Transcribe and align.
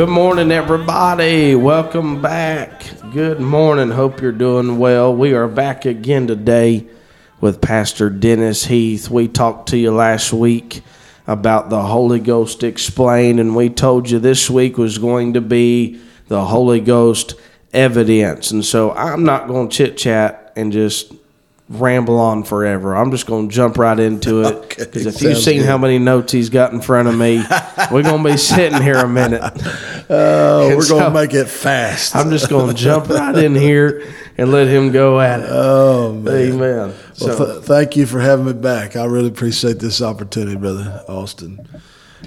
Good 0.00 0.08
morning, 0.08 0.50
everybody. 0.50 1.54
Welcome 1.54 2.22
back. 2.22 2.84
Good 3.12 3.38
morning. 3.38 3.90
Hope 3.90 4.22
you're 4.22 4.32
doing 4.32 4.78
well. 4.78 5.14
We 5.14 5.34
are 5.34 5.46
back 5.46 5.84
again 5.84 6.26
today 6.26 6.86
with 7.42 7.60
Pastor 7.60 8.08
Dennis 8.08 8.64
Heath. 8.64 9.10
We 9.10 9.28
talked 9.28 9.68
to 9.68 9.76
you 9.76 9.90
last 9.90 10.32
week 10.32 10.80
about 11.26 11.68
the 11.68 11.82
Holy 11.82 12.18
Ghost 12.18 12.62
explained, 12.62 13.40
and 13.40 13.54
we 13.54 13.68
told 13.68 14.08
you 14.08 14.18
this 14.18 14.48
week 14.48 14.78
was 14.78 14.96
going 14.96 15.34
to 15.34 15.42
be 15.42 16.00
the 16.28 16.46
Holy 16.46 16.80
Ghost 16.80 17.34
evidence. 17.74 18.52
And 18.52 18.64
so 18.64 18.92
I'm 18.92 19.24
not 19.24 19.48
going 19.48 19.68
to 19.68 19.76
chit 19.76 19.98
chat 19.98 20.54
and 20.56 20.72
just 20.72 21.12
ramble 21.70 22.18
on 22.18 22.42
forever. 22.42 22.96
I'm 22.96 23.12
just 23.12 23.26
going 23.26 23.48
to 23.48 23.54
jump 23.54 23.78
right 23.78 23.98
into 23.98 24.40
it 24.42 24.46
Okay, 24.54 24.84
because 24.84 25.06
if 25.06 25.22
you've 25.22 25.38
seen 25.38 25.58
good. 25.60 25.66
how 25.66 25.78
many 25.78 26.00
notes 26.00 26.32
he's 26.32 26.50
got 26.50 26.72
in 26.72 26.80
front 26.80 27.06
of 27.08 27.16
me, 27.16 27.36
we're 27.92 28.02
going 28.02 28.22
to 28.24 28.30
be 28.32 28.36
sitting 28.36 28.82
here 28.82 28.96
a 28.98 29.08
minute. 29.08 29.40
Oh, 30.12 30.74
we're 30.74 30.82
so- 30.82 30.98
going 30.98 31.04
to 31.04 31.10
make 31.20 31.34
it 31.34 31.44
fast. 31.46 32.16
I'm 32.16 32.30
just 32.30 32.48
going 32.48 32.66
to 32.68 32.74
jump 32.74 33.08
right 33.08 33.36
in 33.36 33.54
here 33.54 34.12
and 34.36 34.50
let 34.50 34.66
him 34.66 34.90
go 34.90 35.20
at 35.20 35.38
it. 35.38 35.46
oh, 35.48 36.12
man. 36.14 36.34
Amen. 36.34 36.58
Well, 36.60 36.94
So, 37.14 37.46
th- 37.52 37.64
thank 37.64 37.94
you 37.94 38.06
for 38.06 38.18
having 38.18 38.44
me 38.46 38.52
back. 38.52 38.96
I 38.96 39.04
really 39.04 39.28
appreciate 39.28 39.78
this 39.78 40.02
opportunity, 40.02 40.56
Brother 40.56 41.04
Austin. 41.06 41.64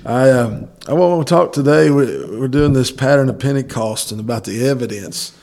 I 0.05 0.29
um, 0.29 0.69
I 0.87 0.93
want 0.93 1.27
to 1.27 1.29
talk 1.33 1.51
today. 1.51 1.89
We're, 1.89 2.39
we're 2.39 2.47
doing 2.47 2.71
this 2.71 2.89
pattern 2.89 3.27
of 3.29 3.37
Pentecost 3.39 4.13
and 4.13 4.21
about 4.21 4.45
the 4.45 4.65
evidence. 4.65 5.37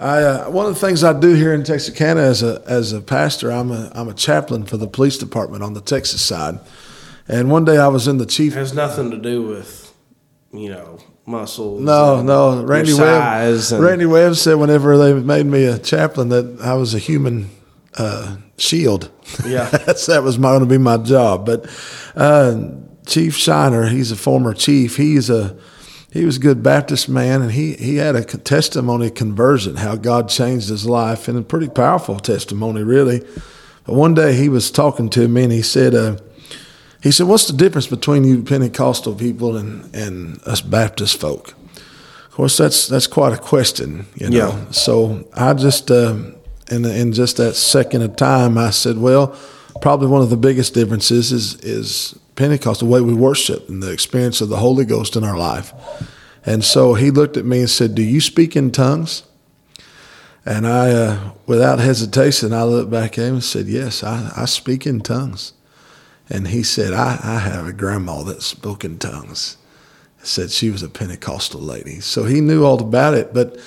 I 0.00 0.22
uh, 0.22 0.50
one 0.50 0.66
of 0.66 0.72
the 0.74 0.80
things 0.80 1.04
I 1.04 1.18
do 1.18 1.34
here 1.34 1.52
in 1.52 1.62
Texarkana 1.62 2.22
as 2.22 2.42
a 2.42 2.62
as 2.66 2.92
a 2.92 3.00
pastor, 3.02 3.52
I'm 3.52 3.70
a 3.70 3.92
I'm 3.94 4.08
a 4.08 4.14
chaplain 4.14 4.64
for 4.64 4.78
the 4.78 4.86
police 4.86 5.18
department 5.18 5.62
on 5.62 5.74
the 5.74 5.80
Texas 5.82 6.22
side. 6.22 6.58
And 7.28 7.50
one 7.50 7.64
day 7.64 7.76
I 7.76 7.88
was 7.88 8.08
in 8.08 8.16
the 8.18 8.26
chief 8.26 8.54
it 8.54 8.58
has 8.58 8.74
nothing 8.74 9.10
to 9.10 9.18
do 9.18 9.42
with, 9.42 9.94
you 10.52 10.70
know, 10.70 10.98
muscles. 11.26 11.80
No, 11.82 12.22
no. 12.22 12.62
Randy 12.64 12.94
Webb. 12.94 13.22
and- 13.22 13.82
Randy 13.82 14.06
Webb 14.06 14.34
said 14.36 14.54
whenever 14.54 14.96
they 14.98 15.14
made 15.14 15.46
me 15.46 15.64
a 15.66 15.78
chaplain 15.78 16.30
that 16.30 16.60
I 16.60 16.74
was 16.74 16.94
a 16.94 16.98
human 16.98 17.50
uh, 17.96 18.38
shield. 18.56 19.10
Yeah. 19.46 19.68
That's, 19.86 20.06
that 20.06 20.22
was 20.22 20.38
going 20.38 20.60
to 20.60 20.66
be 20.66 20.78
my 20.78 20.96
job. 20.96 21.46
But 21.46 21.66
uh, 22.16 22.70
Chief 23.06 23.36
Shiner, 23.36 23.86
he's 23.88 24.10
a 24.10 24.16
former 24.16 24.54
chief. 24.54 24.96
He's 24.96 25.30
a 25.30 25.56
he 26.12 26.24
was 26.24 26.36
a 26.36 26.40
good 26.40 26.62
Baptist 26.62 27.08
man, 27.08 27.42
and 27.42 27.52
he 27.52 27.74
he 27.74 27.96
had 27.96 28.16
a 28.16 28.24
testimony 28.24 29.06
of 29.06 29.14
conversion, 29.14 29.76
how 29.76 29.96
God 29.96 30.28
changed 30.28 30.68
his 30.68 30.84
life, 30.86 31.28
and 31.28 31.38
a 31.38 31.42
pretty 31.42 31.68
powerful 31.68 32.18
testimony, 32.18 32.82
really. 32.82 33.20
But 33.84 33.94
one 33.94 34.14
day 34.14 34.34
he 34.34 34.48
was 34.48 34.70
talking 34.70 35.08
to 35.10 35.28
me, 35.28 35.44
and 35.44 35.52
he 35.52 35.62
said. 35.62 35.94
Uh, 35.94 36.16
he 37.02 37.10
said, 37.10 37.26
"What's 37.28 37.46
the 37.46 37.56
difference 37.56 37.86
between 37.86 38.24
you 38.24 38.42
Pentecostal 38.42 39.14
people 39.14 39.56
and, 39.56 39.94
and 39.94 40.38
us 40.44 40.60
Baptist 40.60 41.18
folk?" 41.18 41.54
Of 42.26 42.32
course, 42.32 42.56
that's 42.58 42.88
that's 42.88 43.06
quite 43.06 43.32
a 43.32 43.38
question, 43.38 44.06
you 44.16 44.28
know. 44.28 44.36
Yeah. 44.36 44.70
So 44.70 45.26
I 45.34 45.54
just, 45.54 45.90
uh, 45.90 46.16
in 46.70 46.84
in 46.84 47.12
just 47.12 47.38
that 47.38 47.54
second 47.54 48.02
of 48.02 48.16
time, 48.16 48.58
I 48.58 48.68
said, 48.68 48.98
"Well, 48.98 49.34
probably 49.80 50.08
one 50.08 50.20
of 50.20 50.28
the 50.28 50.36
biggest 50.36 50.74
differences 50.74 51.32
is 51.32 51.54
is 51.60 52.18
Pentecost, 52.40 52.80
the 52.80 52.86
way 52.86 53.00
we 53.00 53.14
worship, 53.14 53.68
and 53.68 53.82
the 53.82 53.92
experience 53.92 54.40
of 54.40 54.48
the 54.48 54.56
Holy 54.56 54.84
Ghost 54.84 55.16
in 55.16 55.24
our 55.24 55.36
life." 55.36 55.72
And 56.46 56.64
so 56.64 56.94
he 56.94 57.10
looked 57.10 57.36
at 57.36 57.44
me 57.44 57.60
and 57.60 57.70
said, 57.70 57.94
"Do 57.94 58.02
you 58.02 58.20
speak 58.20 58.56
in 58.56 58.70
tongues?" 58.70 59.24
And 60.46 60.66
I, 60.66 60.90
uh, 60.90 61.30
without 61.46 61.78
hesitation, 61.80 62.52
I 62.52 62.64
looked 62.64 62.90
back 62.90 63.18
at 63.18 63.26
him 63.26 63.34
and 63.34 63.44
said, 63.44 63.66
"Yes, 63.66 64.02
I, 64.02 64.32
I 64.34 64.46
speak 64.46 64.86
in 64.86 65.00
tongues." 65.00 65.52
And 66.30 66.48
he 66.48 66.62
said, 66.62 66.92
I, 66.92 67.18
I 67.22 67.38
have 67.40 67.66
a 67.66 67.72
grandma 67.72 68.22
that 68.22 68.42
spoke 68.42 68.84
in 68.84 68.98
tongues. 68.98 69.56
Said 70.22 70.50
she 70.50 70.70
was 70.70 70.82
a 70.82 70.88
Pentecostal 70.88 71.60
lady. 71.60 71.98
So 72.00 72.24
he 72.24 72.40
knew 72.40 72.64
all 72.64 72.80
about 72.80 73.14
it. 73.14 73.34
But 73.34 73.58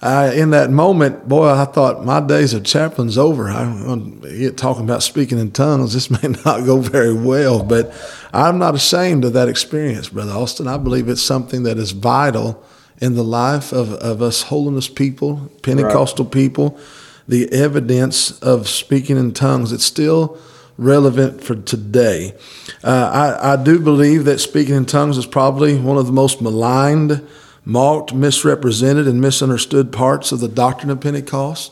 I, 0.00 0.32
in 0.34 0.50
that 0.50 0.70
moment, 0.70 1.28
boy, 1.28 1.48
I 1.48 1.64
thought 1.64 2.04
my 2.04 2.20
days 2.20 2.54
of 2.54 2.64
chaplain's 2.64 3.18
over. 3.18 3.48
I'm 3.48 4.20
get 4.20 4.56
talking 4.56 4.84
about 4.84 5.02
speaking 5.02 5.38
in 5.38 5.50
tongues. 5.50 5.92
This 5.92 6.10
may 6.22 6.28
not 6.44 6.64
go 6.64 6.78
very 6.78 7.12
well, 7.12 7.62
but 7.64 7.92
I'm 8.32 8.58
not 8.58 8.74
ashamed 8.74 9.24
of 9.24 9.32
that 9.32 9.48
experience, 9.48 10.08
Brother 10.08 10.32
Austin. 10.32 10.68
I 10.68 10.76
believe 10.76 11.08
it's 11.08 11.22
something 11.22 11.64
that 11.64 11.78
is 11.78 11.90
vital 11.90 12.62
in 13.00 13.14
the 13.14 13.24
life 13.24 13.72
of, 13.72 13.92
of 13.94 14.22
us 14.22 14.42
holiness 14.42 14.88
people, 14.88 15.50
Pentecostal 15.62 16.24
people. 16.24 16.78
The 17.26 17.52
evidence 17.52 18.38
of 18.40 18.68
speaking 18.68 19.16
in 19.16 19.32
tongues, 19.32 19.72
it's 19.72 19.84
still 19.84 20.38
relevant 20.78 21.42
for 21.42 21.56
today. 21.56 22.34
Uh, 22.82 23.36
I, 23.42 23.52
I 23.52 23.56
do 23.62 23.80
believe 23.80 24.24
that 24.24 24.38
speaking 24.38 24.76
in 24.76 24.86
tongues 24.86 25.18
is 25.18 25.26
probably 25.26 25.76
one 25.76 25.98
of 25.98 26.06
the 26.06 26.12
most 26.12 26.40
maligned, 26.40 27.26
mocked, 27.68 28.14
misrepresented, 28.14 29.06
and 29.06 29.20
misunderstood 29.20 29.92
parts 29.92 30.32
of 30.32 30.40
the 30.40 30.48
doctrine 30.48 30.90
of 30.90 31.02
Pentecost. 31.02 31.70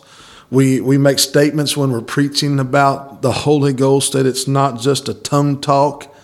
We, 0.50 0.78
we 0.78 0.98
make 0.98 1.18
statements 1.18 1.74
when 1.74 1.90
we're 1.90 2.02
preaching 2.02 2.60
about 2.60 3.22
the 3.22 3.32
Holy 3.32 3.72
Ghost 3.72 4.12
that 4.12 4.26
it's 4.26 4.46
not 4.46 4.78
just 4.78 5.08
a 5.08 5.14
tongue 5.14 5.58
talk, 5.58 6.14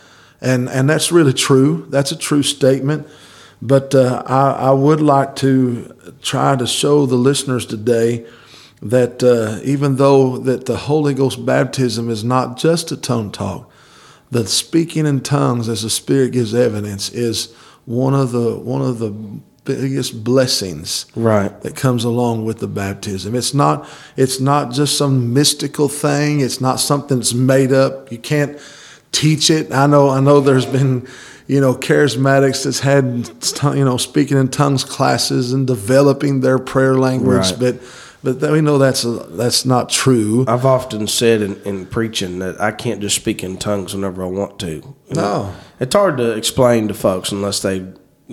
and, 0.43 0.69
and 0.69 0.91
that's 0.91 1.11
really 1.11 1.32
true. 1.32 1.87
That's 1.88 2.12
a 2.12 2.19
true 2.19 2.43
statement. 2.43 3.09
But 3.62 3.94
uh, 3.94 4.22
I, 4.27 4.50
I 4.50 4.71
would 4.72 5.00
like 5.00 5.37
to 5.37 5.97
try 6.21 6.55
to 6.55 6.66
show 6.66 7.06
the 7.06 7.16
listeners 7.16 7.65
today 7.65 8.27
that 8.82 9.22
uh, 9.22 9.59
even 9.65 9.97
though 9.97 10.37
that 10.37 10.66
the 10.66 10.77
Holy 10.77 11.15
Ghost 11.15 11.47
baptism 11.47 12.11
is 12.11 12.22
not 12.22 12.59
just 12.59 12.93
a 12.93 12.97
tongue 12.97 13.32
talk, 13.32 13.71
the 14.31 14.47
speaking 14.47 15.06
in 15.06 15.22
tongues 15.22 15.69
as 15.71 15.82
the 15.82 15.91
Spirit 15.91 16.32
gives 16.32 16.55
evidence 16.55 17.09
is 17.11 17.55
one 17.87 18.15
of 18.15 18.32
the 18.32 18.59
one 18.59 18.82
of 18.82 18.99
the 18.99 19.12
biggest 19.65 20.25
blessings 20.25 21.06
Right. 21.15 21.61
that 21.62 21.77
comes 21.77 22.05
along 22.05 22.45
with 22.45 22.59
the 22.59 22.67
baptism. 22.67 23.34
It's 23.34 23.55
not 23.55 23.89
it's 24.17 24.41
not 24.41 24.73
just 24.73 24.97
some 24.99 25.33
mystical 25.33 25.89
thing. 25.89 26.41
It's 26.41 26.61
not 26.61 26.81
something 26.81 27.19
that's 27.19 27.34
made 27.34 27.73
up. 27.73 28.11
You 28.11 28.19
can't 28.19 28.59
teach 29.12 29.50
it. 29.50 29.73
I 29.73 29.87
know 29.87 30.09
I 30.11 30.21
know 30.21 30.41
there's 30.41 30.67
been 30.67 31.06
you 31.47 31.61
know 31.61 31.75
charismatics 31.75 32.65
that's 32.65 32.81
had 32.81 33.31
you 33.77 33.84
know 33.84 33.97
speaking 33.97 34.37
in 34.39 34.49
tongues 34.49 34.84
classes 34.84 35.53
and 35.53 35.67
developing 35.67 36.41
their 36.41 36.59
prayer 36.59 36.97
language, 36.97 37.50
Right. 37.53 37.59
but 37.61 38.39
but 38.41 38.53
we 38.53 38.61
know 38.61 38.79
that's 38.79 39.05
that's 39.31 39.65
not 39.65 39.89
true. 39.91 40.44
I've 40.49 40.65
often 40.67 41.06
said 41.09 41.43
in, 41.43 41.61
in 41.62 41.87
preaching 41.87 42.39
that 42.39 42.61
I 42.61 42.71
can't 42.71 43.00
just 43.00 43.17
speak 43.17 43.43
in 43.43 43.59
tongues 43.59 43.94
whenever 43.94 44.23
I 44.23 44.27
want 44.27 44.59
to. 44.61 44.71
You 44.77 44.94
know, 45.15 45.21
No. 45.23 45.55
It's 45.81 45.94
hard 45.94 46.17
to 46.19 46.31
explain 46.33 46.87
to 46.89 46.94
folks 46.94 47.33
unless 47.33 47.61
they 47.62 47.84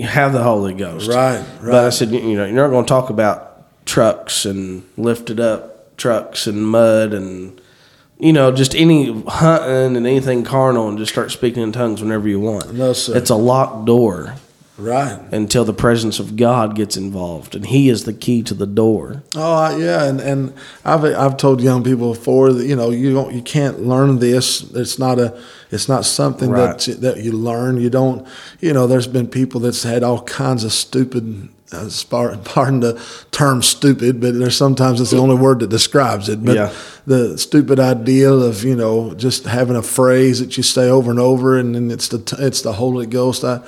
have 0.07 0.33
the 0.33 0.43
Holy 0.43 0.73
Ghost. 0.73 1.09
Right, 1.09 1.39
right. 1.39 1.71
But 1.71 1.85
I 1.85 1.89
said, 1.89 2.11
you 2.11 2.35
know, 2.35 2.45
you're 2.45 2.55
not 2.55 2.69
going 2.69 2.85
to 2.85 2.89
talk 2.89 3.09
about 3.09 3.85
trucks 3.85 4.45
and 4.45 4.83
lifted 4.97 5.39
up 5.39 5.97
trucks 5.97 6.47
and 6.47 6.65
mud 6.65 7.13
and, 7.13 7.59
you 8.19 8.33
know, 8.33 8.51
just 8.51 8.75
any 8.75 9.21
hunting 9.23 9.97
and 9.97 10.07
anything 10.07 10.43
carnal 10.43 10.87
and 10.87 10.97
just 10.97 11.11
start 11.11 11.31
speaking 11.31 11.63
in 11.63 11.71
tongues 11.71 12.01
whenever 12.01 12.27
you 12.27 12.39
want. 12.39 12.73
No, 12.73 12.93
sir. 12.93 13.17
It's 13.17 13.29
a 13.29 13.35
locked 13.35 13.85
door 13.85 14.35
Right. 14.79 15.19
until 15.31 15.65
the 15.65 15.73
presence 15.73 16.19
of 16.19 16.35
God 16.37 16.75
gets 16.75 16.95
involved, 16.97 17.55
and 17.55 17.65
He 17.65 17.89
is 17.89 18.05
the 18.05 18.13
key 18.13 18.41
to 18.43 18.53
the 18.53 18.65
door. 18.65 19.23
Oh 19.35 19.77
yeah, 19.77 20.05
and, 20.05 20.19
and 20.21 20.53
I've 20.85 21.03
I've 21.03 21.37
told 21.37 21.61
young 21.61 21.83
people 21.83 22.13
before 22.13 22.53
that 22.53 22.65
you 22.65 22.75
know 22.75 22.89
you 22.89 23.13
don't 23.13 23.33
you 23.33 23.41
can't 23.41 23.81
learn 23.85 24.19
this. 24.19 24.61
It's 24.71 24.97
not 24.97 25.19
a 25.19 25.37
it's 25.71 25.87
not 25.89 26.05
something 26.05 26.49
Right. 26.49 26.77
that 26.77 26.87
you, 26.87 26.93
that 26.95 27.17
you 27.17 27.31
learn. 27.33 27.77
You 27.81 27.89
don't 27.89 28.25
you 28.59 28.73
know. 28.73 28.87
There's 28.87 29.07
been 29.07 29.27
people 29.27 29.59
that's 29.59 29.83
had 29.83 30.03
all 30.03 30.21
kinds 30.23 30.63
of 30.63 30.71
stupid. 30.71 31.49
Uh, 31.71 31.87
pardon 32.45 32.79
the 32.79 32.99
term 33.29 33.61
stupid, 33.61 34.19
but 34.19 34.33
there's 34.33 34.57
sometimes 34.57 34.99
it's 34.99 35.11
the 35.11 35.17
only 35.19 35.35
word 35.35 35.59
that 35.59 35.69
describes 35.69 36.27
it. 36.27 36.43
But 36.43 36.55
Yeah. 36.55 36.73
the 37.05 37.37
stupid 37.37 37.79
idea 37.79 38.31
of 38.31 38.63
you 38.63 38.75
know 38.75 39.13
just 39.13 39.45
having 39.45 39.75
a 39.75 39.83
phrase 39.83 40.39
that 40.39 40.57
you 40.57 40.63
say 40.63 40.89
over 40.89 41.11
and 41.11 41.19
over, 41.19 41.59
and 41.59 41.75
then 41.75 41.91
it's 41.91 42.07
the 42.07 42.37
it's 42.39 42.63
the 42.63 42.73
Holy 42.73 43.05
Ghost. 43.05 43.43
I, 43.43 43.59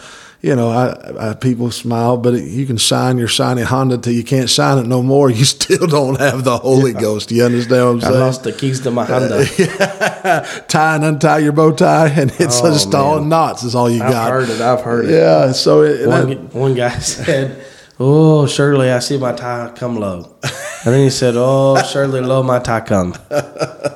you 0.41 0.55
know, 0.55 0.69
I, 0.69 1.29
I 1.29 1.33
people 1.35 1.69
smile, 1.69 2.17
but 2.17 2.33
you 2.33 2.65
can 2.65 2.77
shine 2.77 3.17
your 3.19 3.27
shiny 3.27 3.61
Honda 3.61 3.97
till 3.99 4.13
you 4.13 4.23
can't 4.23 4.49
shine 4.49 4.79
it 4.79 4.87
no 4.87 5.03
more. 5.03 5.29
You 5.29 5.45
still 5.57 5.85
don't 5.87 6.19
have 6.19 6.43
the 6.43 6.57
Holy 6.57 6.93
Ghost. 6.93 7.31
You 7.31 7.43
understand 7.45 7.85
what 7.85 7.91
I'm 7.91 7.97
I 7.99 8.01
saying? 8.01 8.19
lost 8.19 8.43
the 8.43 8.51
keys 8.51 8.79
to 8.81 8.91
my 8.91 9.03
uh, 9.03 9.19
Honda. 9.19 10.65
tie 10.67 10.95
and 10.95 11.03
untie 11.05 11.39
your 11.39 11.51
bow 11.51 11.71
tie, 11.71 12.07
and 12.09 12.31
it's 12.39 12.59
Oh, 12.61 12.71
just 12.71 12.93
all 12.95 13.21
knots. 13.23 13.63
Is 13.63 13.75
all 13.75 13.89
you 13.89 13.99
got. 13.99 14.13
I've 14.13 14.31
heard 14.33 14.49
it. 14.49 14.61
I've 14.61 14.81
heard 14.81 15.05
it. 15.05 15.11
Yeah. 15.11 15.51
So 15.51 15.81
it, 15.83 16.07
One, 16.07 16.29
that- 16.29 16.53
one 16.55 16.73
guy 16.73 16.97
said, 16.99 17.63
"Oh, 17.99 18.47
surely 18.47 18.89
I 18.91 18.99
see 18.99 19.17
my 19.19 19.33
tie 19.33 19.71
come 19.75 19.97
low," 19.99 20.35
and 20.43 20.93
then 20.93 21.03
he 21.03 21.09
said, 21.11 21.35
"Oh, 21.37 21.81
surely 21.83 22.19
low 22.21 22.41
my 22.41 22.57
tie 22.59 22.81
come." 22.81 23.13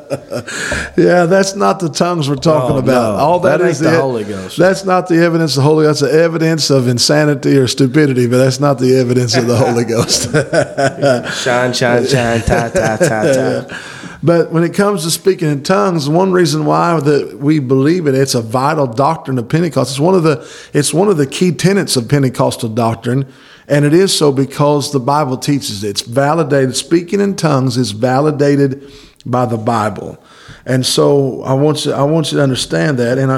Yeah, 0.97 1.25
that's 1.25 1.55
not 1.55 1.79
the 1.79 1.89
tongues 1.89 2.29
we're 2.29 2.35
talking 2.35 2.75
Oh, 2.75 2.79
about. 2.79 3.17
no. 3.17 3.19
All 3.23 3.39
that 3.41 3.57
That 3.59 3.69
is 3.69 3.79
the 3.79 3.91
Holy 3.99 4.23
Ghost. 4.23 4.57
That's 4.57 4.85
not 4.85 5.07
the 5.07 5.17
evidence 5.17 5.57
of 5.57 5.63
the 5.63 5.69
Holy 5.69 5.85
Ghost. 5.85 6.01
That's 6.01 6.13
the 6.13 6.21
evidence 6.23 6.69
of 6.69 6.87
insanity 6.87 7.57
or 7.57 7.67
stupidity, 7.67 8.27
but 8.27 8.37
that's 8.37 8.59
not 8.59 8.79
the 8.79 8.95
evidence 8.95 9.35
of 9.35 9.47
the 9.47 9.57
Holy 9.57 9.83
Ghost. 9.95 10.31
Shine, 11.43 11.73
shine, 11.73 12.05
shine, 12.07 12.41
tie, 12.41 12.69
tie, 12.69 12.97
tie, 12.97 13.33
tie. 13.33 13.79
but 14.23 14.51
when 14.51 14.63
it 14.63 14.73
comes 14.73 15.03
to 15.03 15.11
speaking 15.11 15.49
in 15.49 15.63
tongues, 15.63 16.07
one 16.09 16.31
reason 16.31 16.65
why 16.65 16.99
that 16.99 17.37
we 17.39 17.59
believe 17.59 18.07
it, 18.07 18.15
it's 18.15 18.35
a 18.35 18.41
vital 18.41 18.87
doctrine 18.87 19.37
of 19.37 19.49
Pentecost. 19.49 19.91
It's 19.91 19.99
one 19.99 20.15
of 20.15 20.23
the 20.23 20.47
it's 20.73 20.93
one 20.93 21.09
of 21.09 21.17
the 21.17 21.27
key 21.27 21.51
tenets 21.51 21.95
of 21.97 22.07
Pentecostal 22.07 22.69
doctrine, 22.69 23.25
and 23.67 23.83
it 23.85 23.93
is 23.93 24.15
so 24.17 24.31
because 24.31 24.91
the 24.91 24.99
Bible 24.99 25.37
teaches 25.37 25.83
it. 25.83 25.89
It's 25.89 26.01
validated. 26.01 26.75
Speaking 26.75 27.19
in 27.19 27.35
tongues 27.35 27.75
is 27.77 27.91
validated 27.91 28.89
by 29.25 29.45
the 29.45 29.57
Bible. 29.57 30.23
And 30.65 30.85
so 30.85 31.41
I 31.43 31.53
want 31.53 31.85
you, 31.85 31.93
I 31.93 32.03
want 32.03 32.31
you 32.31 32.37
to 32.37 32.43
understand 32.43 32.99
that. 32.99 33.17
And 33.17 33.31
I, 33.31 33.37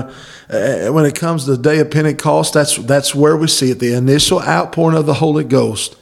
uh, 0.49 0.91
when 0.91 1.05
it 1.05 1.15
comes 1.15 1.45
to 1.45 1.51
the 1.51 1.61
day 1.61 1.79
of 1.79 1.91
Pentecost, 1.91 2.53
that's 2.53 2.77
that's 2.77 3.15
where 3.15 3.37
we 3.37 3.47
see 3.47 3.71
it. 3.71 3.79
The 3.79 3.93
initial 3.93 4.41
outpouring 4.41 4.97
of 4.97 5.05
the 5.05 5.15
Holy 5.15 5.43
Ghost 5.43 5.95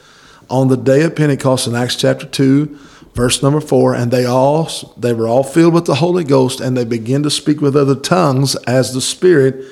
on 0.49 0.67
the 0.67 0.77
day 0.77 1.01
of 1.03 1.15
Pentecost 1.15 1.67
in 1.67 1.75
Acts 1.75 1.95
chapter 1.95 2.25
two, 2.25 2.77
verse 3.13 3.41
number 3.41 3.61
four. 3.61 3.95
And 3.95 4.11
they 4.11 4.25
all 4.25 4.69
they 4.97 5.13
were 5.13 5.27
all 5.27 5.43
filled 5.43 5.73
with 5.73 5.85
the 5.85 5.95
Holy 5.95 6.23
Ghost, 6.23 6.59
and 6.61 6.75
they 6.75 6.85
began 6.85 7.23
to 7.23 7.29
speak 7.29 7.61
with 7.61 7.75
other 7.75 7.95
tongues 7.95 8.55
as 8.67 8.93
the 8.93 9.01
Spirit 9.01 9.65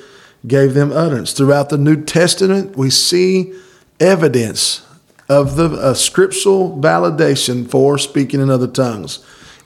gave 0.46 0.74
them 0.74 0.92
utterance. 0.92 1.32
Throughout 1.32 1.70
the 1.70 1.78
New 1.78 2.04
Testament, 2.04 2.76
we 2.76 2.90
see 2.90 3.54
evidence 4.00 4.84
of 5.28 5.56
the 5.56 5.70
uh, 5.70 5.94
scriptural 5.94 6.78
validation 6.80 7.68
for 7.68 7.96
speaking 7.96 8.40
in 8.40 8.50
other 8.50 8.66
tongues. 8.66 9.24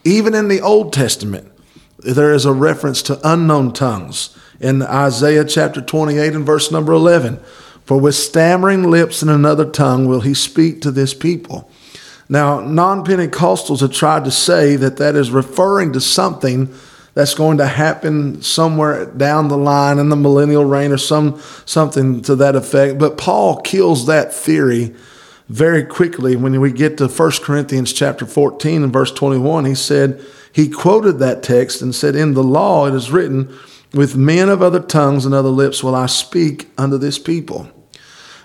Even 0.08 0.34
in 0.34 0.49
the 0.49 0.62
Old 0.62 0.94
Testament, 0.94 1.52
there 1.99 2.32
is 2.32 2.46
a 2.46 2.52
reference 2.52 3.02
to 3.02 3.20
unknown 3.31 3.75
tongues 3.75 4.34
in 4.58 4.81
Isaiah 4.81 5.44
chapter 5.44 5.82
28 5.82 6.32
and 6.32 6.46
verse 6.46 6.72
number 6.72 6.94
11. 6.94 7.37
For 7.84 8.00
with 8.00 8.14
stammering 8.14 8.84
lips 8.84 9.20
and 9.20 9.31
another 9.31 9.66
tongue 9.66 10.08
will 10.08 10.22
he 10.22 10.32
speak 10.32 10.81
to 10.81 10.90
this 10.90 11.12
people. 11.12 11.70
Now, 12.26 12.60
non 12.60 13.05
Pentecostals 13.05 13.81
have 13.81 13.93
tried 13.93 14.25
to 14.25 14.31
say 14.31 14.76
that 14.76 14.96
that 14.96 15.14
is 15.14 15.31
referring 15.31 15.93
to 15.93 16.00
something 16.00 16.75
that's 17.12 17.34
going 17.34 17.58
to 17.58 17.66
happen 17.66 18.40
somewhere 18.40 19.05
down 19.05 19.49
the 19.49 19.58
line 19.58 19.99
in 19.99 20.08
the 20.08 20.16
millennial 20.16 20.64
reign 20.64 20.90
or 20.90 20.96
some 20.96 21.38
something 21.66 22.22
to 22.22 22.34
that 22.37 22.56
effect. 22.56 22.99
But 22.99 23.19
Paul 23.19 23.60
kills 23.60 24.06
that 24.06 24.32
theory 24.32 24.94
very 25.48 25.82
quickly 25.84 26.36
when 26.36 26.60
we 26.60 26.72
get 26.72 26.98
to 26.98 27.08
1 27.08 27.30
Corinthians 27.42 27.92
chapter 27.92 28.26
14 28.26 28.82
and 28.82 28.92
verse 28.92 29.10
21. 29.12 29.64
He 29.64 29.74
said, 29.74 30.24
he 30.52 30.68
quoted 30.68 31.18
that 31.18 31.42
text 31.42 31.82
and 31.82 31.94
said, 31.94 32.16
In 32.16 32.34
the 32.34 32.42
law 32.42 32.86
it 32.86 32.94
is 32.94 33.10
written, 33.10 33.54
With 33.92 34.16
men 34.16 34.48
of 34.48 34.62
other 34.62 34.80
tongues 34.80 35.24
and 35.24 35.34
other 35.34 35.48
lips 35.48 35.82
will 35.82 35.94
I 35.94 36.06
speak 36.06 36.68
unto 36.76 36.98
this 36.98 37.18
people. 37.18 37.70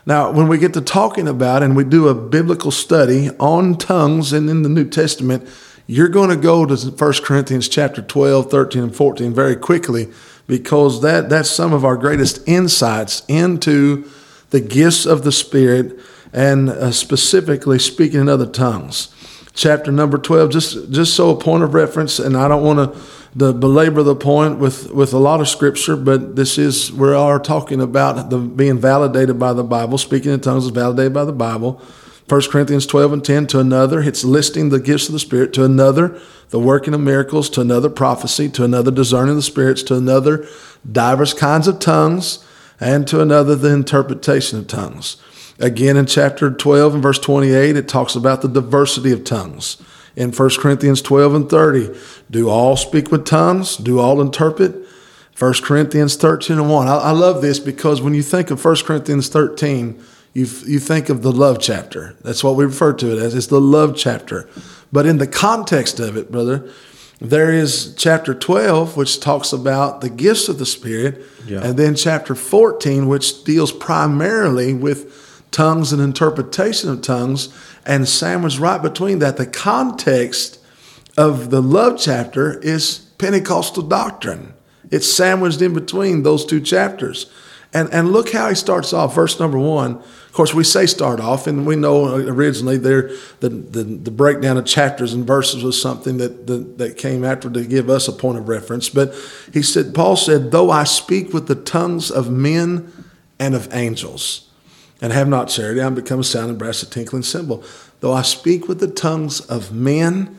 Now, 0.06 0.32
when 0.32 0.48
we 0.48 0.58
get 0.58 0.74
to 0.74 0.82
talking 0.82 1.28
about 1.28 1.64
and 1.64 1.76
we 1.76 1.86
do 1.86 2.10
a 2.10 2.16
biblical 2.16 2.72
study 2.72 3.30
on 3.40 3.78
tongues 3.78 4.34
and 4.34 4.50
in 4.50 4.64
the 4.64 4.70
New 4.70 4.88
Testament, 4.88 5.48
you're 5.88 6.10
going 6.10 6.30
to 6.30 6.36
go 6.36 6.66
to 6.66 6.76
1 6.76 7.14
Corinthians 7.24 7.70
chapter 7.70 8.02
12, 8.02 8.52
13, 8.52 8.84
and 8.84 8.96
14 8.96 9.34
very 9.34 9.56
quickly 9.56 10.10
because 10.46 11.02
that, 11.02 11.30
that's 11.30 11.50
some 11.50 11.74
of 11.74 11.86
our 11.86 11.96
greatest 11.96 12.46
insights 12.48 13.24
into 13.28 14.10
the 14.50 14.60
gifts 14.60 15.06
of 15.06 15.24
the 15.24 15.32
Spirit 15.32 16.00
and 16.34 16.70
uh, 16.70 16.92
specifically 16.92 17.80
speaking 17.80 18.22
in 18.22 18.30
other 18.30 18.48
tongues. 18.48 19.14
Chapter 19.56 19.92
number 19.92 20.18
12 20.18 20.50
just 20.50 20.92
just 20.92 21.14
so 21.14 21.30
a 21.30 21.40
point 21.40 21.64
of 21.64 21.76
reference 21.76 22.18
and 22.18 22.36
i 22.36 22.48
don't 22.48 22.64
want 22.64 22.92
to 23.38 23.54
belabor 23.54 24.02
the 24.02 24.16
point 24.16 24.58
with 24.58 24.90
with 24.92 25.14
a 25.14 25.20
lot 25.20 25.42
of 25.42 25.48
scripture 25.48 25.96
but 25.96 26.36
this 26.36 26.58
is 26.58 26.92
we 26.92 27.14
are 27.14 27.38
talking 27.38 27.80
about 27.80 28.32
the 28.32 28.40
being 28.40 28.80
validated 28.80 29.38
by 29.38 29.54
the 29.54 29.64
bible 29.64 30.00
speaking 30.00 30.32
in 30.32 30.40
tongues 30.40 30.66
is 30.66 30.72
validated 30.72 31.14
by 31.14 31.24
the 31.24 31.32
bible. 31.32 31.80
1 32.30 32.42
corinthians 32.50 32.88
12 32.88 33.14
and 33.14 33.26
10 33.26 33.46
to 33.46 33.60
another 33.60 34.02
it's 34.02 34.24
listing 34.24 34.70
the 34.70 34.80
gifts 34.80 35.08
of 35.08 35.14
the 35.14 35.20
spirit 35.20 35.54
to 35.54 35.64
another 35.64 36.20
the 36.50 36.60
working 36.60 36.96
of 36.96 37.00
miracles 37.02 37.48
to 37.48 37.62
another 37.62 37.92
prophecy 37.92 38.50
to 38.50 38.64
another 38.64 38.90
discerning 38.90 39.36
the 39.36 39.42
spirits 39.42 39.84
to 39.84 39.96
another 39.96 40.48
diverse 40.92 41.34
kinds 41.34 41.68
of 41.68 41.78
tongues 41.78 42.44
and 42.80 43.08
to 43.08 43.22
another 43.22 43.56
the 43.56 43.72
interpretation 43.72 44.58
of 44.58 44.68
tongues 44.68 45.18
Again, 45.64 45.96
in 45.96 46.08
chapter 46.08 46.52
12 46.52 46.96
and 46.96 47.02
verse 47.02 47.20
28, 47.20 47.78
it 47.78 47.88
talks 47.88 48.16
about 48.16 48.42
the 48.42 48.50
diversity 48.50 49.14
of 49.14 49.24
tongues. 49.24 49.82
In 50.14 50.34
1 50.34 50.50
Corinthians 50.60 51.02
12 51.02 51.34
and 51.34 51.50
30, 51.50 51.98
do 52.30 52.50
all 52.50 52.76
speak 52.76 53.14
with 53.14 53.26
tongues? 53.26 53.78
Do 53.78 53.98
all 53.98 54.20
interpret? 54.20 54.76
1 55.40 55.54
Corinthians 55.64 56.18
13 56.18 56.60
and 56.60 56.70
1. 56.70 56.88
I, 56.90 56.96
I 56.96 57.12
love 57.12 57.42
this 57.42 57.60
because 57.60 58.02
when 58.02 58.14
you 58.14 58.22
think 58.22 58.52
of 58.52 58.64
1 58.64 58.76
Corinthians 58.84 59.30
13, 59.30 60.04
you, 60.34 60.42
you 60.66 60.80
think 60.80 61.08
of 61.08 61.22
the 61.22 61.32
love 61.32 61.60
chapter. 61.62 62.18
That's 62.24 62.44
what 62.44 62.58
we 62.58 62.66
refer 62.66 62.92
to 62.96 63.18
it 63.18 63.24
as. 63.24 63.34
It's 63.34 63.48
the 63.48 63.62
love 63.62 63.96
chapter. 63.96 64.50
But 64.92 65.06
in 65.06 65.18
the 65.18 65.28
context 65.28 65.98
of 66.02 66.18
it, 66.18 66.30
brother, 66.30 66.70
there 67.22 67.54
is 67.54 67.96
chapter 67.98 68.34
12, 68.34 68.98
which 68.98 69.22
talks 69.22 69.54
about 69.54 70.02
the 70.02 70.10
gifts 70.10 70.50
of 70.50 70.60
the 70.60 70.66
Spirit, 70.66 71.24
yeah. 71.48 71.62
and 71.64 71.80
then 71.80 71.96
chapter 71.96 72.36
14, 72.36 73.08
which 73.08 73.46
deals 73.46 73.72
primarily 73.72 74.74
with 74.74 75.23
tongues 75.54 75.94
and 75.94 76.02
interpretation 76.02 76.90
of 76.90 77.02
tongues, 77.02 77.48
and 77.86 78.08
sandwiched 78.08 78.60
right 78.60 78.82
between 78.82 79.20
that, 79.20 79.38
the 79.38 79.46
context 79.46 80.60
of 81.16 81.50
the 81.50 81.62
love 81.62 81.98
chapter 81.98 82.60
is 82.60 83.00
Pentecostal 83.18 83.84
doctrine. 83.84 84.54
It's 84.92 85.12
sandwiched 85.12 85.62
in 85.62 85.74
between 85.74 86.24
those 86.24 86.46
two 86.46 86.60
chapters. 86.60 87.32
And, 87.74 87.92
and 87.92 88.12
look 88.12 88.32
how 88.32 88.50
he 88.50 88.56
starts 88.56 88.94
off, 88.94 89.16
verse 89.16 89.40
number 89.40 89.58
one. 89.58 89.96
Of 89.96 90.32
course, 90.34 90.54
we 90.54 90.64
say 90.64 90.86
start 90.86 91.20
off, 91.20 91.48
and 91.48 91.66
we 91.66 91.76
know 91.76 92.16
originally 92.16 92.78
there 92.78 93.10
the, 93.40 93.50
the, 93.50 93.84
the 93.84 94.12
breakdown 94.12 94.58
of 94.58 94.66
chapters 94.66 95.14
and 95.14 95.26
verses 95.26 95.64
was 95.64 95.82
something 95.82 96.18
that, 96.18 96.46
that, 96.46 96.78
that 96.78 96.98
came 96.98 97.24
after 97.24 97.50
to 97.50 97.64
give 97.64 97.90
us 97.90 98.08
a 98.08 98.12
point 98.12 98.38
of 98.38 98.48
reference. 98.48 98.90
But 98.90 99.16
he 99.52 99.64
said, 99.64 99.96
Paul 99.96 100.16
said, 100.16 100.52
Though 100.52 100.70
I 100.70 100.84
speak 100.84 101.34
with 101.34 101.48
the 101.48 101.56
tongues 101.56 102.12
of 102.12 102.32
men 102.32 102.92
and 103.40 103.56
of 103.56 103.74
angels, 103.74 104.50
and 105.04 105.12
have 105.12 105.28
not 105.28 105.50
charity, 105.50 105.82
I 105.82 105.86
am 105.86 105.96
become 105.96 106.22
a 106.22 106.24
sounding 106.24 106.58
brass, 106.58 106.82
a 106.82 106.90
tinkling 106.90 107.24
cymbal. 107.24 107.62
Though 108.00 108.14
I 108.14 108.22
speak 108.22 108.70
with 108.70 108.80
the 108.80 108.88
tongues 108.88 109.42
of 109.42 109.74
men 109.74 110.38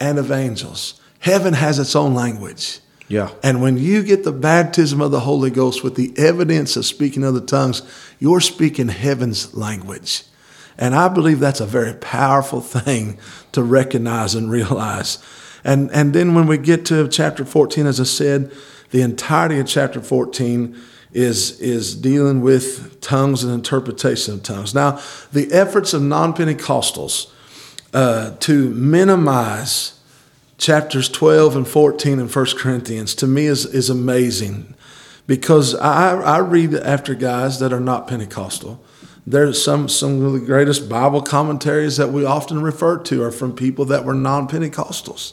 and 0.00 0.18
of 0.18 0.32
angels, 0.32 0.98
heaven 1.18 1.52
has 1.52 1.78
its 1.78 1.94
own 1.94 2.14
language. 2.14 2.80
Yeah. 3.08 3.30
And 3.42 3.60
when 3.60 3.76
you 3.76 4.02
get 4.02 4.24
the 4.24 4.32
baptism 4.32 5.02
of 5.02 5.10
the 5.10 5.20
Holy 5.20 5.50
Ghost 5.50 5.84
with 5.84 5.96
the 5.96 6.14
evidence 6.16 6.76
of 6.76 6.86
speaking 6.86 7.24
other 7.24 7.42
tongues, 7.42 7.82
you're 8.18 8.40
speaking 8.40 8.88
heaven's 8.88 9.54
language. 9.54 10.22
And 10.78 10.94
I 10.94 11.08
believe 11.08 11.38
that's 11.38 11.60
a 11.60 11.66
very 11.66 11.92
powerful 11.92 12.62
thing 12.62 13.18
to 13.52 13.62
recognize 13.62 14.34
and 14.34 14.50
realize. 14.50 15.18
And, 15.62 15.90
and 15.90 16.14
then 16.14 16.34
when 16.34 16.46
we 16.46 16.56
get 16.56 16.86
to 16.86 17.06
chapter 17.08 17.44
14, 17.44 17.86
as 17.86 18.00
I 18.00 18.04
said, 18.04 18.50
the 18.92 19.02
entirety 19.02 19.58
of 19.58 19.66
chapter 19.66 20.00
14 20.00 20.74
is, 21.16 21.58
is 21.60 21.96
dealing 21.96 22.42
with 22.42 23.00
tongues 23.00 23.42
and 23.42 23.50
interpretation 23.50 24.34
of 24.34 24.42
tongues. 24.42 24.74
Now, 24.74 25.00
the 25.32 25.50
efforts 25.50 25.94
of 25.94 26.02
non 26.02 26.34
Pentecostals 26.34 27.32
uh, 27.94 28.36
to 28.40 28.68
minimize 28.70 29.98
chapters 30.58 31.08
12 31.08 31.56
and 31.56 31.66
14 31.66 32.18
in 32.18 32.28
1 32.28 32.46
Corinthians 32.58 33.14
to 33.14 33.26
me 33.26 33.46
is, 33.46 33.64
is 33.64 33.88
amazing 33.88 34.74
because 35.26 35.74
I, 35.74 36.18
I 36.20 36.38
read 36.38 36.74
after 36.74 37.14
guys 37.14 37.60
that 37.60 37.72
are 37.72 37.80
not 37.80 38.06
Pentecostal. 38.06 38.84
There's 39.26 39.62
some, 39.62 39.88
some 39.88 40.22
of 40.22 40.34
the 40.34 40.38
greatest 40.40 40.86
Bible 40.86 41.22
commentaries 41.22 41.96
that 41.96 42.12
we 42.12 42.26
often 42.26 42.60
refer 42.60 42.98
to 43.04 43.22
are 43.22 43.32
from 43.32 43.56
people 43.56 43.86
that 43.86 44.04
were 44.04 44.14
non 44.14 44.48
Pentecostals. 44.48 45.32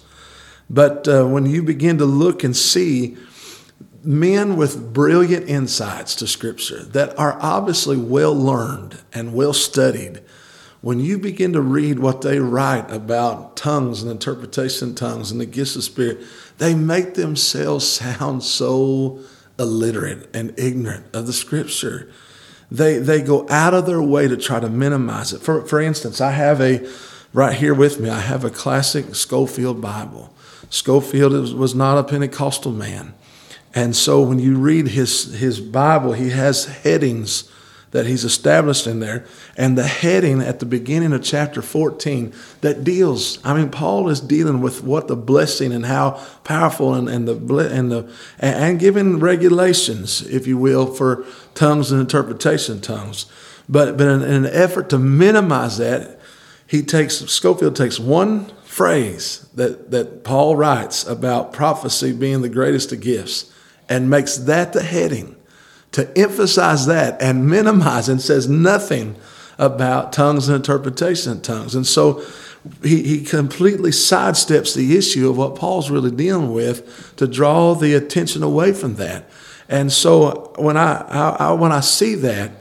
But 0.69 1.09
uh, 1.09 1.25
when 1.25 1.45
you 1.45 1.61
begin 1.61 1.97
to 1.97 2.05
look 2.05 2.45
and 2.45 2.55
see 2.55 3.17
men 4.03 4.57
with 4.57 4.93
brilliant 4.93 5.47
insights 5.47 6.15
to 6.15 6.27
Scripture 6.27 6.83
that 6.83 7.17
are 7.17 7.37
obviously 7.39 7.97
well 7.97 8.35
learned 8.35 8.99
and 9.13 9.33
well 9.33 9.53
studied, 9.53 10.21
when 10.81 10.99
you 10.99 11.17
begin 11.17 11.53
to 11.53 11.61
read 11.61 11.99
what 11.99 12.21
they 12.21 12.39
write 12.39 12.91
about 12.91 13.55
tongues 13.55 14.01
and 14.01 14.11
interpretation 14.11 14.89
of 14.89 14.95
tongues 14.95 15.31
and 15.31 15.39
the 15.39 15.45
gifts 15.45 15.77
of 15.77 15.83
Spirit, 15.83 16.19
they 16.57 16.75
make 16.75 17.13
themselves 17.13 17.87
sound 17.87 18.43
so 18.43 19.19
illiterate 19.57 20.29
and 20.35 20.53
ignorant 20.57 21.05
of 21.13 21.25
the 21.25 21.33
Scripture. 21.33 22.11
They, 22.69 22.97
they 22.97 23.21
go 23.21 23.47
out 23.49 23.73
of 23.73 23.85
their 23.85 24.01
way 24.01 24.27
to 24.27 24.35
try 24.35 24.59
to 24.59 24.69
minimize 24.69 25.31
it. 25.31 25.41
For, 25.41 25.65
for 25.65 25.79
instance, 25.79 26.19
I 26.19 26.31
have 26.31 26.59
a, 26.59 26.85
right 27.31 27.55
here 27.55 27.73
with 27.73 27.99
me, 27.99 28.09
I 28.09 28.19
have 28.19 28.43
a 28.43 28.49
classic 28.49 29.15
Scofield 29.15 29.79
Bible. 29.79 30.33
Scofield 30.69 31.53
was 31.53 31.75
not 31.75 31.97
a 31.99 32.03
Pentecostal 32.03 32.71
man. 32.71 33.13
And 33.75 33.95
so 33.95 34.21
when 34.21 34.39
you 34.39 34.57
read 34.57 34.89
his, 34.89 35.33
his 35.33 35.59
Bible, 35.59 36.13
he 36.13 36.29
has 36.29 36.65
headings 36.65 37.49
that 37.93 38.07
he's 38.07 38.23
established 38.23 38.87
in 38.87 38.99
there. 38.99 39.25
And 39.55 39.77
the 39.77 39.87
heading 39.87 40.41
at 40.41 40.59
the 40.59 40.65
beginning 40.65 41.13
of 41.13 41.23
chapter 41.23 41.61
14 41.61 42.33
that 42.61 42.83
deals, 42.83 43.43
I 43.45 43.53
mean, 43.53 43.69
Paul 43.69 44.09
is 44.09 44.19
dealing 44.19 44.61
with 44.61 44.83
what 44.83 45.07
the 45.07 45.15
blessing 45.15 45.71
and 45.71 45.85
how 45.85 46.19
powerful 46.43 46.95
and, 46.95 47.07
and 47.07 47.27
the 47.27 47.35
and 47.71 47.91
the 47.91 48.11
and 48.39 48.79
giving 48.79 49.19
regulations, 49.19 50.21
if 50.23 50.47
you 50.47 50.57
will, 50.57 50.87
for 50.87 51.23
tongues 51.53 51.91
and 51.91 52.01
interpretation 52.01 52.81
tongues. 52.81 53.27
But 53.69 53.95
but 53.95 54.07
in, 54.07 54.23
in 54.23 54.45
an 54.45 54.51
effort 54.51 54.89
to 54.89 54.97
minimize 54.97 55.77
that, 55.77 56.19
he 56.65 56.81
takes 56.81 57.17
Scofield 57.17 57.75
takes 57.75 57.99
one 57.99 58.51
phrase 58.63 59.47
that, 59.53 59.91
that 59.91 60.23
Paul 60.23 60.55
writes 60.55 61.05
about 61.05 61.53
prophecy 61.53 62.11
being 62.11 62.41
the 62.41 62.49
greatest 62.49 62.91
of 62.91 63.01
gifts 63.01 63.52
and 63.93 64.09
makes 64.09 64.37
that 64.37 64.73
the 64.73 64.81
heading 64.81 65.35
to 65.91 66.17
emphasize 66.17 66.87
that 66.87 67.21
and 67.21 67.47
minimize 67.47 68.09
and 68.09 68.19
says 68.19 68.49
nothing 68.49 69.15
about 69.59 70.11
tongues 70.11 70.47
and 70.47 70.55
interpretation 70.55 71.33
of 71.33 71.41
tongues. 71.43 71.75
And 71.75 71.85
so 71.85 72.25
he, 72.81 73.03
he 73.03 73.23
completely 73.23 73.91
sidesteps 73.91 74.75
the 74.75 74.97
issue 74.97 75.29
of 75.29 75.37
what 75.37 75.55
Paul's 75.55 75.91
really 75.91 76.09
dealing 76.09 76.51
with 76.51 77.15
to 77.17 77.27
draw 77.27 77.75
the 77.75 77.93
attention 77.93 78.41
away 78.41 78.73
from 78.73 78.95
that. 78.95 79.29
And 79.69 79.91
so 79.91 80.53
when 80.57 80.75
I, 80.75 81.05
I, 81.07 81.29
I 81.49 81.51
when 81.53 81.71
I 81.71 81.81
see 81.81 82.15
that, 82.15 82.51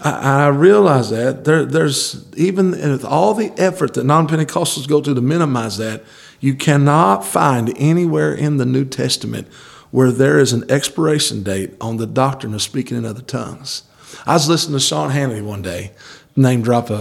I, 0.00 0.46
I 0.46 0.48
realize 0.48 1.10
that 1.10 1.44
there, 1.44 1.64
there's 1.64 2.26
even 2.34 2.72
with 2.72 3.04
all 3.04 3.34
the 3.34 3.52
effort 3.56 3.94
that 3.94 4.04
non-Pentecostals 4.04 4.88
go 4.88 5.00
to 5.00 5.14
to 5.14 5.20
minimize 5.20 5.78
that, 5.78 6.02
you 6.40 6.54
cannot 6.56 7.24
find 7.24 7.72
anywhere 7.76 8.34
in 8.34 8.56
the 8.56 8.66
New 8.66 8.84
Testament 8.84 9.46
where 9.94 10.10
there 10.10 10.40
is 10.40 10.52
an 10.52 10.68
expiration 10.68 11.44
date 11.44 11.72
on 11.80 11.98
the 11.98 12.06
doctrine 12.06 12.52
of 12.52 12.60
speaking 12.60 12.96
in 12.96 13.04
other 13.04 13.22
tongues. 13.22 13.84
I 14.26 14.32
was 14.32 14.48
listening 14.48 14.76
to 14.76 14.84
Sean 14.84 15.12
Hannity 15.12 15.40
one 15.40 15.62
day, 15.62 15.92
name 16.34 16.62
drop 16.62 16.90
a, 16.90 16.94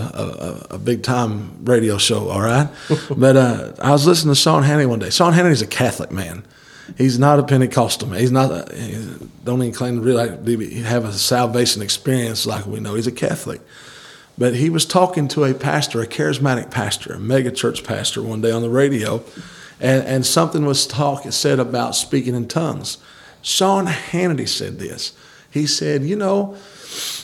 a, 0.69 0.75
a 0.75 0.77
big 0.77 1.01
time 1.01 1.65
radio 1.65 1.97
show, 1.97 2.29
all 2.29 2.41
right? 2.41 2.69
but 3.17 3.35
uh, 3.35 3.71
I 3.79 3.89
was 3.89 4.05
listening 4.05 4.35
to 4.35 4.39
Sean 4.39 4.61
Hannity 4.61 4.85
one 4.85 4.99
day. 4.99 5.09
Sean 5.09 5.33
Hannity's 5.33 5.63
a 5.63 5.67
Catholic 5.67 6.11
man. 6.11 6.45
He's 6.95 7.17
not 7.17 7.39
a 7.39 7.43
Pentecostal 7.43 8.09
man. 8.09 8.19
He's 8.19 8.31
not. 8.31 8.51
A, 8.51 8.75
he 8.75 9.27
don't 9.43 9.59
even 9.63 9.73
claim 9.73 9.95
to 9.95 10.01
really 10.03 10.81
have 10.83 11.03
a 11.03 11.13
salvation 11.13 11.81
experience 11.81 12.45
like 12.45 12.67
we 12.67 12.79
know. 12.79 12.93
He's 12.93 13.07
a 13.07 13.11
Catholic, 13.11 13.61
but 14.37 14.53
he 14.53 14.69
was 14.69 14.85
talking 14.85 15.27
to 15.29 15.45
a 15.45 15.55
pastor, 15.55 15.99
a 16.03 16.05
charismatic 16.05 16.69
pastor, 16.69 17.13
a 17.13 17.19
mega 17.19 17.49
church 17.49 17.83
pastor, 17.83 18.21
one 18.21 18.41
day 18.41 18.51
on 18.51 18.61
the 18.61 18.69
radio, 18.69 19.23
and, 19.79 20.03
and 20.05 20.25
something 20.25 20.65
was 20.65 20.87
talk 20.87 21.23
said 21.31 21.59
about 21.59 21.95
speaking 21.95 22.35
in 22.35 22.47
tongues. 22.47 22.97
Sean 23.41 23.87
Hannity 23.87 24.47
said 24.47 24.79
this. 24.79 25.13
He 25.49 25.67
said, 25.67 26.03
"You 26.03 26.15
know, 26.15 26.55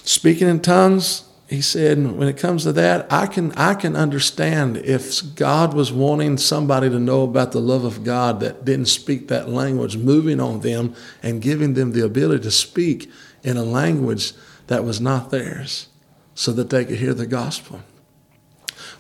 speaking 0.03 0.48
in 0.48 0.60
tongues 0.60 1.24
he 1.50 1.62
said, 1.62 1.98
when 2.15 2.27
it 2.27 2.38
comes 2.38 2.62
to 2.63 2.74
that, 2.74 3.12
I 3.12 3.25
can 3.25 3.51
I 3.53 3.74
can 3.74 3.96
understand 3.96 4.77
if 4.77 5.36
God 5.36 5.74
was 5.74 5.91
wanting 5.91 6.38
somebody 6.38 6.91
to 6.91 7.00
know 7.00 7.24
about 7.24 7.53
the 7.53 7.60
love 7.60 7.86
of 7.86 8.03
God 8.03 8.39
that 8.41 8.65
didn't 8.65 8.86
speak 8.86 9.29
that 9.29 9.50
language, 9.50 9.98
moving 9.98 10.39
on 10.39 10.60
them 10.60 10.94
and 11.24 11.41
giving 11.41 11.74
them 11.74 11.91
the 11.91 12.06
ability 12.06 12.44
to 12.44 12.51
speak 12.51 13.10
in 13.41 13.58
a 13.58 13.63
language 13.63 14.34
that 14.68 14.84
was 14.84 15.01
not 15.01 15.32
theirs, 15.32 15.88
so 16.36 16.51
that 16.51 16.70
they 16.70 16.86
could 16.86 17.00
hear 17.00 17.15
the 17.15 17.25
gospel. 17.25 17.82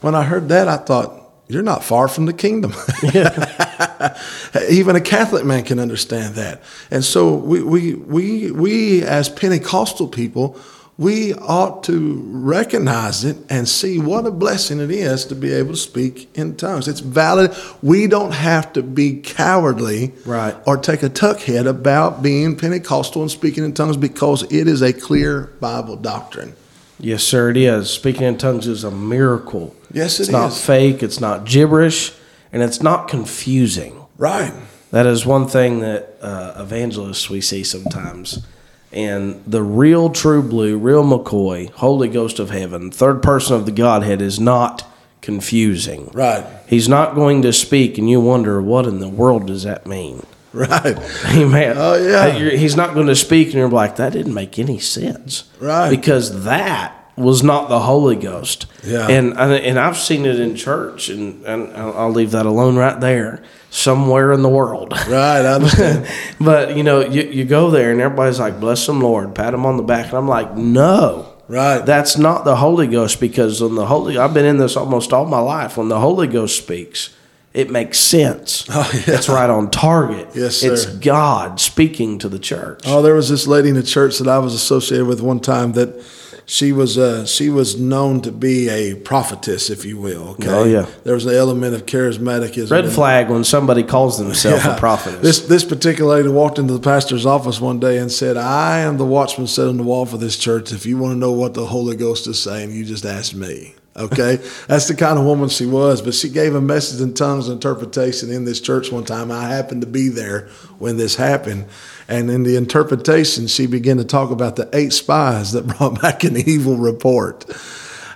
When 0.01 0.15
I 0.15 0.23
heard 0.23 0.49
that, 0.49 0.67
I 0.67 0.77
thought, 0.77 1.28
you're 1.49 1.63
not 1.63 1.83
far 1.83 2.07
from 2.07 2.25
the 2.25 2.33
kingdom. 2.33 2.73
Even 4.69 4.95
a 4.95 5.01
Catholic 5.01 5.43
man 5.43 5.63
can 5.63 5.79
understand 5.79 6.35
that. 6.35 6.61
And 6.89 7.03
so 7.03 7.35
we, 7.35 7.61
we, 7.61 7.95
we, 7.95 8.51
we 8.51 9.03
as 9.03 9.27
Pentecostal 9.29 10.07
people 10.07 10.57
we 10.99 11.33
ought 11.33 11.85
to 11.85 12.21
recognize 12.25 13.23
it 13.23 13.37
and 13.49 13.69
see 13.69 13.97
what 13.97 14.25
a 14.25 14.31
blessing 14.31 14.81
it 14.81 14.91
is 14.91 15.23
to 15.27 15.33
be 15.33 15.53
able 15.53 15.71
to 15.71 15.77
speak 15.77 16.29
in 16.37 16.57
tongues. 16.57 16.89
It's 16.89 16.99
valid. 16.99 17.55
We 17.81 18.07
don't 18.07 18.33
have 18.33 18.73
to 18.73 18.83
be 18.83 19.21
cowardly 19.21 20.11
right. 20.25 20.57
or 20.67 20.75
take 20.75 21.01
a 21.01 21.07
tuck 21.07 21.39
head 21.39 21.67
about 21.67 22.21
being 22.21 22.57
Pentecostal 22.57 23.21
and 23.21 23.31
speaking 23.31 23.63
in 23.63 23.73
tongues 23.73 23.95
because 23.95 24.43
it 24.51 24.67
is 24.67 24.81
a 24.81 24.91
clear 24.91 25.53
Bible 25.61 25.95
doctrine. 25.95 26.53
Yes, 26.99 27.23
sir, 27.23 27.49
it 27.49 27.57
is. 27.57 27.89
Speaking 27.89 28.23
in 28.23 28.37
tongues 28.37 28.67
is 28.67 28.83
a 28.83 28.91
miracle. 28.91 29.75
Yes, 29.91 30.19
it 30.19 30.23
it's 30.23 30.31
not 30.31 30.53
fake, 30.53 31.01
it's 31.01 31.19
not 31.19 31.45
gibberish, 31.45 32.13
and 32.51 32.61
it's 32.61 32.81
not 32.81 33.07
confusing. 33.07 34.05
Right. 34.17 34.53
That 34.91 35.05
is 35.05 35.25
one 35.25 35.47
thing 35.47 35.79
that 35.79 36.17
uh, 36.21 36.55
evangelists 36.57 37.29
we 37.29 37.41
see 37.41 37.63
sometimes 37.63 38.45
and 38.91 39.43
the 39.45 39.61
real 39.61 40.09
true 40.09 40.41
blue, 40.41 40.77
real 40.77 41.03
McCoy, 41.03 41.69
Holy 41.71 42.07
Ghost 42.07 42.39
of 42.39 42.49
Heaven, 42.49 42.89
third 42.91 43.21
person 43.21 43.55
of 43.55 43.65
the 43.65 43.71
Godhead 43.71 44.21
is 44.21 44.39
not 44.39 44.85
confusing. 45.21 46.09
Right. 46.13 46.45
He's 46.67 46.89
not 46.89 47.15
going 47.15 47.41
to 47.43 47.53
speak, 47.53 47.97
and 47.97 48.09
you 48.09 48.19
wonder 48.19 48.61
what 48.61 48.85
in 48.85 48.99
the 48.99 49.09
world 49.09 49.47
does 49.47 49.63
that 49.63 49.85
mean. 49.85 50.25
Right. 50.53 50.97
Amen. 51.35 51.75
Oh 51.77 51.95
yeah. 51.95 52.57
He's 52.57 52.75
not 52.75 52.95
going 52.95 53.05
to 53.05 53.15
speak, 53.15 53.47
and 53.47 53.55
you're 53.55 53.69
like, 53.69 53.97
that 53.97 54.13
didn't 54.13 54.33
make 54.33 54.57
any 54.57 54.79
sense. 54.79 55.43
Right. 55.59 55.91
Because 55.91 56.43
that 56.43 56.99
was 57.19 57.43
not 57.43 57.69
the 57.69 57.81
Holy 57.81 58.15
Ghost. 58.15 58.65
Yeah. 58.83 59.07
And 59.07 59.37
and 59.37 59.77
I've 59.77 59.97
seen 59.97 60.25
it 60.25 60.39
in 60.39 60.55
church, 60.55 61.09
and, 61.09 61.45
and 61.45 61.71
I'll 61.75 62.11
leave 62.11 62.31
that 62.31 62.45
alone 62.45 62.77
right 62.77 62.99
there 62.99 63.43
somewhere 63.69 64.31
in 64.31 64.41
the 64.41 64.49
world. 64.49 64.93
Right, 64.93 65.41
I 65.41 65.53
understand. 65.53 66.07
but 66.41 66.75
you 66.75 66.83
know, 66.83 67.01
you, 67.01 67.23
you 67.23 67.45
go 67.45 67.69
there 67.69 67.91
and 67.91 68.01
everybody's 68.01 68.39
like, 68.39 68.59
"Bless 68.59 68.85
them, 68.85 69.01
Lord," 69.01 69.35
pat 69.35 69.51
them 69.51 69.65
on 69.65 69.77
the 69.77 69.83
back, 69.83 70.07
and 70.07 70.15
I'm 70.15 70.27
like, 70.27 70.55
"No." 70.55 71.35
Right. 71.47 71.83
That's 71.83 72.15
not 72.15 72.45
the 72.45 72.57
Holy 72.57 72.85
Ghost 72.85 73.19
because 73.19 73.59
when 73.61 73.73
the 73.73 73.87
Holy 73.87 74.17
I've 74.17 74.35
been 74.35 74.45
in 74.45 74.57
this 74.57 74.77
almost 74.77 75.11
all 75.11 75.25
my 75.25 75.39
life. 75.39 75.77
When 75.77 75.89
the 75.89 75.99
Holy 75.99 76.27
Ghost 76.27 76.57
speaks, 76.57 77.09
it 77.53 77.69
makes 77.69 77.99
sense. 77.99 78.65
Oh, 78.79 78.89
yeah. 78.93 79.15
It's 79.15 79.27
right 79.27 79.49
on 79.49 79.71
target. 79.71 80.29
Yes, 80.35 80.57
sir. 80.57 80.73
It's 80.73 80.85
God 80.85 81.59
speaking 81.59 82.19
to 82.19 82.29
the 82.29 82.39
church. 82.39 82.83
Oh, 82.85 83.01
there 83.01 83.15
was 83.15 83.27
this 83.27 83.47
lady 83.47 83.69
in 83.69 83.75
the 83.75 83.83
church 83.83 84.19
that 84.19 84.27
I 84.27 84.37
was 84.39 84.53
associated 84.53 85.07
with 85.07 85.21
one 85.21 85.39
time 85.39 85.73
that 85.73 86.01
she 86.49 86.71
was 86.71 86.97
uh, 86.97 87.25
she 87.27 87.49
was 87.49 87.79
known 87.79 88.21
to 88.21 88.31
be 88.31 88.69
a 88.69 88.95
prophetess, 88.95 89.69
if 89.69 89.85
you 89.85 89.99
will. 89.99 90.29
Okay? 90.29 90.49
Oh 90.49 90.63
yeah, 90.63 90.87
there 91.03 91.13
was 91.13 91.27
an 91.27 91.35
element 91.35 91.75
of 91.75 91.85
charismaticism. 91.85 92.71
Red 92.71 92.91
flag 92.91 93.29
when 93.29 93.43
somebody 93.43 93.83
calls 93.83 94.17
themselves 94.23 94.65
yeah. 94.65 94.75
a 94.75 94.79
prophetess. 94.79 95.21
This 95.21 95.39
this 95.41 95.63
particular 95.63 96.17
lady 96.17 96.29
walked 96.29 96.57
into 96.57 96.73
the 96.73 96.79
pastor's 96.79 97.25
office 97.25 97.61
one 97.61 97.79
day 97.79 97.99
and 97.99 98.11
said, 98.11 98.35
"I 98.35 98.79
am 98.79 98.97
the 98.97 99.05
watchman 99.05 99.45
set 99.45 99.67
on 99.67 99.77
the 99.77 99.83
wall 99.83 100.07
for 100.07 100.17
this 100.17 100.37
church. 100.37 100.71
If 100.71 100.87
you 100.87 100.97
want 100.97 101.13
to 101.13 101.17
know 101.17 101.31
what 101.31 101.53
the 101.53 101.67
Holy 101.67 101.95
Ghost 101.95 102.25
is 102.25 102.41
saying, 102.41 102.71
you 102.71 102.83
just 102.83 103.05
ask 103.05 103.35
me." 103.35 103.75
Okay, 103.95 104.37
that's 104.67 104.87
the 104.87 104.95
kind 104.95 105.19
of 105.19 105.25
woman 105.25 105.49
she 105.49 105.65
was. 105.65 106.01
But 106.01 106.13
she 106.13 106.29
gave 106.29 106.55
a 106.55 106.61
message 106.61 107.01
in 107.01 107.13
tongues 107.13 107.49
interpretation 107.49 108.31
in 108.31 108.45
this 108.45 108.61
church 108.61 108.91
one 108.91 109.03
time. 109.03 109.31
I 109.31 109.47
happened 109.47 109.81
to 109.81 109.87
be 109.87 110.09
there 110.09 110.47
when 110.77 110.97
this 110.97 111.15
happened, 111.15 111.65
and 112.07 112.29
in 112.29 112.43
the 112.43 112.55
interpretation, 112.55 113.47
she 113.47 113.67
began 113.67 113.97
to 113.97 114.05
talk 114.05 114.31
about 114.31 114.55
the 114.55 114.69
eight 114.73 114.93
spies 114.93 115.51
that 115.51 115.67
brought 115.77 116.01
back 116.01 116.23
an 116.23 116.37
evil 116.37 116.77
report. 116.77 117.45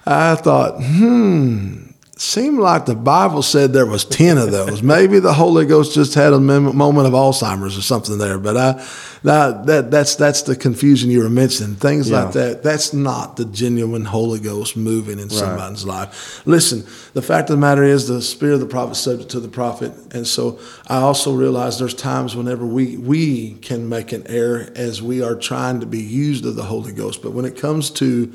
I 0.06 0.36
thought, 0.36 0.82
hmm, 0.82 1.93
seemed 2.24 2.60
like 2.60 2.86
the 2.86 2.96
Bible 2.96 3.42
said 3.42 3.74
there 3.74 3.86
was 3.86 4.06
10 4.06 4.38
of 4.38 4.52
those. 4.52 4.82
Maybe 4.82 5.20
the 5.20 5.34
Holy 5.34 5.66
Ghost 5.66 5.94
just 5.94 6.14
had 6.14 6.32
a 6.32 6.40
moment 6.40 7.08
of 7.08 7.14
Alzheimer's 7.14 7.78
or 7.78 7.82
something 7.82 8.18
there. 8.18 8.40
But 8.40 8.56
I, 8.56 8.88
that, 9.24 9.66
that, 9.66 9.92
that's, 9.92 10.16
that's 10.16 10.44
the 10.44 10.56
confusion 10.56 11.12
you 11.12 11.22
were 11.22 11.30
mentioning. 11.30 11.76
Things 11.76 12.10
yeah. 12.10 12.24
like 12.24 12.34
that. 12.34 12.64
That's 12.64 12.94
not 12.94 13.36
the 13.36 13.46
genuine 13.46 14.06
Holy 14.06 14.40
Ghost 14.40 14.78
moving 14.78 15.20
in 15.20 15.28
right. 15.28 15.32
somebody's 15.32 15.86
life. 15.86 16.46
Listen, 16.48 16.86
the 17.14 17.22
fact 17.22 17.50
of 17.50 17.58
the 17.58 17.62
matter 17.62 17.84
is 17.84 18.08
the 18.08 18.22
spirit 18.22 18.56
of 18.56 18.60
the 18.62 18.68
prophet 18.68 18.96
subject 18.96 19.30
to 19.32 19.42
the 19.42 19.50
prophet. 19.50 19.92
And 20.14 20.26
so 20.26 20.60
I 20.88 20.98
also 20.98 21.36
realize 21.36 21.78
there's 21.78 21.94
times 21.94 22.36
whenever 22.36 22.66
we, 22.66 22.96
we 22.96 23.56
can 23.56 23.90
make 23.90 24.14
an 24.14 24.26
error 24.28 24.72
as 24.76 25.02
we 25.02 25.22
are 25.22 25.36
trying 25.36 25.82
to 25.82 25.86
be 25.86 26.02
used 26.02 26.46
of 26.46 26.56
the 26.56 26.64
Holy 26.64 26.94
Ghost. 26.94 27.22
But 27.22 27.32
when 27.32 27.44
it 27.44 27.58
comes 27.58 27.90
to 27.92 28.34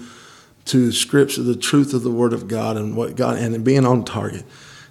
to 0.69 0.87
the 0.87 0.93
Scripture, 0.93 1.43
the 1.43 1.57
truth 1.57 1.95
of 1.95 2.03
the 2.03 2.11
Word 2.11 2.33
of 2.33 2.49
God, 2.49 2.77
and 2.77 2.97
what 2.97 3.17
God 3.17 3.39
and 3.39 3.65
being 3.65 3.87
on 3.87 4.05
target. 4.05 4.45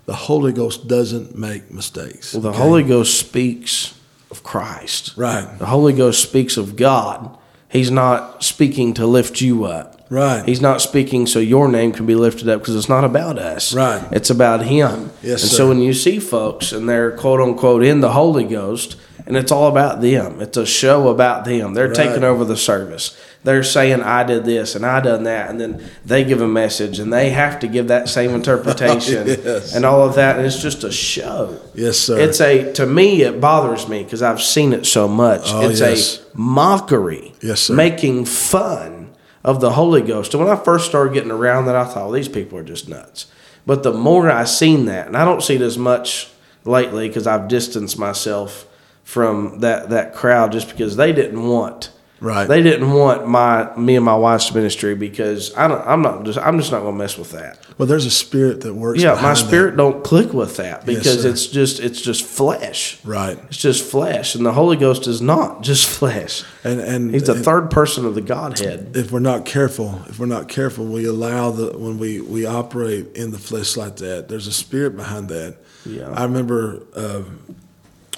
The 0.06 0.16
Holy 0.16 0.54
Ghost 0.54 0.88
doesn't 0.88 1.38
make 1.38 1.70
mistakes. 1.70 2.34
Well, 2.34 2.42
the 2.42 2.50
okay? 2.50 2.58
Holy 2.58 2.84
Ghost 2.84 3.20
speaks 3.20 4.00
of 4.32 4.44
Christ. 4.44 5.16
Right. 5.18 5.48
The 5.60 5.66
Holy 5.66 5.94
Ghost 5.94 6.22
speaks 6.22 6.56
of 6.56 6.76
God. 6.76 7.38
He's 7.70 7.92
not 7.92 8.44
speaking 8.44 8.94
to 8.94 9.06
lift 9.06 9.42
you 9.42 9.66
up. 9.66 10.06
Right. 10.10 10.48
He's 10.48 10.62
not 10.62 10.82
speaking 10.82 11.28
so 11.28 11.40
your 11.40 11.68
name 11.68 11.92
can 11.92 12.06
be 12.06 12.16
lifted 12.16 12.48
up 12.48 12.62
because 12.62 12.78
it's 12.78 12.88
not 12.88 13.04
about 13.04 13.38
us. 13.38 13.74
Right. 13.74 14.08
It's 14.14 14.30
about 14.30 14.64
Him. 14.64 15.12
Yes. 15.22 15.42
And 15.42 15.52
sir. 15.52 15.58
so 15.58 15.68
when 15.68 15.82
you 15.82 15.94
see 15.94 16.20
folks 16.20 16.72
and 16.72 16.88
they're 16.88 17.12
quote 17.12 17.42
unquote 17.42 17.84
in 17.84 18.00
the 18.00 18.14
Holy 18.14 18.46
Ghost, 18.46 18.96
and 19.26 19.36
it's 19.36 19.52
all 19.52 19.68
about 19.68 20.00
them. 20.00 20.40
It's 20.42 20.56
a 20.56 20.66
show 20.66 21.10
about 21.10 21.44
them. 21.44 21.74
They're 21.74 21.88
right. 21.88 21.96
taking 21.96 22.24
over 22.24 22.46
the 22.46 22.56
service 22.56 23.20
they're 23.48 23.64
saying 23.64 24.02
I 24.02 24.26
did 24.26 24.44
this 24.44 24.76
and 24.76 24.86
I 24.86 25.00
done 25.00 25.24
that, 25.24 25.50
and 25.50 25.58
then 25.60 25.90
they 26.06 26.26
give 26.26 26.42
a 26.42 26.48
message 26.50 27.00
and 27.00 27.14
they 27.14 27.30
have 27.30 27.62
to 27.62 27.68
give 27.68 27.88
that 27.88 28.10
same 28.10 28.32
interpretation 28.36 29.26
yes. 29.26 29.74
and 29.74 29.86
all 29.86 30.02
of 30.02 30.16
that, 30.16 30.36
and 30.36 30.46
it's 30.46 30.62
just 30.62 30.84
a 30.84 30.92
show. 30.92 31.58
Yes, 31.74 31.98
sir. 31.98 32.20
It's 32.20 32.42
a 32.42 32.74
to 32.74 32.86
me 32.86 33.22
it 33.22 33.40
bothers 33.40 33.88
me 33.88 34.04
because 34.04 34.22
I've 34.22 34.42
seen 34.42 34.74
it 34.74 34.86
so 34.86 35.08
much. 35.08 35.44
Oh, 35.46 35.70
it's 35.70 35.80
yes. 35.80 36.20
a 36.20 36.38
mockery. 36.38 37.34
Yes, 37.42 37.62
sir. 37.62 37.74
Making 37.74 38.26
fun 38.26 39.16
of 39.46 39.62
the 39.62 39.72
Holy 39.72 40.02
Ghost. 40.02 40.34
And 40.34 40.44
when 40.44 40.52
I 40.52 40.62
first 40.62 40.86
started 40.86 41.14
getting 41.14 41.32
around 41.32 41.68
that, 41.68 41.76
I 41.76 41.86
thought, 41.86 41.96
well, 41.96 42.12
these 42.12 42.28
people 42.28 42.58
are 42.58 42.64
just 42.64 42.90
nuts. 42.90 43.28
But 43.66 43.84
the 43.84 43.94
more 43.94 44.30
I 44.30 44.44
seen 44.44 44.86
that, 44.88 45.08
and 45.08 45.16
I 45.16 45.24
don't 45.24 45.42
see 45.42 45.56
it 45.56 45.62
as 45.62 45.78
much 45.78 46.30
lately 46.66 47.08
because 47.08 47.26
I've 47.26 47.48
distanced 47.48 47.98
myself 47.98 48.68
from 49.06 49.60
that 49.60 49.90
that 49.92 50.14
crowd 50.14 50.52
just 50.52 50.68
because 50.68 50.98
they 50.98 51.14
didn't 51.14 51.48
want 51.48 51.92
Right. 52.20 52.48
They 52.48 52.64
didn't 52.64 52.92
want 52.92 53.28
my 53.28 53.76
me 53.76 53.96
and 53.96 54.04
my 54.04 54.16
wife's 54.16 54.54
ministry 54.54 54.96
because 54.96 55.56
I 55.56 55.68
don't. 55.68 55.86
I'm 55.86 56.02
not 56.02 56.24
just. 56.24 56.40
I'm 56.40 56.58
just 56.58 56.72
not 56.72 56.82
going 56.82 56.96
to 56.96 56.98
mess 56.98 57.18
with 57.18 57.32
that. 57.32 57.60
Well, 57.78 57.88
there's 57.88 58.06
a 58.06 58.12
spirit 58.12 58.62
that 58.62 58.74
works. 58.74 59.02
Yeah, 59.02 59.20
my 59.22 59.36
spirit 59.36 59.72
that. 59.72 59.78
don't 59.78 60.04
click 60.04 60.34
with 60.34 60.58
that 60.58 60.86
because 60.86 61.22
sir. 61.22 61.30
it's 61.30 61.46
just 61.48 61.80
it's 61.80 62.02
just 62.02 62.24
flesh. 62.24 63.04
Right. 63.06 63.38
It's 63.48 63.58
just 63.58 63.86
flesh, 63.86 64.34
and 64.34 64.46
the 64.46 64.54
Holy 64.54 64.78
Ghost 64.78 65.06
is 65.06 65.22
not 65.22 65.62
just 65.62 65.88
flesh. 65.88 66.44
And 66.64 66.80
and 66.80 67.14
He's 67.14 67.24
the 67.24 67.34
and 67.36 67.46
third 67.46 67.70
person 67.70 68.06
of 68.06 68.16
the 68.16 68.22
Godhead. 68.22 68.96
if 68.96 69.12
we're 69.12 69.20
not 69.20 69.46
careful, 69.46 70.02
if 70.08 70.20
we're 70.20 70.26
not 70.26 70.48
careful, 70.48 70.86
we 70.86 71.06
allow 71.06 71.52
the 71.52 71.78
when 71.78 72.00
we 72.00 72.20
we 72.20 72.46
operate 72.46 73.16
in 73.16 73.32
the 73.32 73.40
flesh 73.40 73.78
like 73.78 73.98
that. 73.98 74.28
There's 74.28 74.48
a 74.48 74.54
spirit 74.54 74.96
behind 74.96 75.30
that. 75.30 75.58
Yeah. 75.86 76.10
I 76.12 76.24
remember 76.24 76.84
uh, 76.96 77.24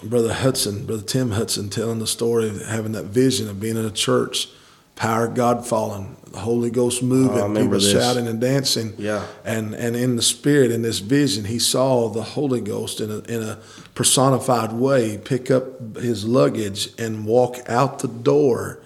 Brother 0.03 0.34
Hudson, 0.34 0.86
Brother 0.86 1.03
Tim 1.03 1.32
Hudson, 1.32 1.70
telling 1.70 2.00
the 2.00 2.08
story 2.08 2.50
of 2.50 2.65
having 2.65 2.94
that 2.94 3.06
vision 3.06 3.50
of 3.50 3.60
being 3.60 3.77
in 3.77 3.86
a 3.86 3.91
church, 3.91 4.48
power 4.96 5.25
of 5.25 5.34
God 5.36 5.65
falling, 5.65 6.15
the 6.32 6.39
Holy 6.39 6.70
Ghost 6.70 7.01
oh, 7.01 7.06
moving, 7.06 7.38
Oh, 7.38 7.53
people 7.53 7.79
this. 7.79 7.91
shouting 7.91 8.27
and 8.27 8.39
dancing. 8.39 8.94
Yeah. 8.98 9.25
And 9.44 9.74
and 9.74 9.96
in 9.96 10.15
the 10.15 10.22
spirit, 10.22 10.72
in 10.72 10.82
this 10.82 11.00
vision, 11.00 11.46
he 11.46 11.60
saw 11.60 12.10
the 12.10 12.24
Holy 12.24 12.62
Ghost 12.62 13.01
in 13.01 13.10
a 13.10 13.20
in 13.20 13.41
a 13.41 13.60
personified 13.96 14.74
way 14.74 15.18
pick 15.18 15.50
up 15.50 15.98
his 15.98 16.25
luggage 16.25 16.89
and 16.98 17.25
walk 17.25 17.58
out 17.68 18.00
the 18.00 18.08
door. 18.08 18.79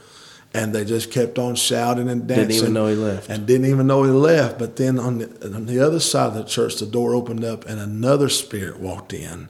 And 0.55 0.71
they 0.71 0.85
just 0.85 1.09
kept 1.09 1.39
on 1.39 1.55
shouting 1.55 2.07
and 2.07 2.27
dancing. 2.27 2.47
Didn't 2.47 2.61
even 2.61 2.73
know 2.73 2.85
he 2.85 2.93
left. 2.95 3.27
And 3.27 3.47
didn't 3.47 3.65
even 3.65 3.87
know 3.87 4.03
he 4.03 4.11
left. 4.11 4.59
But 4.59 4.75
then 4.75 4.99
on 4.99 5.17
the, 5.17 5.51
on 5.55 5.65
the 5.65 5.79
other 5.79 5.99
side 5.99 6.27
of 6.27 6.35
the 6.35 6.43
church, 6.43 6.75
the 6.75 6.85
door 6.85 7.15
opened 7.15 7.43
up 7.43 7.65
and 7.65 7.79
another 7.79 8.29
spirit 8.29 8.79
walked 8.79 9.13
in 9.13 9.49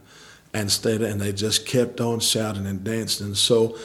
and 0.53 0.71
stayed, 0.71 1.01
and 1.01 1.19
they 1.19 1.33
just 1.33 1.65
kept 1.65 1.99
on 1.99 2.19
shouting 2.19 2.65
and 2.65 2.83
dancing. 2.83 3.27
And 3.27 3.37
so 3.37 3.77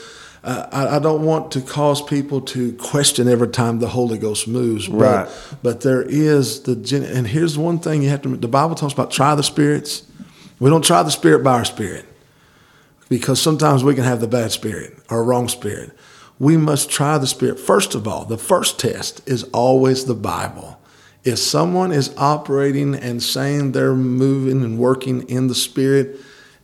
uh, 0.43 0.67
I, 0.71 0.95
I 0.95 0.99
don't 0.99 1.23
want 1.23 1.51
to 1.53 1.61
cause 1.61 2.01
people 2.01 2.41
to 2.41 2.73
question 2.73 3.27
every 3.27 3.49
time 3.49 3.79
the 3.79 3.87
Holy 3.87 4.17
Ghost 4.17 4.47
moves. 4.47 4.87
But, 4.87 4.97
Right. 4.97 5.57
But 5.61 5.81
there 5.81 6.01
is 6.01 6.63
the, 6.63 6.75
gen- 6.75 7.03
and 7.03 7.27
here's 7.27 7.57
one 7.57 7.79
thing 7.79 8.03
you 8.03 8.09
have 8.09 8.21
to, 8.21 8.37
the 8.37 8.47
Bible 8.47 8.75
talks 8.75 8.93
about 8.93 9.11
try 9.11 9.35
the 9.35 9.43
spirits. 9.43 10.05
We 10.59 10.69
don't 10.69 10.83
try 10.83 11.03
the 11.03 11.11
spirit 11.11 11.43
by 11.43 11.53
our 11.53 11.65
spirit 11.65 12.05
because 13.09 13.41
sometimes 13.41 13.83
we 13.83 13.95
can 13.95 14.03
have 14.03 14.21
the 14.21 14.27
bad 14.27 14.51
spirit 14.51 14.97
or 15.09 15.23
wrong 15.23 15.47
spirit. 15.47 15.91
We 16.37 16.55
must 16.55 16.89
try 16.89 17.17
the 17.17 17.27
spirit. 17.27 17.59
First 17.59 17.95
of 17.95 18.07
all, 18.07 18.23
the 18.25 18.37
first 18.37 18.79
test 18.79 19.27
is 19.27 19.43
always 19.45 20.05
the 20.05 20.15
Bible. 20.15 20.79
If 21.25 21.39
someone 21.39 21.91
is 21.91 22.13
operating 22.17 22.95
and 22.95 23.21
saying 23.21 23.73
they're 23.73 23.93
moving 23.93 24.63
and 24.63 24.77
working 24.77 25.23
in 25.23 25.47
the 25.47 25.55
spirit 25.55 26.17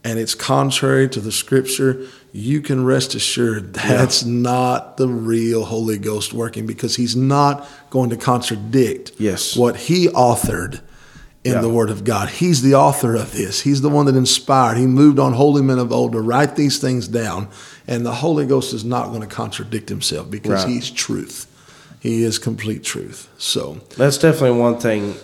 and 0.05 0.19
it's 0.19 0.35
contrary 0.35 1.09
to 1.09 1.19
the 1.19 1.31
scripture, 1.31 2.05
you 2.31 2.62
can 2.62 2.85
rest 2.85 3.15
assured 3.15 3.74
that's 3.74 4.24
not 4.24 4.95
the 4.97 5.07
real 5.09 5.65
Holy 5.65 5.97
Ghost 5.97 6.31
working 6.33 6.65
because 6.65 6.95
he's 6.95 7.15
not 7.15 7.67
going 7.89 8.12
to 8.12 8.17
contradict 8.17 9.12
Yes. 9.17 9.57
what 9.57 9.75
he 9.75 10.07
authored 10.09 10.79
in 11.43 11.53
Yeah. 11.53 11.62
the 11.62 11.69
Word 11.69 11.89
of 11.89 12.03
God. 12.03 12.29
He's 12.29 12.62
the 12.62 12.75
author 12.75 13.15
of 13.15 13.33
this. 13.33 13.62
He's 13.62 13.81
the 13.81 13.89
one 13.89 14.05
that 14.05 14.15
inspired. 14.15 14.77
He 14.77 14.85
moved 14.88 15.19
on 15.19 15.33
holy 15.33 15.62
men 15.62 15.79
of 15.79 15.91
old 15.91 16.13
to 16.13 16.21
write 16.21 16.55
these 16.55 16.77
things 16.79 17.07
down. 17.07 17.47
And 17.88 18.05
the 18.05 18.13
Holy 18.15 18.45
Ghost 18.47 18.74
is 18.74 18.83
not 18.83 19.09
going 19.09 19.21
to 19.21 19.27
contradict 19.27 19.89
himself 19.89 20.29
because 20.31 20.63
Right. 20.65 20.74
he's 20.74 20.89
truth. 20.89 21.47
He 22.00 22.24
is 22.24 22.38
complete 22.39 22.83
truth. 22.83 23.27
So, 23.38 23.77
That's 23.97 24.17
definitely 24.19 24.59
one 24.59 24.77
thing 24.79 25.15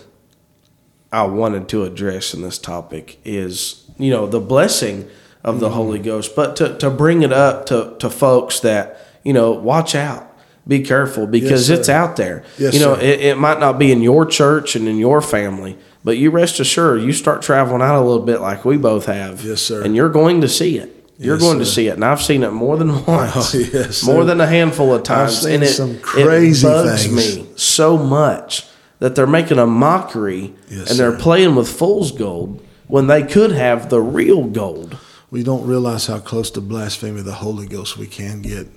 I 1.12 1.24
wanted 1.24 1.68
to 1.68 1.84
address 1.84 2.34
in 2.34 2.42
this 2.42 2.58
topic 2.58 3.18
is, 3.24 3.81
you 3.98 4.10
know, 4.10 4.26
the 4.26 4.40
blessing 4.40 5.08
of 5.44 5.60
the 5.60 5.66
mm-hmm. 5.66 5.74
Holy 5.74 5.98
Ghost, 5.98 6.36
but 6.36 6.56
to, 6.56 6.76
to 6.78 6.90
bring 6.90 7.22
it 7.22 7.32
up 7.32 7.66
to, 7.66 7.96
to 7.98 8.08
folks 8.10 8.60
that, 8.60 8.98
you 9.24 9.32
know, 9.32 9.52
watch 9.52 9.94
out. 9.94 10.28
Be 10.66 10.82
careful 10.84 11.26
because 11.26 11.66
sir. 11.66 11.74
it's 11.74 11.88
out 11.88 12.14
there. 12.14 12.44
Yes, 12.56 12.74
you 12.74 12.78
know, 12.78 12.94
it, 12.94 13.20
it 13.20 13.36
might 13.38 13.58
not 13.58 13.80
be 13.80 13.90
in 13.90 14.00
your 14.00 14.24
church 14.24 14.76
and 14.76 14.86
in 14.86 14.96
your 14.96 15.20
family, 15.20 15.76
but 16.04 16.18
you 16.18 16.30
rest 16.30 16.60
assured 16.60 17.02
you 17.02 17.12
start 17.12 17.42
traveling 17.42 17.82
out 17.82 17.96
a 17.96 18.04
little 18.04 18.24
bit 18.24 18.40
like 18.40 18.64
we 18.64 18.76
both 18.76 19.06
have. 19.06 19.44
Yes, 19.44 19.60
sir. 19.60 19.82
And 19.82 19.96
you're 19.96 20.08
going 20.08 20.40
to 20.42 20.48
see 20.48 20.78
it. 20.78 21.02
You're 21.18 21.34
Yes, 21.34 21.42
going 21.42 21.58
to 21.58 21.66
see 21.66 21.88
it. 21.88 21.94
And 21.94 22.04
I've 22.04 22.22
seen 22.22 22.44
it 22.44 22.52
more 22.52 22.76
than 22.76 22.90
oh, 22.90 23.04
once. 23.08 23.54
Oh, 23.54 23.58
yes, 23.72 24.04
more 24.04 24.22
sir. 24.22 24.24
than 24.24 24.40
a 24.40 24.46
handful 24.46 24.94
of 24.94 25.02
times. 25.02 25.44
and 25.44 25.64
it, 25.64 25.68
some 25.68 25.96
it 25.96 26.02
crazy 26.02 26.66
bugs 26.66 27.06
things. 27.06 27.38
me 27.38 27.48
so 27.56 27.98
much 27.98 28.66
that 29.00 29.16
they're 29.16 29.26
making 29.26 29.58
a 29.58 29.66
mockery 29.66 30.54
Yes, 30.68 30.90
and 30.90 30.98
they're 30.98 31.12
sir. 31.12 31.18
playing 31.18 31.56
with 31.56 31.68
fool's 31.68 32.12
gold 32.12 32.64
when 32.92 33.06
they 33.06 33.22
could 33.22 33.52
have 33.52 33.88
the 33.88 34.02
real 34.02 34.44
gold. 34.44 34.98
we 35.30 35.42
don't 35.42 35.66
realize 35.66 36.08
how 36.08 36.18
close 36.18 36.50
to 36.50 36.60
blasphemy 36.60 37.20
of 37.20 37.24
the 37.24 37.32
Holy 37.32 37.66
Ghost 37.66 37.96
we 37.96 38.06
can 38.06 38.42
get. 38.42 38.68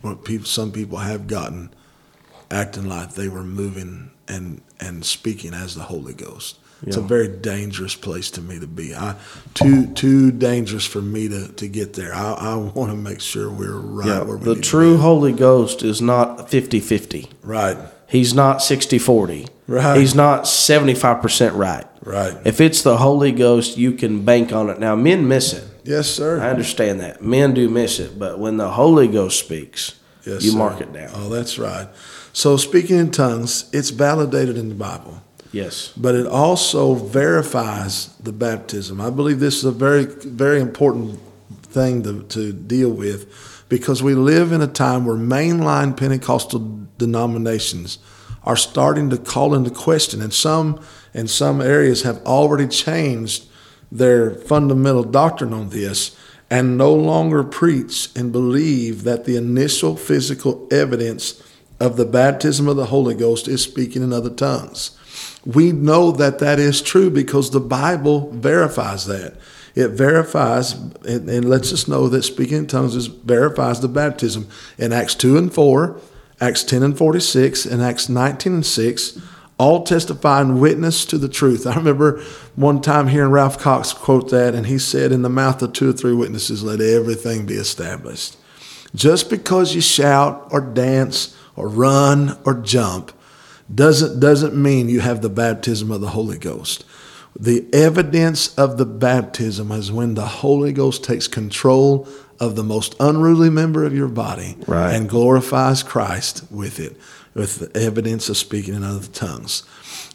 What 0.00 0.24
people, 0.24 0.46
some 0.46 0.72
people 0.72 0.98
have 0.98 1.28
gotten 1.28 1.72
acting 2.50 2.88
like 2.88 3.14
they 3.14 3.28
were 3.28 3.44
moving 3.44 4.10
and, 4.26 4.62
and 4.80 5.04
speaking 5.04 5.54
as 5.54 5.76
the 5.76 5.84
Holy 5.84 6.12
Ghost. 6.12 6.58
It's 6.84 6.96
a 6.96 7.00
very 7.00 7.28
dangerous 7.28 7.94
place 7.94 8.32
to 8.32 8.40
me 8.40 8.58
to 8.58 8.66
be. 8.66 8.96
I, 8.96 9.14
too 9.54 9.86
too 9.94 10.32
dangerous 10.32 10.84
for 10.84 11.00
me 11.00 11.28
to, 11.28 11.46
to 11.52 11.68
get 11.68 11.92
there. 11.92 12.12
I, 12.12 12.32
I 12.32 12.56
want 12.56 12.90
to 12.90 12.96
make 12.96 13.20
sure 13.20 13.48
we're 13.48 13.78
right 13.78 14.08
Yeah, 14.08 14.22
where 14.22 14.36
we 14.36 14.56
the 14.56 14.60
true 14.60 14.96
Holy 14.96 15.32
Ghost 15.32 15.84
is 15.84 16.02
not 16.02 16.50
50 16.50 16.80
50. 16.80 17.28
Right, 17.44 17.76
He's 18.12 18.34
not 18.34 18.62
60 18.62 18.98
40. 18.98 19.46
Right. 19.66 19.96
He's 19.98 20.14
not 20.14 20.42
75% 20.44 21.56
right. 21.56 21.86
right. 22.04 22.36
If 22.44 22.60
it's 22.60 22.82
the 22.82 22.98
Holy 22.98 23.32
Ghost, 23.32 23.78
you 23.78 23.92
can 23.92 24.22
bank 24.24 24.52
on 24.52 24.68
it. 24.68 24.78
Now, 24.78 24.94
men 24.94 25.26
miss 25.26 25.54
it. 25.54 25.64
yes, 25.84 26.08
sir. 26.08 26.38
I 26.40 26.50
understand 26.50 27.00
that. 27.00 27.22
Men 27.22 27.54
do 27.54 27.70
miss 27.70 27.98
it. 27.98 28.18
But 28.18 28.38
when 28.38 28.58
the 28.58 28.70
Holy 28.72 29.08
Ghost 29.08 29.38
speaks, 29.38 29.98
Yes, 30.26 30.44
you 30.44 30.50
sir. 30.50 30.58
mark 30.58 30.80
it 30.82 30.92
down. 30.92 31.10
Oh, 31.14 31.30
that's 31.30 31.58
right. 31.58 31.88
So 32.34 32.56
speaking 32.58 32.98
in 32.98 33.10
tongues, 33.10 33.70
it's 33.72 33.88
validated 33.90 34.56
in 34.58 34.68
the 34.68 34.74
Bible. 34.74 35.22
Yes. 35.52 35.92
but 35.98 36.14
it 36.14 36.26
also 36.26 36.94
verifies 36.94 38.06
the 38.16 38.32
baptism. 38.32 39.00
I 39.02 39.10
believe 39.10 39.38
this 39.38 39.56
is 39.58 39.64
a 39.66 39.70
very, 39.70 40.04
very 40.06 40.60
important 40.60 41.18
thing 41.64 42.02
to, 42.04 42.22
to 42.22 42.52
deal 42.54 42.88
with 42.90 43.26
because 43.72 44.02
we 44.02 44.12
live 44.12 44.52
in 44.52 44.60
a 44.60 44.66
time 44.66 45.06
where 45.06 45.16
mainline 45.16 45.96
Pentecostal 45.96 46.86
denominations 46.98 47.96
are 48.44 48.54
starting 48.54 49.08
to 49.08 49.16
call 49.16 49.54
into 49.54 49.70
question, 49.70 50.20
and 50.20 50.34
some 50.34 50.78
in 51.14 51.26
some 51.26 51.58
areas 51.62 52.02
have 52.02 52.18
already 52.26 52.68
changed 52.68 53.46
their 53.90 54.34
fundamental 54.34 55.02
doctrine 55.02 55.54
on 55.54 55.70
this 55.70 56.14
and 56.50 56.76
no 56.76 56.92
longer 56.92 57.42
preach 57.42 58.10
and 58.14 58.30
believe 58.30 59.04
that 59.04 59.24
the 59.24 59.36
initial 59.36 59.96
physical 59.96 60.68
evidence 60.70 61.42
of 61.80 61.96
the 61.96 62.04
baptism 62.04 62.68
of 62.68 62.76
the 62.76 62.84
Holy 62.84 63.14
Ghost 63.14 63.48
is 63.48 63.62
speaking 63.62 64.02
in 64.02 64.12
other 64.12 64.28
tongues. 64.28 64.90
We 65.46 65.72
know 65.72 66.12
that 66.12 66.40
that 66.40 66.58
is 66.58 66.82
true 66.82 67.08
because 67.08 67.50
the 67.50 67.60
Bible 67.60 68.30
verifies 68.32 69.06
that. 69.06 69.38
It 69.74 69.88
verifies, 69.88 70.72
and, 70.72 71.28
and 71.28 71.48
lets 71.48 71.72
us 71.72 71.88
know 71.88 72.08
that 72.08 72.22
speaking 72.22 72.58
in 72.58 72.66
tongues 72.66 72.94
is, 72.94 73.06
verifies 73.06 73.80
the 73.80 73.88
baptism. 73.88 74.48
In 74.78 74.92
Acts 74.92 75.14
2 75.14 75.38
and 75.38 75.52
4, 75.52 75.98
Acts 76.40 76.64
10 76.64 76.82
and 76.82 76.98
46, 76.98 77.66
and 77.66 77.82
Acts 77.82 78.08
19 78.08 78.52
and 78.52 78.66
6, 78.66 79.18
all 79.58 79.84
testify 79.84 80.40
and 80.40 80.60
witness 80.60 81.04
to 81.06 81.18
the 81.18 81.28
truth. 81.28 81.66
I 81.66 81.76
remember 81.76 82.20
one 82.56 82.80
time 82.80 83.08
hearing 83.08 83.30
Ralph 83.30 83.58
Cox 83.58 83.92
quote 83.92 84.30
that, 84.30 84.54
and 84.54 84.66
he 84.66 84.78
said, 84.78 85.12
In 85.12 85.22
the 85.22 85.28
mouth 85.28 85.62
of 85.62 85.72
two 85.72 85.90
or 85.90 85.92
three 85.92 86.14
witnesses, 86.14 86.62
let 86.62 86.80
everything 86.80 87.46
be 87.46 87.54
established. 87.54 88.36
Just 88.94 89.30
because 89.30 89.74
you 89.74 89.80
shout 89.80 90.48
or 90.50 90.60
dance 90.60 91.36
or 91.56 91.68
run 91.68 92.38
or 92.44 92.54
jump 92.54 93.12
doesn't 93.72 94.20
doesn't 94.20 94.54
mean 94.54 94.88
you 94.88 95.00
have 95.00 95.22
the 95.22 95.30
baptism 95.30 95.90
of 95.90 96.00
the 96.00 96.08
Holy 96.08 96.38
Ghost. 96.38 96.84
The 97.38 97.66
evidence 97.72 98.54
of 98.56 98.76
the 98.76 98.84
baptism 98.86 99.72
is 99.72 99.90
when 99.90 100.14
the 100.14 100.26
Holy 100.26 100.72
Ghost 100.72 101.02
takes 101.02 101.26
control 101.28 102.06
of 102.38 102.56
the 102.56 102.64
most 102.64 102.94
unruly 103.00 103.48
member 103.50 103.84
of 103.84 103.94
your 103.94 104.08
body 104.08 104.56
Right. 104.66 104.94
and 104.94 105.08
glorifies 105.08 105.82
Christ 105.82 106.42
with 106.50 106.78
it, 106.78 106.96
with 107.34 107.58
the 107.60 107.80
evidence 107.80 108.28
of 108.28 108.36
speaking 108.36 108.74
in 108.74 108.82
other 108.82 109.06
tongues. 109.06 109.62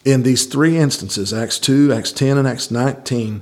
In 0.06 0.24
these 0.24 0.46
three 0.46 0.78
instances, 0.78 1.34
Acts 1.34 1.58
2, 1.60 1.92
Acts 1.92 2.12
10, 2.12 2.38
and 2.38 2.48
Acts 2.48 2.70
19, 2.70 3.42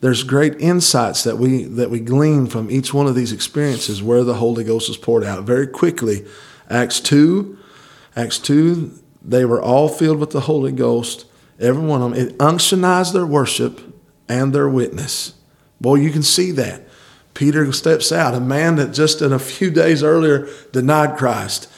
there's 0.00 0.22
great 0.22 0.60
insights 0.60 1.24
that 1.24 1.38
we 1.38 1.64
that 1.64 1.90
we 1.90 2.00
glean 2.00 2.46
from 2.46 2.70
each 2.70 2.92
one 2.92 3.06
of 3.06 3.14
these 3.14 3.32
experiences 3.32 4.02
where 4.02 4.22
the 4.22 4.34
Holy 4.34 4.64
Ghost 4.64 4.90
is 4.90 4.98
poured 4.98 5.24
out. 5.24 5.44
Very 5.44 5.66
quickly, 5.66 6.24
Acts 6.68 7.00
2, 7.00 7.56
Acts 8.14 8.38
2, 8.38 8.90
they 9.24 9.46
were 9.46 9.62
all 9.62 9.88
filled 9.88 10.18
with 10.18 10.30
the 10.30 10.40
Holy 10.42 10.72
Ghost. 10.72 11.24
Every 11.60 11.82
one 11.82 12.02
of 12.02 12.10
them. 12.10 12.20
It 12.20 12.38
unctionized 12.38 13.12
their 13.12 13.26
worship 13.26 13.80
and 14.28 14.52
their 14.52 14.68
witness. 14.68 15.34
Boy, 15.80 15.96
you 15.96 16.10
can 16.10 16.22
see 16.22 16.50
that. 16.52 16.82
Peter 17.34 17.72
steps 17.72 18.12
out, 18.12 18.34
a 18.34 18.40
man 18.40 18.76
that 18.76 18.92
just 18.92 19.20
in 19.20 19.32
a 19.32 19.38
few 19.38 19.70
days 19.70 20.02
earlier 20.02 20.48
denied 20.72 21.18
Christ. 21.18 21.68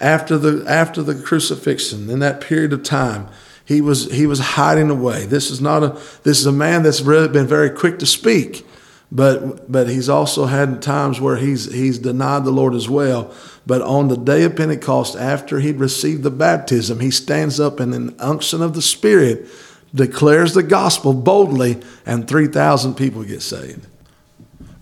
After 0.00 0.36
the 0.36 0.68
after 0.68 1.02
the 1.02 1.14
crucifixion, 1.14 2.10
in 2.10 2.18
that 2.18 2.40
period 2.40 2.72
of 2.72 2.82
time, 2.82 3.28
he 3.64 3.80
was 3.80 4.10
he 4.12 4.26
was 4.26 4.40
hiding 4.40 4.90
away. 4.90 5.24
This 5.24 5.50
is 5.50 5.60
not 5.60 5.84
a 5.84 5.88
this 6.24 6.40
is 6.40 6.46
a 6.46 6.52
man 6.52 6.82
that's 6.82 7.00
really 7.00 7.28
been 7.28 7.46
very 7.46 7.70
quick 7.70 8.00
to 8.00 8.06
speak, 8.06 8.66
but 9.12 9.70
but 9.70 9.88
he's 9.88 10.08
also 10.08 10.46
had 10.46 10.82
times 10.82 11.20
where 11.20 11.36
he's 11.36 11.72
he's 11.72 11.98
denied 11.98 12.44
the 12.44 12.50
Lord 12.50 12.74
as 12.74 12.88
well. 12.88 13.32
But 13.66 13.82
on 13.82 14.08
the 14.08 14.16
day 14.16 14.42
of 14.44 14.56
Pentecost, 14.56 15.16
after 15.16 15.60
he'd 15.60 15.76
received 15.76 16.22
the 16.22 16.30
baptism, 16.30 17.00
he 17.00 17.10
stands 17.10 17.58
up 17.58 17.80
in 17.80 17.94
an 17.94 18.14
unction 18.18 18.60
of 18.62 18.74
the 18.74 18.82
Spirit 18.82 19.48
declares 19.94 20.54
the 20.54 20.62
gospel 20.62 21.12
boldly, 21.12 21.80
and 22.04 22.26
three 22.26 22.48
thousand 22.48 22.94
people 22.94 23.22
get 23.22 23.42
saved. 23.42 23.86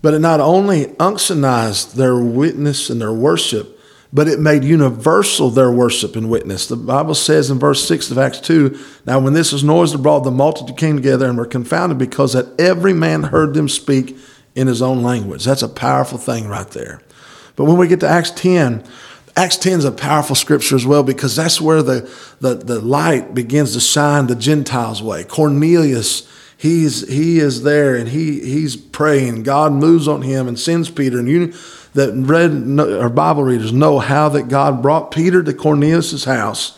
But 0.01 0.13
it 0.13 0.19
not 0.19 0.39
only 0.39 0.85
unctionized 0.99 1.93
their 1.93 2.17
witness 2.17 2.89
and 2.89 2.99
their 2.99 3.13
worship, 3.13 3.72
but 4.13 4.27
it 4.27 4.39
made 4.39 4.63
universal 4.63 5.49
their 5.49 5.71
worship 5.71 6.15
and 6.15 6.29
witness. 6.29 6.67
The 6.67 6.75
Bible 6.75 7.15
says 7.15 7.49
in 7.49 7.57
verse 7.57 7.85
6 7.87 8.11
of 8.11 8.19
Acts 8.19 8.39
2 8.41 8.77
Now, 9.07 9.19
when 9.19 9.33
this 9.33 9.51
was 9.51 9.63
noised 9.63 9.95
abroad, 9.95 10.23
the 10.23 10.31
multitude 10.31 10.77
came 10.77 10.95
together 10.95 11.27
and 11.27 11.35
were 11.35 11.47
confounded 11.47 11.97
because 11.97 12.33
that 12.33 12.59
every 12.61 12.93
man 12.93 13.23
heard 13.23 13.55
them 13.55 13.67
speak 13.67 14.15
in 14.53 14.67
his 14.67 14.83
own 14.83 15.01
language. 15.01 15.43
That's 15.43 15.63
a 15.63 15.67
powerful 15.67 16.19
thing 16.19 16.47
right 16.47 16.69
there. 16.69 17.01
But 17.55 17.65
when 17.65 17.77
we 17.77 17.87
get 17.87 18.01
to 18.01 18.07
Acts 18.07 18.29
10, 18.31 18.83
Acts 19.35 19.57
10 19.57 19.79
is 19.79 19.85
a 19.85 19.91
powerful 19.91 20.35
scripture 20.35 20.75
as 20.75 20.85
well 20.85 21.01
because 21.01 21.35
that's 21.35 21.59
where 21.59 21.81
the, 21.81 22.09
the, 22.39 22.53
the 22.53 22.79
light 22.79 23.33
begins 23.33 23.73
to 23.73 23.79
shine 23.79 24.27
the 24.27 24.35
Gentiles' 24.35 25.01
way. 25.01 25.23
Cornelius, 25.23 26.29
he's, 26.55 27.07
he 27.09 27.39
is 27.39 27.63
there 27.63 27.95
and 27.95 28.09
he, 28.09 28.41
he's 28.41 28.75
praying. 28.75 29.41
God 29.41 29.73
moves 29.73 30.07
on 30.07 30.21
him 30.21 30.47
and 30.47 30.59
sends 30.59 30.91
Peter. 30.91 31.17
And 31.17 31.27
you 31.27 31.53
that 31.93 32.13
read 32.13 32.79
or 32.79 33.09
Bible 33.09 33.43
readers 33.43 33.71
know 33.71 33.99
how 33.99 34.29
that 34.29 34.47
God 34.47 34.81
brought 34.81 35.11
Peter 35.11 35.43
to 35.43 35.53
Cornelius' 35.53 36.25
house. 36.25 36.77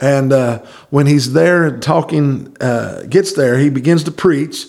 And 0.00 0.32
uh, 0.32 0.58
when 0.90 1.06
he's 1.06 1.32
there 1.32 1.64
and 1.64 1.82
talking, 1.82 2.56
uh, 2.60 3.02
gets 3.08 3.32
there, 3.34 3.58
he 3.58 3.70
begins 3.70 4.04
to 4.04 4.10
preach. 4.10 4.66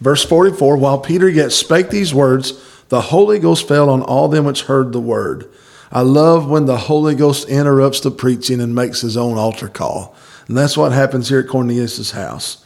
Verse 0.00 0.24
44 0.24 0.76
While 0.76 0.98
Peter 0.98 1.28
yet 1.28 1.52
spake 1.52 1.90
these 1.90 2.14
words, 2.14 2.52
the 2.88 3.00
Holy 3.00 3.38
Ghost 3.38 3.66
fell 3.66 3.90
on 3.90 4.02
all 4.02 4.28
them 4.28 4.44
which 4.44 4.62
heard 4.62 4.92
the 4.92 5.00
word. 5.00 5.50
I 5.90 6.02
love 6.02 6.48
when 6.48 6.66
the 6.66 6.76
Holy 6.76 7.14
Ghost 7.14 7.48
interrupts 7.48 8.00
the 8.00 8.10
preaching 8.10 8.60
and 8.60 8.74
makes 8.74 9.00
his 9.00 9.16
own 9.16 9.38
altar 9.38 9.68
call. 9.68 10.14
And 10.48 10.56
that's 10.56 10.76
what 10.76 10.92
happens 10.92 11.28
here 11.28 11.40
at 11.40 11.48
Cornelius' 11.48 12.10
house. 12.12 12.64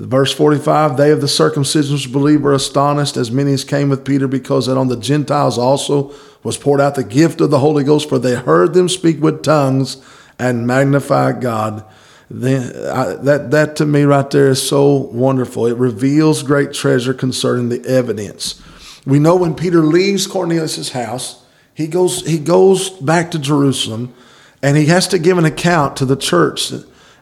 Verse 0.00 0.32
45 0.32 0.96
They 0.96 1.10
of 1.10 1.20
the 1.20 1.28
circumcision 1.28 1.94
which 1.94 2.10
believed 2.10 2.42
were 2.42 2.54
astonished, 2.54 3.18
as 3.18 3.30
many 3.30 3.52
as 3.52 3.64
came 3.64 3.90
with 3.90 4.04
Peter, 4.04 4.26
because 4.26 4.66
that 4.66 4.78
on 4.78 4.88
the 4.88 4.96
Gentiles 4.96 5.58
also 5.58 6.14
was 6.42 6.56
poured 6.56 6.80
out 6.80 6.94
the 6.94 7.04
gift 7.04 7.40
of 7.42 7.50
the 7.50 7.58
Holy 7.58 7.84
Ghost, 7.84 8.08
for 8.08 8.18
they 8.18 8.34
heard 8.34 8.72
them 8.72 8.88
speak 8.88 9.20
with 9.20 9.42
tongues 9.42 10.02
and 10.38 10.66
magnify 10.66 11.32
God. 11.32 11.84
Then, 12.30 12.74
I, 12.88 13.14
that, 13.16 13.50
that 13.50 13.76
to 13.76 13.86
me 13.86 14.04
right 14.04 14.28
there 14.30 14.48
is 14.48 14.66
so 14.66 14.94
wonderful. 14.94 15.66
It 15.66 15.76
reveals 15.76 16.42
great 16.42 16.72
treasure 16.72 17.12
concerning 17.12 17.68
the 17.68 17.84
evidence. 17.86 18.62
We 19.04 19.18
know 19.18 19.36
when 19.36 19.54
Peter 19.54 19.80
leaves 19.80 20.26
Cornelius' 20.26 20.90
house, 20.90 21.44
he 21.74 21.86
goes, 21.86 22.26
he 22.26 22.38
goes 22.38 22.88
back 22.88 23.30
to 23.32 23.38
Jerusalem 23.38 24.14
and 24.62 24.76
he 24.76 24.86
has 24.86 25.08
to 25.08 25.18
give 25.18 25.36
an 25.36 25.44
account 25.44 25.96
to 25.96 26.06
the 26.06 26.16
church 26.16 26.72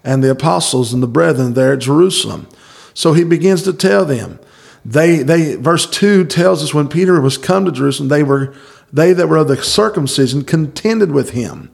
and 0.04 0.22
the 0.22 0.30
apostles 0.30 0.92
and 0.92 1.02
the 1.02 1.08
brethren 1.08 1.54
there 1.54 1.72
at 1.72 1.80
Jerusalem. 1.80 2.46
So 2.98 3.12
he 3.12 3.22
begins 3.22 3.62
to 3.62 3.72
tell 3.72 4.04
them. 4.04 4.40
They, 4.84 5.18
they, 5.22 5.54
verse 5.54 5.88
2 5.88 6.24
tells 6.24 6.64
us 6.64 6.74
when 6.74 6.88
Peter 6.88 7.20
was 7.20 7.38
come 7.38 7.64
to 7.64 7.70
Jerusalem, 7.70 8.08
they 8.08 8.24
were, 8.24 8.52
they 8.92 9.12
that 9.12 9.28
were 9.28 9.36
of 9.36 9.46
the 9.46 9.62
circumcision 9.62 10.42
contended 10.42 11.12
with 11.12 11.30
him. 11.30 11.70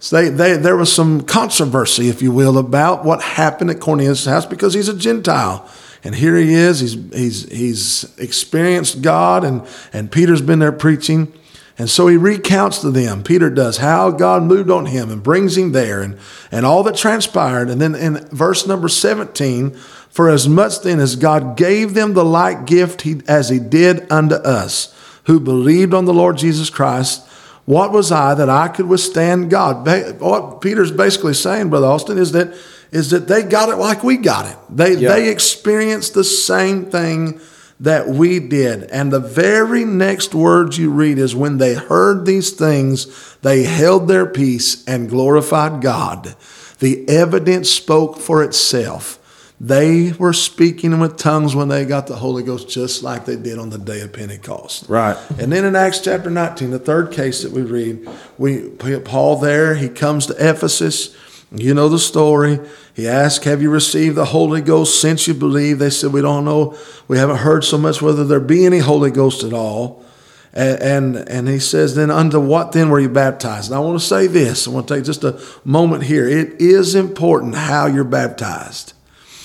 So 0.00 0.16
they, 0.16 0.30
they, 0.30 0.56
there 0.56 0.76
was 0.76 0.92
some 0.92 1.20
controversy, 1.20 2.08
if 2.08 2.22
you 2.22 2.32
will, 2.32 2.58
about 2.58 3.04
what 3.04 3.22
happened 3.22 3.70
at 3.70 3.78
Cornelius' 3.78 4.24
house 4.24 4.46
because 4.46 4.74
he's 4.74 4.88
a 4.88 4.96
Gentile. 4.96 5.70
And 6.02 6.16
here 6.16 6.36
he 6.36 6.52
is. 6.54 6.80
He's, 6.80 6.94
he's, 7.14 7.48
he's 7.52 8.18
experienced 8.18 9.00
God, 9.00 9.44
and, 9.44 9.64
and 9.92 10.10
Peter's 10.10 10.42
been 10.42 10.58
there 10.58 10.72
preaching. 10.72 11.32
And 11.78 11.88
so 11.88 12.08
he 12.08 12.16
recounts 12.16 12.80
to 12.80 12.90
them, 12.90 13.22
Peter 13.22 13.48
does, 13.48 13.76
how 13.76 14.10
God 14.10 14.42
moved 14.42 14.68
on 14.68 14.86
him 14.86 15.12
and 15.12 15.22
brings 15.22 15.56
him 15.56 15.70
there 15.70 16.02
and, 16.02 16.18
and 16.50 16.66
all 16.66 16.82
that 16.82 16.96
transpired. 16.96 17.70
And 17.70 17.80
then 17.80 17.94
in 17.94 18.26
verse 18.30 18.66
number 18.66 18.88
17, 18.88 19.78
for 20.10 20.28
as 20.28 20.48
much 20.48 20.80
then 20.82 21.00
as 21.00 21.16
God 21.16 21.56
gave 21.56 21.94
them 21.94 22.14
the 22.14 22.24
like 22.24 22.66
gift 22.66 23.02
he, 23.02 23.20
as 23.28 23.48
he 23.48 23.58
did 23.58 24.10
unto 24.10 24.34
us, 24.36 24.94
who 25.24 25.38
believed 25.38 25.94
on 25.94 26.06
the 26.06 26.14
Lord 26.14 26.38
Jesus 26.38 26.70
Christ, 26.70 27.26
what 27.66 27.92
was 27.92 28.10
I 28.10 28.34
that 28.34 28.48
I 28.48 28.68
could 28.68 28.86
withstand 28.86 29.50
God? 29.50 29.86
What 30.20 30.62
Peter's 30.62 30.90
basically 30.90 31.34
saying, 31.34 31.68
Brother 31.68 31.86
Austin, 31.86 32.16
is 32.16 32.32
that 32.32 32.56
is 32.90 33.10
that 33.10 33.28
they 33.28 33.42
got 33.42 33.68
it 33.68 33.76
like 33.76 34.02
we 34.02 34.16
got 34.16 34.46
it. 34.46 34.56
They 34.70 34.96
yeah. 34.96 35.12
they 35.12 35.28
experienced 35.28 36.14
the 36.14 36.24
same 36.24 36.86
thing 36.86 37.40
that 37.80 38.08
we 38.08 38.40
did. 38.40 38.84
And 38.84 39.12
the 39.12 39.20
very 39.20 39.84
next 39.84 40.34
words 40.34 40.78
you 40.78 40.90
read 40.90 41.18
is 41.18 41.34
when 41.34 41.58
they 41.58 41.74
heard 41.74 42.26
these 42.26 42.50
things, 42.50 43.36
they 43.42 43.64
held 43.64 44.08
their 44.08 44.26
peace 44.26 44.84
and 44.86 45.08
glorified 45.08 45.80
God. 45.80 46.34
The 46.80 47.08
evidence 47.08 47.70
spoke 47.70 48.18
for 48.18 48.42
itself. 48.42 49.17
They 49.60 50.12
were 50.12 50.32
speaking 50.32 51.00
with 51.00 51.16
tongues 51.16 51.56
when 51.56 51.66
they 51.66 51.84
got 51.84 52.06
the 52.06 52.16
Holy 52.16 52.44
Ghost, 52.44 52.68
just 52.68 53.02
like 53.02 53.24
they 53.24 53.34
did 53.34 53.58
on 53.58 53.70
the 53.70 53.78
day 53.78 54.02
of 54.02 54.12
Pentecost. 54.12 54.88
Right. 54.88 55.16
And 55.38 55.50
then 55.50 55.64
in 55.64 55.74
Acts 55.74 56.00
chapter 56.00 56.30
19, 56.30 56.70
the 56.70 56.78
third 56.78 57.10
case 57.10 57.42
that 57.42 57.50
we 57.50 57.62
read, 57.62 58.08
we 58.38 58.68
Paul 59.00 59.36
there, 59.36 59.74
he 59.74 59.88
comes 59.88 60.26
to 60.26 60.34
Ephesus. 60.34 61.16
You 61.50 61.74
know 61.74 61.88
the 61.88 61.98
story. 61.98 62.60
He 62.94 63.08
asked, 63.08 63.44
Have 63.44 63.60
you 63.60 63.70
received 63.70 64.16
the 64.16 64.26
Holy 64.26 64.60
Ghost 64.60 65.00
since 65.00 65.26
you 65.26 65.34
believe? 65.34 65.80
They 65.80 65.90
said, 65.90 66.12
We 66.12 66.22
don't 66.22 66.44
know. 66.44 66.76
We 67.08 67.18
haven't 67.18 67.38
heard 67.38 67.64
so 67.64 67.78
much 67.78 68.00
whether 68.00 68.24
there 68.24 68.38
be 68.38 68.64
any 68.64 68.78
Holy 68.78 69.10
Ghost 69.10 69.42
at 69.42 69.52
all. 69.52 70.04
And, 70.52 70.82
and, 70.82 71.28
and 71.28 71.48
he 71.48 71.58
says, 71.58 71.96
Then 71.96 72.10
unto 72.10 72.38
what 72.38 72.72
then 72.72 72.90
were 72.90 73.00
you 73.00 73.08
baptized? 73.08 73.70
And 73.70 73.76
I 73.76 73.80
want 73.80 73.98
to 73.98 74.06
say 74.06 74.28
this. 74.28 74.68
I 74.68 74.70
want 74.70 74.86
to 74.86 74.94
take 74.94 75.04
just 75.04 75.24
a 75.24 75.40
moment 75.64 76.04
here. 76.04 76.28
It 76.28 76.60
is 76.60 76.94
important 76.94 77.56
how 77.56 77.86
you're 77.86 78.04
baptized. 78.04 78.92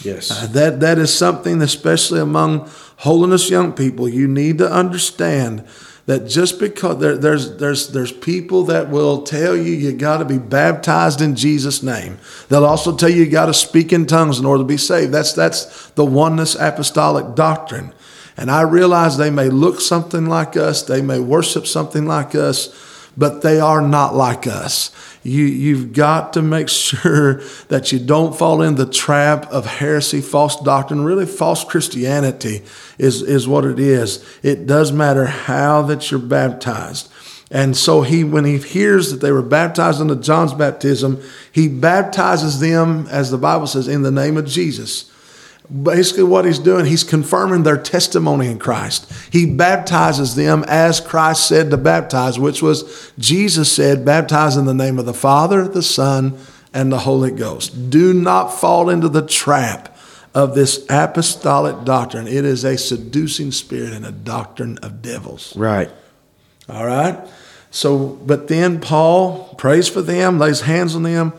Yes. 0.03 0.31
Uh, 0.31 0.47
that, 0.47 0.79
that 0.79 0.97
is 0.97 1.13
something, 1.13 1.61
especially 1.61 2.19
among 2.19 2.69
holiness 2.97 3.49
young 3.49 3.73
people, 3.73 4.07
you 4.07 4.27
need 4.27 4.57
to 4.59 4.71
understand 4.71 5.65
that 6.05 6.27
just 6.27 6.59
because 6.59 6.99
there, 6.99 7.17
there's 7.17 7.55
there's 7.57 7.89
there's 7.89 8.11
people 8.11 8.63
that 8.63 8.89
will 8.89 9.23
tell 9.23 9.55
you 9.55 9.71
you 9.71 9.93
got 9.93 10.17
to 10.17 10.25
be 10.25 10.37
baptized 10.37 11.21
in 11.21 11.35
Jesus 11.35 11.81
name. 11.81 12.17
They'll 12.49 12.65
also 12.65 12.95
tell 12.95 13.09
you 13.09 13.23
you 13.23 13.29
got 13.29 13.45
to 13.45 13.53
speak 13.53 13.93
in 13.93 14.05
tongues 14.05 14.37
in 14.37 14.45
order 14.45 14.63
to 14.63 14.67
be 14.67 14.77
saved. 14.77 15.13
That's 15.13 15.31
that's 15.31 15.89
the 15.91 16.05
oneness 16.05 16.55
apostolic 16.55 17.35
doctrine. 17.35 17.93
And 18.35 18.51
I 18.51 18.63
realize 18.63 19.17
they 19.17 19.29
may 19.29 19.49
look 19.49 19.79
something 19.79 20.25
like 20.25 20.57
us, 20.57 20.83
they 20.83 21.01
may 21.01 21.19
worship 21.19 21.67
something 21.67 22.05
like 22.05 22.35
us, 22.35 22.67
but 23.15 23.41
they 23.41 23.59
are 23.59 23.81
not 23.81 24.15
like 24.15 24.47
us. 24.47 24.91
You, 25.23 25.45
you've 25.45 25.93
got 25.93 26.33
to 26.33 26.41
make 26.41 26.69
sure 26.69 27.41
that 27.67 27.91
you 27.91 27.99
don't 27.99 28.37
fall 28.37 28.61
in 28.61 28.75
the 28.75 28.85
trap 28.85 29.49
of 29.51 29.65
heresy, 29.65 30.21
false 30.21 30.59
doctrine. 30.59 31.03
Really, 31.03 31.25
false 31.25 31.63
Christianity 31.63 32.61
is, 32.97 33.21
is 33.21 33.47
what 33.47 33.65
it 33.65 33.79
is. 33.79 34.23
It 34.41 34.65
does 34.65 34.91
matter 34.91 35.25
how 35.25 35.83
that 35.83 36.11
you're 36.11 36.19
baptized. 36.19 37.09
And 37.51 37.77
so 37.77 38.01
he, 38.01 38.23
when 38.23 38.45
he 38.45 38.57
hears 38.57 39.11
that 39.11 39.21
they 39.21 39.31
were 39.31 39.43
baptized 39.43 40.01
into 40.01 40.15
John's 40.15 40.53
baptism, 40.53 41.21
he 41.51 41.67
baptizes 41.67 42.59
them, 42.59 43.07
as 43.11 43.29
the 43.29 43.37
Bible 43.37 43.67
says, 43.67 43.87
in 43.87 44.01
the 44.01 44.11
name 44.11 44.37
of 44.37 44.47
Jesus 44.47 45.12
basically 45.71 46.23
what 46.23 46.45
he's 46.45 46.59
doing, 46.59 46.85
he's 46.85 47.03
confirming 47.03 47.63
their 47.63 47.77
testimony 47.77 48.47
in 48.47 48.59
Christ. 48.59 49.11
He 49.31 49.45
baptizes 49.45 50.35
them 50.35 50.63
as 50.67 50.99
Christ 50.99 51.47
said 51.47 51.71
to 51.71 51.77
baptize, 51.77 52.37
which 52.37 52.61
was 52.61 53.11
Jesus 53.17 53.71
said, 53.71 54.05
baptize 54.05 54.57
in 54.57 54.65
the 54.65 54.73
name 54.73 54.99
of 54.99 55.05
the 55.05 55.13
Father, 55.13 55.67
the 55.67 55.83
Son, 55.83 56.37
and 56.73 56.91
the 56.91 56.99
Holy 56.99 57.31
Ghost. 57.31 57.89
Do 57.89 58.13
not 58.13 58.47
fall 58.47 58.89
into 58.89 59.07
the 59.07 59.25
trap 59.25 59.95
of 60.33 60.55
this 60.55 60.85
apostolic 60.89 61.85
doctrine. 61.85 62.27
It 62.27 62.45
is 62.45 62.63
a 62.63 62.77
seducing 62.77 63.51
spirit 63.51 63.93
and 63.93 64.05
a 64.05 64.11
doctrine 64.11 64.79
of 64.79 65.01
devils. 65.01 65.55
Right. 65.55 65.89
All 66.67 66.85
right. 66.85 67.19
So, 67.69 68.07
but 68.07 68.47
then 68.47 68.79
Paul 68.79 69.55
prays 69.57 69.87
for 69.87 70.01
them, 70.01 70.39
lays 70.39 70.61
hands 70.61 70.95
on 70.95 71.03
them 71.03 71.33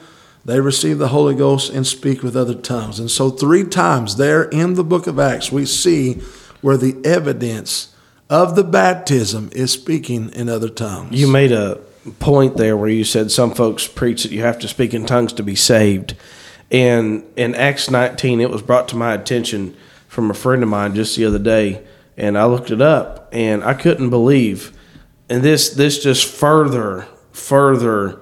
they 0.45 0.61
receive 0.61 0.99
the 0.99 1.09
Holy 1.09 1.35
Ghost 1.35 1.73
and 1.73 1.87
speak 1.87 2.23
with 2.23 2.37
other 2.37 2.55
tongues. 2.55 3.01
And 3.01 3.11
so, 3.11 3.31
three 3.31 3.65
times 3.65 4.17
there 4.17 4.45
in 4.45 4.75
the 4.75 4.85
book 4.85 5.07
of 5.07 5.19
Acts, 5.19 5.51
we 5.51 5.65
see 5.65 6.15
where 6.61 6.77
the 6.77 6.97
evidence 7.05 7.95
of 8.29 8.57
the 8.57 8.65
baptism 8.65 9.51
is 9.53 9.73
speaking 9.73 10.31
in 10.31 10.49
other 10.49 10.69
tongues. 10.69 11.19
You 11.19 11.29
made 11.29 11.53
a 11.53 11.81
point 12.19 12.57
there 12.57 12.77
where 12.77 12.89
you 12.89 13.05
said 13.05 13.31
some 13.31 13.55
folks 13.55 13.87
preach 13.87 14.23
that 14.23 14.33
you 14.33 14.43
have 14.43 14.59
to 14.59 14.69
speak 14.69 14.93
in 14.93 15.07
tongues 15.07 15.33
to 15.35 15.43
be 15.43 15.55
saved. 15.55 16.15
And 16.71 17.25
in 17.37 17.55
Acts 17.55 17.91
19, 17.91 18.41
it 18.41 18.51
was 18.51 18.63
brought 18.63 18.89
to 18.89 18.97
my 18.97 19.15
attention 19.15 19.77
from 20.09 20.31
a 20.31 20.35
friend 20.35 20.63
of 20.63 20.69
mine 20.69 20.95
just 20.95 21.17
the 21.17 21.25
other 21.25 21.39
day, 21.39 21.85
and 22.17 22.39
I 22.39 22.45
looked 22.45 22.71
it 22.71 22.81
up, 22.81 23.29
and 23.33 23.65
I 23.65 23.75
couldn't 23.75 24.11
believe. 24.11 24.77
And 25.29 25.43
this 25.43 25.71
this 25.71 26.03
just 26.03 26.27
further 26.27 27.07
further 27.33 28.21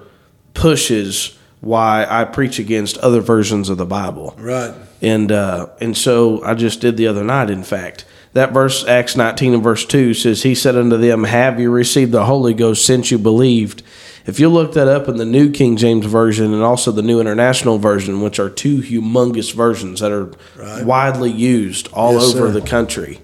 pushes 0.53 1.37
why 1.63 2.05
I 2.09 2.25
preach 2.25 2.59
against 2.59 2.97
other 2.99 3.21
versions 3.21 3.69
of 3.69 3.77
the 3.77 3.85
Bible. 3.85 4.35
Right. 4.37 4.73
And 5.01 5.31
uh, 5.31 5.67
and 5.81 5.97
so 5.97 6.43
I 6.43 6.53
just 6.53 6.79
did 6.81 6.97
the 6.97 7.07
other 7.07 7.23
night. 7.23 7.49
In 7.49 7.63
fact, 7.63 8.05
that 8.33 8.51
verse, 8.51 8.85
Acts 8.85 9.15
19 9.15 9.53
and 9.55 9.63
verse 9.63 9.85
2 9.85 10.13
says, 10.13 10.43
He 10.43 10.55
said 10.55 10.75
unto 10.75 10.97
them, 10.97 11.23
Have 11.25 11.59
you 11.59 11.71
received 11.71 12.11
the 12.11 12.25
Holy 12.25 12.53
Ghost 12.53 12.85
since 12.85 13.11
you 13.11 13.17
believed? 13.17 13.83
If 14.25 14.39
you 14.39 14.47
look 14.47 14.73
that 14.73 14.87
up 14.87 15.09
in 15.09 15.17
the 15.17 15.25
New 15.25 15.51
King 15.51 15.75
James 15.75 16.05
Version 16.05 16.53
and 16.53 16.63
also 16.63 16.91
the 16.93 17.01
New 17.01 17.19
International 17.19 17.77
Version, 17.77 18.21
which 18.21 18.39
are 18.39 18.49
two 18.49 18.77
humongous 18.81 19.53
versions 19.53 19.99
that 19.99 20.11
are 20.13 20.31
Right. 20.57 20.85
widely 20.85 21.29
used 21.31 21.89
all 21.91 22.13
Yes, 22.13 22.33
over 22.33 22.47
sir. 22.47 22.51
the 22.51 22.61
country, 22.61 23.19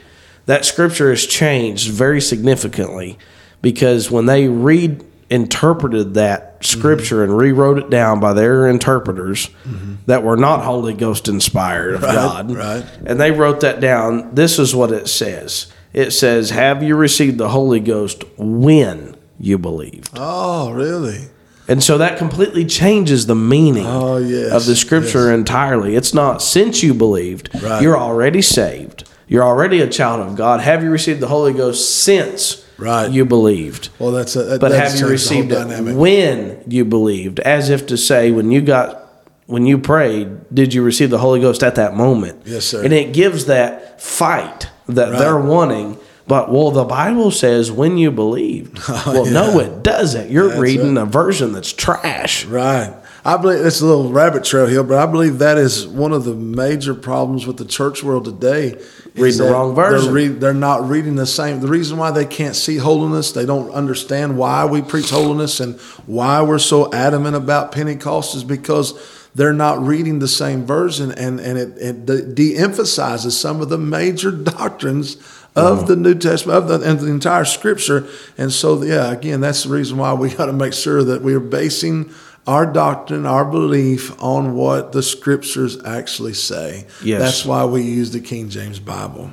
that 0.46 0.66
scripture 0.66 1.10
has 1.12 1.26
changed 1.26 1.90
very 1.90 2.20
significantly 2.20 3.18
because 3.62 4.12
when 4.12 4.26
they 4.26 4.48
read 4.50 5.04
interpreted 5.30 6.16
that 6.16 6.54
mm-hmm. 6.54 6.64
scripture 6.64 7.24
and 7.24 7.38
rewrote 7.38 7.78
it 7.78 7.90
down 7.90 8.20
by 8.20 8.34
their 8.34 8.68
interpreters 8.68 9.48
mm-hmm. 9.64 9.96
that 10.06 10.24
were 10.24 10.38
not 10.38 10.64
Holy 10.64 10.94
Ghost 10.94 11.28
inspired 11.28 11.96
of 11.96 12.02
God, 12.02 12.52
right. 12.52 12.86
and 13.06 13.20
they 13.20 13.32
wrote 13.32 13.62
that 13.62 13.80
down. 13.80 14.34
This 14.34 14.60
is 14.60 14.76
what 14.76 14.92
it 14.92 15.08
says. 15.08 15.72
It 15.94 16.12
says, 16.12 16.50
"Have 16.52 16.84
you 16.84 16.96
received 16.96 17.38
the 17.38 17.50
Holy 17.50 17.80
Ghost 17.80 18.24
when 18.38 19.16
you 19.40 19.58
believed?" 19.58 20.10
Oh, 20.16 20.72
really? 20.72 21.28
And 21.68 21.84
so 21.84 22.00
that 22.00 22.18
completely 22.18 22.66
changes 22.66 23.28
the 23.28 23.36
meaning 23.36 23.86
Oh, 23.86 24.18
yes, 24.18 24.52
of 24.52 24.66
the 24.66 24.76
scripture 24.76 25.32
entirely. 25.32 25.96
It's 25.96 26.16
not 26.16 26.42
since 26.42 26.82
you 26.82 26.96
believed, 26.96 27.50
Right. 27.62 27.84
you're 27.84 27.98
already 27.98 28.42
saved. 28.42 29.08
You're 29.28 29.44
already 29.44 29.80
a 29.80 29.88
child 29.88 30.28
of 30.28 30.36
God. 30.36 30.62
Have 30.62 30.84
you 30.84 30.90
received 30.90 31.20
the 31.20 31.28
Holy 31.28 31.54
Ghost 31.54 32.04
since 32.04 32.66
Right. 32.80 33.12
you 33.12 33.26
believed? 33.26 33.90
Well, 34.00 34.12
that's 34.12 34.36
a, 34.36 34.44
that 34.44 34.62
But 34.62 34.70
does 34.70 34.92
have 34.94 35.00
you 35.02 35.08
received 35.08 35.52
whole 35.52 35.62
it 35.62 35.66
dynamic. 35.66 35.96
when 35.98 36.64
you 36.68 36.86
believed? 36.86 37.40
As 37.42 37.70
if 37.70 37.88
to 37.88 37.98
say, 37.98 38.32
when 38.32 38.52
you 38.52 38.62
got 38.62 39.06
when 39.48 39.66
you 39.66 39.78
prayed, 39.80 40.28
did 40.54 40.74
you 40.76 40.84
receive 40.84 41.10
the 41.10 41.18
Holy 41.18 41.40
Ghost 41.42 41.64
at 41.64 41.76
that 41.76 41.96
moment? 41.96 42.42
Yes, 42.46 42.66
sir. 42.66 42.84
And 42.84 42.94
it 42.94 43.14
gives 43.14 43.46
that 43.46 44.00
fight 44.02 44.70
that 44.88 45.10
Right. 45.10 45.18
they're 45.20 45.40
wanting. 45.40 45.98
But 46.28 46.52
well, 46.52 46.70
the 46.70 46.84
Bible 46.86 47.32
says 47.32 47.72
when 47.72 47.98
you 47.98 48.12
believed. 48.12 48.78
Oh, 48.88 49.04
well, 49.08 49.26
no, 49.26 49.60
it 49.60 49.82
doesn't. 49.84 50.30
You're 50.30 50.50
That's 50.50 50.62
reading 50.62 50.98
a 50.98 51.06
version 51.06 51.52
that's 51.54 51.74
trash. 51.74 52.46
Right. 52.46 52.94
I 53.26 53.38
believe 53.38 53.66
it's 53.66 53.82
a 53.82 53.86
little 53.86 54.12
rabbit 54.12 54.44
trail 54.44 54.66
here, 54.66 54.84
but 54.84 54.98
I 54.98 55.06
believe 55.06 55.40
that 55.40 55.58
is 55.58 55.86
one 55.86 56.14
of 56.14 56.24
the 56.24 56.36
major 56.36 56.94
problems 56.94 57.46
with 57.46 57.58
the 57.58 57.66
church 57.66 58.04
world 58.04 58.26
today. 58.26 58.82
Reading 59.16 59.38
the 59.40 59.52
wrong 59.52 59.76
version. 59.76 60.06
They're, 60.06 60.14
read, 60.14 60.40
they're 60.40 60.54
not 60.54 60.88
reading 60.88 61.16
the 61.16 61.26
same. 61.26 61.60
The 61.60 61.68
reason 61.68 61.98
why 61.98 62.12
they 62.12 62.26
can't 62.26 62.56
see 62.56 62.78
holiness, 62.78 63.32
they 63.32 63.46
don't 63.46 63.72
understand 63.72 64.38
why 64.38 64.66
we 64.66 64.82
preach 64.82 65.10
holiness 65.10 65.60
and 65.60 65.80
why 66.06 66.42
we're 66.42 66.60
so 66.60 66.94
adamant 66.94 67.36
about 67.36 67.72
Pentecost 67.72 68.36
is 68.36 68.44
because 68.44 68.98
they're 69.36 69.54
not 69.54 69.80
reading 69.82 70.20
the 70.20 70.28
same 70.28 70.66
version 70.66 71.12
and, 71.12 71.40
and 71.40 71.58
it, 71.58 71.78
it 71.78 72.36
de- 72.36 72.58
emphasizes 72.58 73.38
some 73.38 73.62
of 73.62 73.70
the 73.70 73.78
major 73.78 74.32
doctrines 74.32 75.16
of 75.56 75.80
mm-hmm. 75.80 75.88
the 75.88 75.96
New 75.96 76.16
Testament 76.16 76.58
of 76.58 76.68
the, 76.68 76.90
and 76.90 77.00
the 77.00 77.08
entire 77.08 77.46
Scripture. 77.46 78.08
And 78.38 78.52
so, 78.52 78.82
yeah, 78.84 79.12
again, 79.12 79.42
that's 79.42 79.64
the 79.64 79.70
reason 79.70 79.98
why 79.98 80.14
we 80.14 80.30
got 80.30 80.46
to 80.46 80.54
make 80.54 80.74
sure 80.74 81.04
that 81.04 81.22
we 81.22 81.34
are 81.34 81.40
basing 81.40 82.14
our 82.48 82.66
doctrine, 82.66 83.26
our 83.26 83.46
belief 83.46 84.22
on 84.22 84.56
what 84.56 84.92
the 84.92 85.04
Scriptures 85.04 85.78
actually 85.86 86.34
say. 86.34 86.88
Yes. 87.04 87.22
That's 87.22 87.46
why 87.46 87.66
we 87.66 87.84
use 87.84 88.12
the 88.12 88.20
King 88.20 88.50
James 88.50 88.80
Bible. 88.80 89.32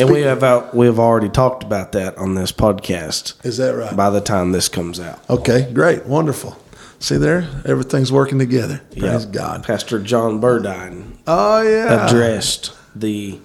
And 0.00 0.10
we 0.10 0.22
have 0.22 0.42
out, 0.42 0.74
we 0.74 0.86
have 0.86 0.98
already 0.98 1.28
talked 1.28 1.62
about 1.62 1.92
that 1.92 2.16
on 2.16 2.34
this 2.34 2.50
podcast. 2.52 3.44
Is 3.44 3.58
that 3.58 3.74
right? 3.76 3.94
By 3.94 4.08
the 4.10 4.20
time 4.22 4.52
this 4.52 4.68
comes 4.68 4.98
out, 4.98 5.20
Okay, 5.28 5.70
great, 5.72 6.06
wonderful. 6.06 6.56
See 6.98 7.16
there, 7.18 7.46
everything's 7.66 8.10
working 8.10 8.38
together. 8.38 8.80
Praise 8.98 9.26
Yeah. 9.26 9.30
God. 9.30 9.62
Pastor 9.64 9.98
John 10.00 10.40
Burdine 10.40 11.18
Oh 11.26 11.60
yeah. 11.60 12.06
addressed 12.06 12.72
the 12.96 13.38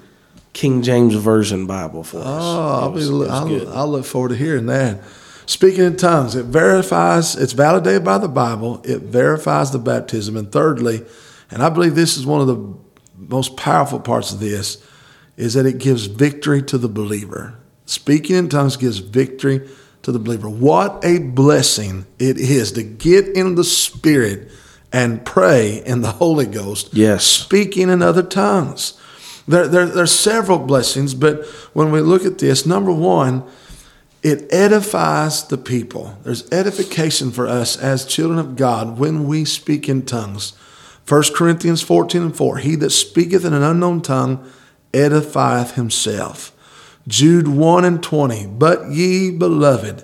King 0.53 0.81
James 0.81 1.13
Version 1.13 1.67
Bible 1.67 2.03
for 2.05 2.19
us. 2.19 2.25
Oh, 2.25 2.79
I'll, 2.83 2.91
be, 2.91 3.01
I'll, 3.29 3.77
I'll 3.77 3.87
look 3.91 4.05
forward 4.05 4.29
to 4.29 4.35
hearing 4.35 4.65
that. 4.67 4.99
Speaking 5.49 5.83
in 5.83 5.97
tongues, 5.97 6.35
it 6.35 6.45
verifies, 6.45 7.35
it's 7.35 7.53
validated 7.53 8.03
by 8.03 8.19
the 8.19 8.27
Bible, 8.27 8.83
it 8.85 9.01
verifies 9.01 9.71
the 9.71 9.79
baptism. 9.79 10.37
And 10.37 10.51
thirdly, 10.51 11.03
and 11.49 11.63
I 11.63 11.69
believe 11.69 11.95
this 11.95 12.17
is 12.17 12.23
one 12.23 12.39
of 12.39 12.45
the 12.45 12.75
most 13.17 13.57
powerful 13.57 13.99
parts 13.99 14.31
of 14.31 14.39
this, 14.39 14.77
is 15.37 15.55
that 15.55 15.65
it 15.65 15.79
gives 15.79 16.05
victory 16.05 16.61
to 16.61 16.77
the 16.77 16.87
believer. 16.87 17.57
Speaking 17.87 18.35
in 18.35 18.47
tongues 18.47 18.77
gives 18.77 18.99
victory 18.99 19.67
to 20.03 20.11
the 20.11 20.19
believer. 20.19 20.47
What 20.47 21.03
a 21.03 21.17
blessing 21.17 22.05
it 22.19 22.37
is 22.37 22.73
to 22.73 22.83
get 22.83 23.29
in 23.29 23.55
the 23.55 23.63
Spirit 23.63 24.51
and 24.93 25.25
pray 25.25 25.81
in 25.83 26.01
the 26.01 26.11
Holy 26.11 26.45
Ghost 26.45 26.93
Yes. 26.93 27.23
speaking 27.23 27.89
in 27.89 28.03
other 28.03 28.21
tongues. 28.21 29.01
There, 29.47 29.67
there, 29.67 29.87
there 29.87 30.03
are 30.03 30.05
several 30.05 30.59
blessings, 30.59 31.15
but 31.15 31.43
when 31.73 31.91
we 31.91 32.01
look 32.01 32.23
at 32.23 32.37
this, 32.37 32.67
number 32.67 32.91
one, 32.91 33.49
it 34.21 34.51
edifies 34.53 35.43
the 35.47 35.57
people. 35.57 36.17
There's 36.23 36.49
edification 36.51 37.31
for 37.31 37.47
us 37.47 37.77
as 37.77 38.05
children 38.05 38.39
of 38.39 38.55
God 38.55 38.99
when 38.99 39.27
we 39.27 39.45
speak 39.45 39.87
in 39.87 40.05
tongues. 40.05 40.53
1 41.07 41.23
Corinthians 41.35 41.81
14 41.81 42.21
and 42.21 42.35
4 42.35 42.57
He 42.57 42.75
that 42.75 42.91
speaketh 42.91 43.45
in 43.45 43.53
an 43.53 43.63
unknown 43.63 44.01
tongue 44.01 44.47
edifieth 44.93 45.73
himself. 45.73 46.51
Jude 47.07 47.47
1 47.47 47.85
and 47.85 48.03
20 48.03 48.47
But 48.47 48.91
ye, 48.91 49.31
beloved, 49.31 50.03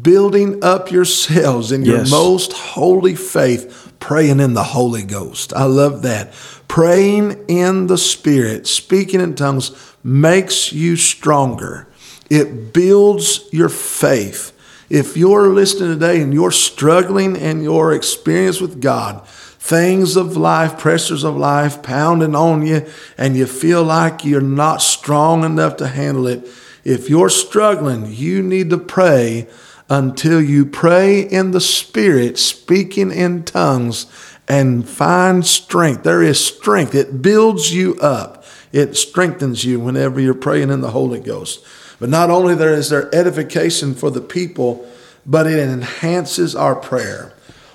building 0.00 0.62
up 0.62 0.90
yourselves 0.90 1.72
in 1.72 1.84
your 1.84 1.98
Yes. 1.98 2.10
most 2.10 2.52
holy 2.52 3.14
faith, 3.14 3.92
praying 3.98 4.40
in 4.40 4.54
the 4.54 4.62
Holy 4.64 5.02
Ghost. 5.02 5.52
I 5.54 5.64
love 5.64 6.02
that. 6.02 6.32
Praying 6.68 7.44
in 7.48 7.86
the 7.86 7.98
Spirit, 7.98 8.66
speaking 8.66 9.20
in 9.20 9.34
tongues, 9.34 9.70
makes 10.02 10.72
you 10.72 10.96
stronger. 10.96 11.86
It 12.30 12.72
builds 12.72 13.48
your 13.52 13.68
faith. 13.68 14.52
If 14.90 15.16
you're 15.16 15.48
listening 15.48 15.92
today 15.92 16.20
and 16.20 16.32
you're 16.32 16.50
struggling 16.50 17.36
in 17.36 17.62
your 17.62 17.92
experience 17.92 18.60
with 18.60 18.80
God, 18.80 19.26
things 19.26 20.16
of 20.16 20.36
life, 20.36 20.78
pressures 20.78 21.24
of 21.24 21.36
life 21.36 21.82
pounding 21.82 22.34
on 22.34 22.66
you, 22.66 22.86
and 23.16 23.36
you 23.36 23.46
feel 23.46 23.82
like 23.82 24.24
you're 24.24 24.40
not 24.40 24.82
strong 24.82 25.42
enough 25.42 25.76
to 25.78 25.88
handle 25.88 26.26
it, 26.26 26.46
if 26.84 27.08
you're 27.08 27.30
struggling, 27.30 28.12
you 28.12 28.42
need 28.42 28.68
to 28.70 28.78
pray 28.78 29.48
until 29.88 30.40
you 30.40 30.66
pray 30.66 31.20
in 31.20 31.52
the 31.52 31.60
Spirit, 31.60 32.38
speaking 32.38 33.10
in 33.10 33.42
tongues, 33.42 34.06
and 34.46 34.86
find 34.88 35.46
strength. 35.46 36.02
There 36.02 36.22
is 36.22 36.44
strength. 36.44 36.94
It 36.94 37.22
builds 37.22 37.72
you 37.74 37.94
up. 38.00 38.44
It 38.72 38.96
strengthens 38.96 39.64
you 39.64 39.80
whenever 39.80 40.20
you're 40.20 40.34
praying 40.34 40.70
in 40.70 40.82
the 40.82 40.90
Holy 40.90 41.20
Ghost. 41.20 41.64
But 41.98 42.08
not 42.08 42.30
only 42.30 42.54
there 42.54 42.72
is 42.72 42.90
there 42.90 43.14
edification 43.14 43.94
for 43.94 44.10
the 44.10 44.20
people, 44.20 44.86
but 45.26 45.46
it 45.46 45.58
enhances 45.58 46.54
our 46.54 46.74
prayer. 46.74 47.32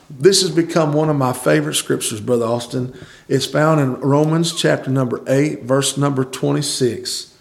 This 0.09 0.41
has 0.41 0.51
become 0.51 0.93
one 0.93 1.09
of 1.09 1.15
my 1.15 1.33
favorite 1.33 1.75
scriptures, 1.75 2.19
Brother 2.19 2.45
Austin. 2.45 2.97
It's 3.27 3.45
found 3.45 3.79
in 3.79 3.95
Romans 4.01 4.53
chapter 4.59 4.89
number 4.89 5.21
8, 5.27 5.63
verse 5.63 5.97
number 5.97 6.25
26. 6.25 7.35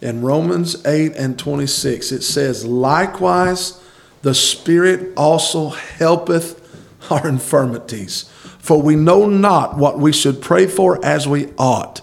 In 0.00 0.22
Romans 0.22 0.84
8 0.86 1.12
and 1.16 1.38
26, 1.38 2.12
it 2.12 2.22
says, 2.22 2.64
Likewise, 2.64 3.80
the 4.22 4.34
Spirit 4.34 5.12
also 5.16 5.68
helpeth 5.68 6.62
our 7.10 7.28
infirmities. 7.28 8.30
For 8.58 8.80
we 8.80 8.96
know 8.96 9.26
not 9.26 9.76
what 9.76 9.98
we 9.98 10.12
should 10.12 10.42
pray 10.42 10.66
for 10.66 11.02
as 11.04 11.28
we 11.28 11.52
ought, 11.56 12.00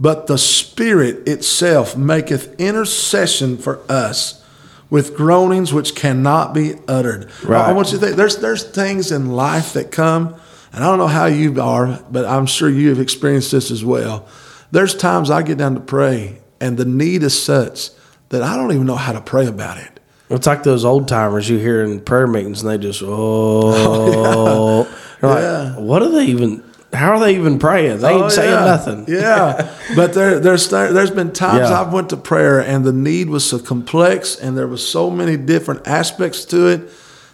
but 0.00 0.26
the 0.26 0.38
Spirit 0.38 1.28
itself 1.28 1.96
maketh 1.96 2.58
intercession 2.58 3.58
for 3.58 3.80
us 3.90 4.42
with 4.88 5.14
groanings 5.14 5.72
which 5.72 5.94
cannot 5.94 6.52
be 6.54 6.74
uttered. 6.88 7.30
Right. 7.44 7.68
I 7.68 7.72
want 7.72 7.92
you 7.92 7.98
to 7.98 8.04
think 8.04 8.16
there's 8.16 8.38
there's 8.38 8.64
things 8.64 9.12
in 9.12 9.30
life 9.30 9.74
that 9.74 9.92
come, 9.92 10.34
and 10.72 10.82
I 10.82 10.86
don't 10.88 10.98
know 10.98 11.06
how 11.06 11.26
you 11.26 11.60
are, 11.60 12.02
but 12.10 12.24
I'm 12.24 12.46
sure 12.46 12.68
you 12.68 12.88
have 12.88 12.98
experienced 12.98 13.52
this 13.52 13.70
as 13.70 13.84
well. 13.84 14.26
There's 14.72 14.94
times 14.94 15.30
I 15.30 15.42
get 15.42 15.58
down 15.58 15.74
to 15.74 15.80
pray, 15.80 16.40
and 16.60 16.76
the 16.76 16.84
need 16.84 17.22
is 17.22 17.40
such 17.40 17.90
that 18.30 18.42
I 18.42 18.56
don't 18.56 18.72
even 18.72 18.86
know 18.86 18.96
how 18.96 19.12
to 19.12 19.20
pray 19.20 19.46
about 19.46 19.76
it. 19.78 20.00
It's 20.30 20.46
like 20.46 20.62
those 20.62 20.84
old 20.84 21.08
timers 21.08 21.48
you 21.50 21.58
hear 21.58 21.82
in 21.82 22.00
prayer 22.00 22.26
meetings, 22.28 22.62
and 22.62 22.70
they 22.70 22.78
just 22.78 23.02
oh, 23.04 24.88
You're 25.22 25.30
like, 25.30 25.42
Yeah. 25.42 25.76
what 25.78 26.02
are 26.02 26.08
they 26.08 26.26
even? 26.26 26.64
How 26.92 27.12
are 27.12 27.20
they 27.20 27.36
even 27.36 27.58
praying? 27.58 28.00
They 28.00 28.10
ain't 28.10 28.22
Oh, 28.24 28.28
saying 28.28 28.50
yeah. 28.50 28.64
nothing. 28.64 29.04
Yeah, 29.08 29.70
but 29.96 30.12
there, 30.12 30.40
there's 30.40 30.68
there's 30.68 31.10
been 31.10 31.32
times 31.32 31.70
Yeah. 31.70 31.80
I've 31.80 31.92
went 31.92 32.10
to 32.10 32.16
prayer 32.16 32.58
and 32.60 32.84
the 32.84 32.92
need 32.92 33.28
was 33.30 33.44
so 33.44 33.58
complex 33.60 34.36
and 34.36 34.56
there 34.58 34.66
was 34.66 34.86
so 34.86 35.08
many 35.10 35.36
different 35.36 35.86
aspects 35.86 36.44
to 36.46 36.66
it 36.66 36.90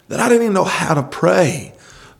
that 0.09 0.21
I 0.21 0.29
didn't 0.29 0.43
even 0.43 0.55
know 0.55 0.65
how 0.65 0.95
to 0.95 1.03
pray. 1.03 1.73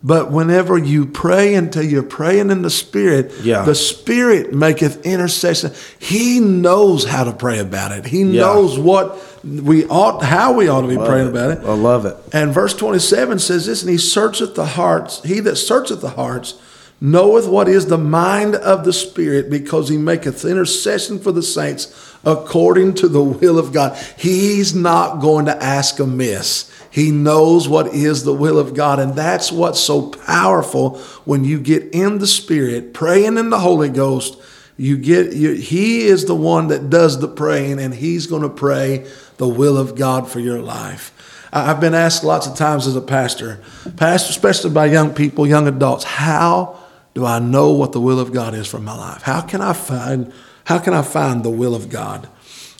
But 0.03 0.31
whenever 0.31 0.77
you 0.77 1.05
pray 1.07 1.55
until 1.55 1.83
you're 1.83 2.03
praying 2.03 2.51
in 2.51 2.61
the 2.61 2.69
Spirit, 2.69 3.31
Yeah. 3.41 3.63
the 3.63 3.73
Spirit 3.75 4.53
maketh 4.53 5.05
intercession. 5.05 5.71
He 5.97 6.39
knows 6.39 7.03
how 7.05 7.23
to 7.23 7.31
pray 7.33 7.59
about 7.59 7.91
it. 7.91 8.05
He 8.05 8.21
Yeah. 8.23 8.41
knows 8.41 8.77
what 8.77 9.17
we 9.43 9.85
ought, 9.87 10.21
how 10.23 10.53
we 10.53 10.67
ought 10.69 10.81
to 10.81 10.87
be 10.87 10.97
praying 10.97 11.27
about 11.29 11.51
it. 11.51 11.59
I 11.65 11.73
love 11.73 12.05
it. 12.05 12.15
And 12.31 12.53
verse 12.53 12.73
27 12.75 13.39
says 13.39 13.65
this, 13.65 13.81
and 13.81 13.89
he 13.91 13.97
searcheth 13.97 14.53
the 14.55 14.65
hearts, 14.65 15.21
he 15.25 15.39
that 15.41 15.55
searcheth 15.57 16.01
the 16.01 16.09
hearts 16.11 16.53
knoweth 16.99 17.47
what 17.47 17.67
is 17.67 17.85
the 17.85 17.97
mind 17.97 18.55
of 18.55 18.83
the 18.83 18.93
Spirit, 18.93 19.49
because 19.49 19.89
he 19.89 19.97
maketh 19.97 20.43
intercession 20.43 21.19
for 21.19 21.31
the 21.31 21.43
saints 21.43 22.15
according 22.25 22.93
to 22.95 23.07
the 23.07 23.23
will 23.23 23.59
of 23.59 23.71
God. 23.71 23.97
He's 24.17 24.73
not 24.73 25.21
going 25.21 25.45
to 25.45 25.63
ask 25.63 25.99
amiss. 25.99 26.71
He 26.89 27.11
knows 27.11 27.67
what 27.69 27.93
is 27.93 28.23
the 28.23 28.33
will 28.33 28.57
of 28.57 28.73
God. 28.73 28.99
And 28.99 29.13
that's 29.13 29.51
what's 29.51 29.79
so 29.79 30.09
powerful 30.09 30.97
when 31.25 31.43
you 31.43 31.59
get 31.59 31.93
in 31.93 32.17
the 32.17 32.27
Spirit, 32.27 32.93
praying 32.93 33.37
in 33.37 33.51
the 33.51 33.59
Holy 33.59 33.89
Ghost. 33.89 34.41
You 34.77 34.97
get 34.97 35.33
you, 35.33 35.53
he 35.53 36.05
is 36.05 36.25
the 36.25 36.35
one 36.35 36.67
that 36.67 36.89
does 36.89 37.19
the 37.19 37.27
praying, 37.27 37.79
and 37.79 37.93
he's 37.93 38.27
going 38.27 38.43
to 38.43 38.49
pray 38.49 39.07
the 39.37 39.47
will 39.47 39.77
of 39.77 39.95
God 39.95 40.27
for 40.29 40.39
your 40.39 40.59
life. 40.59 41.13
I've 41.53 41.79
been 41.79 41.93
asked 41.93 42.23
lots 42.23 42.45
of 42.45 42.55
times 42.55 42.87
as 42.87 42.95
a 42.95 43.01
pastor, 43.01 43.59
pastor, 43.95 44.31
especially 44.31 44.71
by 44.71 44.87
young 44.87 45.13
people, 45.13 45.47
young 45.47 45.67
adults, 45.67 46.03
how 46.03 46.79
do 47.17 47.25
I 47.25 47.39
know 47.39 47.71
what 47.71 47.93
the 47.93 47.99
will 47.99 48.19
of 48.19 48.31
God 48.31 48.53
is 48.53 48.67
for 48.67 48.77
my 48.77 48.95
life? 48.95 49.23
How 49.23 49.41
can 49.41 49.59
I 49.59 49.73
find 49.73 50.31
how 50.65 50.77
can 50.77 50.93
I 50.93 51.01
find 51.01 51.43
the 51.43 51.49
will 51.49 51.73
of 51.73 51.89
God? 51.89 52.29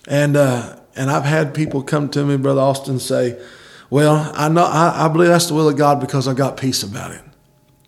And 0.08 0.38
uh, 0.38 0.76
and 0.96 1.10
I've 1.10 1.24
had 1.24 1.56
people 1.56 1.82
come 1.82 2.08
to 2.10 2.24
me, 2.24 2.38
Brother 2.38 2.62
Austin, 2.62 3.00
say, 3.00 3.42
"Well, 3.90 4.32
I 4.36 4.48
know 4.48 4.64
I, 4.64 5.06
I 5.06 5.08
believe 5.08 5.30
that's 5.30 5.48
the 5.48 5.56
will 5.56 5.68
of 5.68 5.76
God 5.76 6.00
because 6.00 6.28
I 6.28 6.36
got 6.36 6.56
peace 6.56 6.84
about 6.84 7.14
it." 7.14 7.22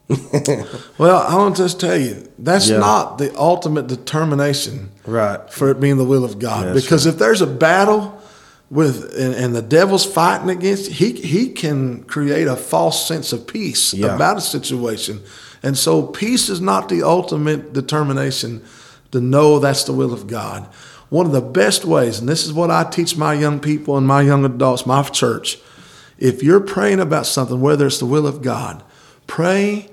well, 0.97 1.21
I 1.21 1.35
want 1.35 1.55
to 1.57 1.65
just 1.65 1.79
tell 1.79 1.95
you 1.95 2.27
that's 2.39 2.67
yeah. 2.67 2.79
not 2.79 3.19
the 3.19 3.31
ultimate 3.38 3.85
determination, 3.85 4.89
right, 5.05 5.47
for 5.53 5.69
it 5.69 5.79
being 5.79 5.97
the 5.97 6.03
will 6.03 6.25
of 6.25 6.39
God. 6.39 6.73
because 6.73 7.05
right. 7.05 7.13
if 7.13 7.19
there's 7.19 7.43
a 7.43 7.47
battle 7.47 8.19
with 8.71 9.15
and, 9.19 9.35
and, 9.35 9.55
the 9.55 9.62
devil's 9.62 10.03
fighting 10.03 10.49
against, 10.49 10.93
he 10.93 11.12
he 11.13 11.49
can 11.49 12.05
create 12.05 12.47
a 12.47 12.55
false 12.55 13.07
sense 13.07 13.33
of 13.33 13.45
peace 13.45 13.93
yeah. 13.93 14.15
about 14.15 14.38
a 14.38 14.41
situation, 14.41 15.21
and 15.62 15.78
so 15.78 16.04
peace 16.04 16.50
is 16.50 16.62
not 16.62 16.89
the 16.89 17.04
ultimate 17.04 17.74
determination 17.74 18.63
to 19.12 19.19
know 19.19 19.60
that's 19.60 19.84
the 19.84 19.93
will 19.93 20.13
of 20.13 20.28
God. 20.28 20.65
One 21.10 21.26
of 21.26 21.32
the 21.32 21.41
best 21.41 21.86
ways, 21.86 22.19
and 22.19 22.30
this 22.30 22.45
is 22.45 22.54
what 22.54 22.69
I 22.69 22.84
teach 22.84 23.17
my 23.17 23.34
young 23.34 23.60
people 23.60 23.98
and 23.98 24.06
my 24.06 24.22
young 24.22 24.45
adults, 24.45 24.86
my 24.86 25.02
church, 25.04 25.58
if 26.19 26.43
you're 26.43 26.60
praying 26.60 27.00
about 27.00 27.26
something, 27.26 27.62
whether 27.62 27.88
it's 27.88 27.98
the 27.98 28.06
will 28.06 28.28
of 28.28 28.41
God, 28.41 28.84
pray. 29.26 29.89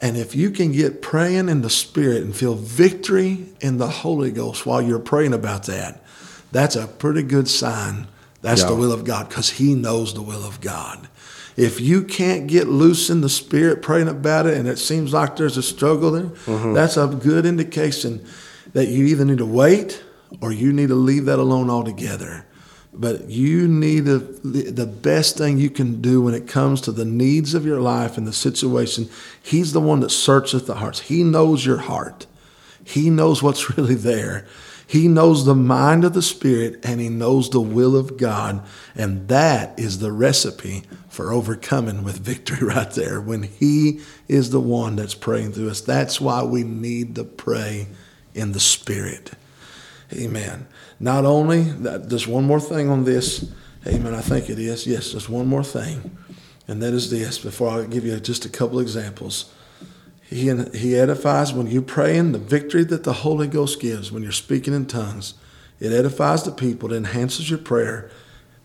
And 0.00 0.16
if 0.16 0.34
you 0.34 0.50
can 0.50 0.72
get 0.72 1.02
praying 1.02 1.48
in 1.48 1.62
the 1.62 1.70
Spirit 1.70 2.22
and 2.22 2.34
feel 2.34 2.54
victory 2.54 3.46
in 3.60 3.78
the 3.78 3.88
Holy 3.88 4.30
Ghost 4.30 4.64
while 4.64 4.80
you're 4.80 4.98
praying 4.98 5.34
about 5.34 5.64
that, 5.64 6.02
that's 6.50 6.76
a 6.76 6.86
pretty 6.86 7.22
good 7.22 7.48
sign. 7.48 8.06
That's 8.40 8.62
yeah. 8.62 8.68
the 8.68 8.74
will 8.74 8.92
of 8.92 9.04
God 9.04 9.28
because 9.28 9.50
He 9.50 9.74
knows 9.74 10.14
the 10.14 10.22
will 10.22 10.44
of 10.44 10.60
God. 10.60 11.08
If 11.56 11.80
you 11.80 12.04
can't 12.04 12.46
get 12.46 12.68
loose 12.68 13.10
in 13.10 13.20
the 13.20 13.28
spirit 13.28 13.82
praying 13.82 14.08
about 14.08 14.46
it 14.46 14.56
and 14.56 14.68
it 14.68 14.78
seems 14.78 15.12
like 15.12 15.36
there's 15.36 15.56
a 15.56 15.62
struggle 15.62 16.12
there, 16.12 16.26
mm-hmm. 16.26 16.72
that's 16.72 16.96
a 16.96 17.08
good 17.08 17.44
indication 17.44 18.24
that 18.74 18.86
you 18.86 19.06
either 19.06 19.24
need 19.24 19.38
to 19.38 19.46
wait 19.46 20.04
or 20.40 20.52
you 20.52 20.72
need 20.72 20.88
to 20.88 20.94
leave 20.94 21.24
that 21.24 21.40
alone 21.40 21.68
altogether. 21.68 22.46
But 22.92 23.28
you 23.28 23.68
need 23.68 24.06
to, 24.06 24.18
the 24.18 24.86
best 24.86 25.36
thing 25.36 25.58
you 25.58 25.70
can 25.70 26.00
do 26.00 26.22
when 26.22 26.34
it 26.34 26.48
comes 26.48 26.80
to 26.82 26.92
the 26.92 27.04
needs 27.04 27.54
of 27.54 27.66
your 27.66 27.80
life 27.80 28.16
and 28.16 28.26
the 28.26 28.32
situation. 28.32 29.08
He's 29.42 29.72
the 29.72 29.80
one 29.80 30.00
that 30.00 30.10
searcheth 30.10 30.66
the 30.66 30.76
hearts. 30.76 31.00
He 31.00 31.22
knows 31.22 31.66
your 31.66 31.78
heart. 31.78 32.26
He 32.84 33.10
knows 33.10 33.42
what's 33.42 33.70
really 33.76 33.94
there. 33.94 34.46
He 34.88 35.06
knows 35.06 35.44
the 35.44 35.54
mind 35.54 36.02
of 36.04 36.14
the 36.14 36.22
Spirit 36.22 36.80
and 36.82 36.98
he 36.98 37.10
knows 37.10 37.50
the 37.50 37.60
will 37.60 37.94
of 37.94 38.16
God. 38.16 38.64
And 38.96 39.28
that 39.28 39.78
is 39.78 39.98
the 39.98 40.10
recipe 40.10 40.84
for 41.10 41.30
overcoming 41.30 42.04
with 42.04 42.20
victory 42.20 42.66
right 42.74 42.90
there 42.92 43.20
when 43.20 43.42
He 43.42 44.00
is 44.28 44.48
the 44.48 44.60
one 44.60 44.96
that's 44.96 45.14
praying 45.14 45.52
through 45.52 45.68
us. 45.68 45.82
That's 45.82 46.22
why 46.22 46.42
we 46.42 46.64
need 46.64 47.16
to 47.16 47.24
pray 47.24 47.88
in 48.34 48.52
the 48.52 48.60
Spirit. 48.60 49.32
Amen. 50.12 50.66
Not 50.98 51.26
only 51.26 51.64
that, 51.64 52.08
there's 52.08 52.26
one 52.26 52.44
more 52.44 52.60
thing 52.60 52.88
on 52.88 53.04
this. 53.04 53.52
Amen. 53.86 54.14
I 54.14 54.22
think 54.22 54.48
it 54.48 54.58
is. 54.58 54.86
Yes, 54.86 55.12
there's 55.12 55.28
one 55.28 55.46
more 55.46 55.64
thing. 55.64 56.16
And 56.66 56.82
that 56.82 56.94
is 56.94 57.10
this 57.10 57.38
before 57.38 57.82
I 57.82 57.84
give 57.84 58.06
you 58.06 58.18
just 58.20 58.46
a 58.46 58.48
couple 58.48 58.80
examples. 58.80 59.52
He, 60.28 60.54
he 60.74 60.96
edifies 60.96 61.52
when 61.52 61.68
you 61.68 61.80
pray 61.80 62.16
in 62.16 62.32
the 62.32 62.38
victory 62.38 62.84
that 62.84 63.04
the 63.04 63.12
Holy 63.14 63.46
Ghost 63.46 63.80
gives 63.80 64.12
when 64.12 64.22
you're 64.22 64.32
speaking 64.32 64.74
in 64.74 64.86
tongues. 64.86 65.34
It 65.80 65.92
edifies 65.92 66.42
the 66.42 66.52
people, 66.52 66.92
it 66.92 66.96
enhances 66.96 67.48
your 67.48 67.58
prayer, 67.58 68.10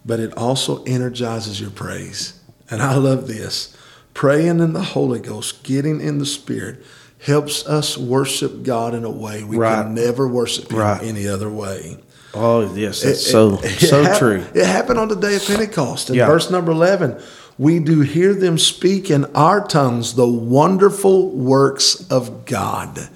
but 0.05 0.19
it 0.19 0.35
also 0.35 0.83
energizes 0.83 1.61
your 1.61 1.69
praise. 1.69 2.39
And 2.69 2.81
I 2.81 2.95
love 2.95 3.27
this. 3.27 3.77
Praying 4.13 4.59
in 4.59 4.73
the 4.73 4.83
Holy 4.83 5.19
Ghost, 5.19 5.63
getting 5.63 6.01
in 6.01 6.17
the 6.17 6.25
Spirit, 6.25 6.83
helps 7.19 7.65
us 7.65 7.97
worship 7.97 8.63
God 8.63 8.93
in 8.93 9.05
a 9.05 9.09
way 9.09 9.43
we 9.43 9.57
right. 9.57 9.83
can 9.83 9.93
never 9.93 10.27
worship 10.27 10.69
Him 10.71 10.79
right. 10.79 11.01
any 11.01 11.27
other 11.27 11.49
way. 11.49 11.97
Oh 12.33 12.73
yes, 12.75 13.03
that's 13.03 13.19
it, 13.19 13.29
so 13.29 13.59
it, 13.61 13.79
so 13.79 14.01
it 14.01 14.17
true. 14.17 14.43
It 14.53 14.65
happened 14.65 14.97
on 14.97 15.07
the 15.07 15.15
day 15.15 15.35
of 15.35 15.45
Pentecost 15.45 16.09
in 16.09 16.15
yeah. 16.15 16.25
verse 16.25 16.49
number 16.49 16.71
eleven. 16.71 17.21
We 17.57 17.79
do 17.79 18.01
hear 18.01 18.33
them 18.33 18.57
speak 18.57 19.09
in 19.11 19.25
our 19.35 19.65
tongues 19.65 20.15
the 20.15 20.27
wonderful 20.27 21.29
works 21.29 22.09
of 22.09 22.45
God. 22.45 23.09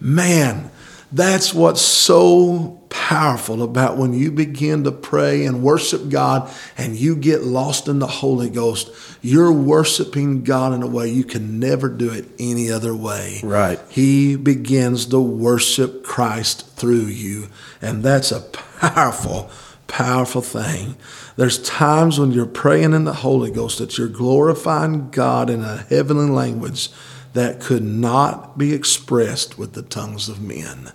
Man, 0.00 0.70
that's 1.12 1.52
what's 1.52 1.82
so 1.82 2.80
powerful 2.88 3.62
about 3.62 3.96
when 3.96 4.12
you 4.14 4.30
begin 4.30 4.84
to 4.84 4.92
pray 4.92 5.44
and 5.44 5.62
worship 5.62 6.08
God 6.08 6.50
and 6.78 6.96
you 6.96 7.16
get 7.16 7.42
lost 7.42 7.88
in 7.88 7.98
the 7.98 8.06
Holy 8.06 8.48
Ghost. 8.48 8.90
You're 9.20 9.52
worshiping 9.52 10.42
God 10.42 10.72
in 10.72 10.82
a 10.82 10.86
way 10.86 11.08
you 11.08 11.24
can 11.24 11.58
never 11.58 11.88
do 11.88 12.10
it 12.10 12.26
any 12.38 12.70
other 12.70 12.94
way. 12.94 13.40
Right. 13.42 13.78
He 13.88 14.36
begins 14.36 15.06
to 15.06 15.20
worship 15.20 16.04
Christ 16.04 16.66
through 16.76 17.06
you. 17.06 17.48
And 17.80 18.02
that's 18.02 18.32
a 18.32 18.40
powerful, 18.40 19.50
powerful 19.92 20.40
thing. 20.40 20.96
There's 21.36 21.62
times 21.62 22.18
when 22.18 22.32
you're 22.32 22.46
praying 22.46 22.94
in 22.94 23.04
the 23.04 23.12
Holy 23.12 23.50
Ghost 23.50 23.78
that 23.78 23.98
you're 23.98 24.08
glorifying 24.08 25.10
God 25.10 25.50
in 25.50 25.60
a 25.60 25.84
heavenly 25.90 26.30
language 26.30 26.88
that 27.34 27.60
could 27.60 27.82
not 27.82 28.56
be 28.56 28.72
expressed 28.72 29.58
with 29.58 29.74
the 29.74 29.82
tongues 29.82 30.30
of 30.30 30.40
men. 30.40 30.92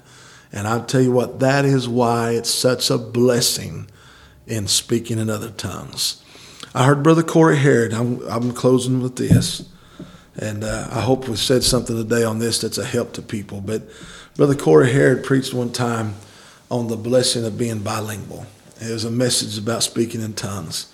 And 0.51 0.67
I'll 0.67 0.83
tell 0.83 1.01
you 1.01 1.11
what, 1.11 1.39
that 1.41 1.63
is 1.63 1.87
why 1.87 2.31
it's 2.31 2.49
such 2.49 2.89
a 2.89 2.97
blessing 2.97 3.87
in 4.47 4.67
speaking 4.67 5.19
in 5.19 5.29
other 5.29 5.51
tongues. 5.51 6.23
I 6.73 6.85
heard 6.85 7.03
Brother 7.03 7.23
Corey 7.23 7.57
Harrod, 7.57 7.93
I'm, 7.93 8.19
I'm 8.27 8.51
closing 8.51 9.03
with 9.03 9.15
this, 9.15 9.69
and 10.35 10.63
uh, 10.63 10.87
I 10.91 11.01
hope 11.01 11.27
we 11.27 11.35
said 11.35 11.63
something 11.63 11.95
today 11.95 12.23
on 12.23 12.39
this 12.39 12.61
that's 12.61 12.79
a 12.79 12.85
help 12.85 13.13
to 13.13 13.21
people. 13.21 13.61
But 13.61 13.83
Brother 14.35 14.55
Corey 14.55 14.91
Harrod 14.91 15.23
preached 15.23 15.53
one 15.53 15.71
time 15.71 16.15
on 16.71 16.87
the 16.87 16.97
blessing 16.97 17.45
of 17.45 17.59
being 17.59 17.83
bilingual. 17.83 18.47
It 18.81 18.91
was 18.91 19.05
a 19.05 19.11
message 19.11 19.57
about 19.57 19.83
speaking 19.83 20.21
in 20.21 20.33
tongues. 20.33 20.91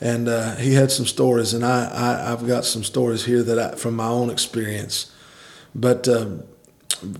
And 0.00 0.28
uh, 0.28 0.56
he 0.56 0.74
had 0.74 0.90
some 0.90 1.06
stories, 1.06 1.54
and 1.54 1.64
I, 1.64 2.24
I, 2.26 2.30
have 2.30 2.46
got 2.46 2.64
some 2.64 2.82
stories 2.82 3.24
here 3.24 3.42
that 3.44 3.58
I, 3.58 3.76
from 3.76 3.94
my 3.94 4.08
own 4.08 4.30
experience. 4.30 5.12
But 5.76 6.08
um, 6.08 6.42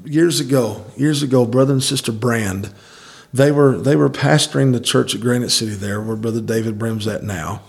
years 0.04 0.40
ago, 0.40 0.84
years 0.96 1.22
ago, 1.22 1.46
brother 1.46 1.74
and 1.74 1.82
sister 1.82 2.10
Brand, 2.10 2.72
they 3.32 3.52
were 3.52 3.78
they 3.78 3.94
were 3.94 4.10
pastoring 4.10 4.72
the 4.72 4.80
church 4.80 5.14
at 5.14 5.20
Granite 5.20 5.50
City 5.50 5.74
there, 5.74 6.02
where 6.02 6.16
Brother 6.16 6.40
David 6.40 6.78
Brim's 6.78 7.06
at 7.06 7.22
now. 7.22 7.62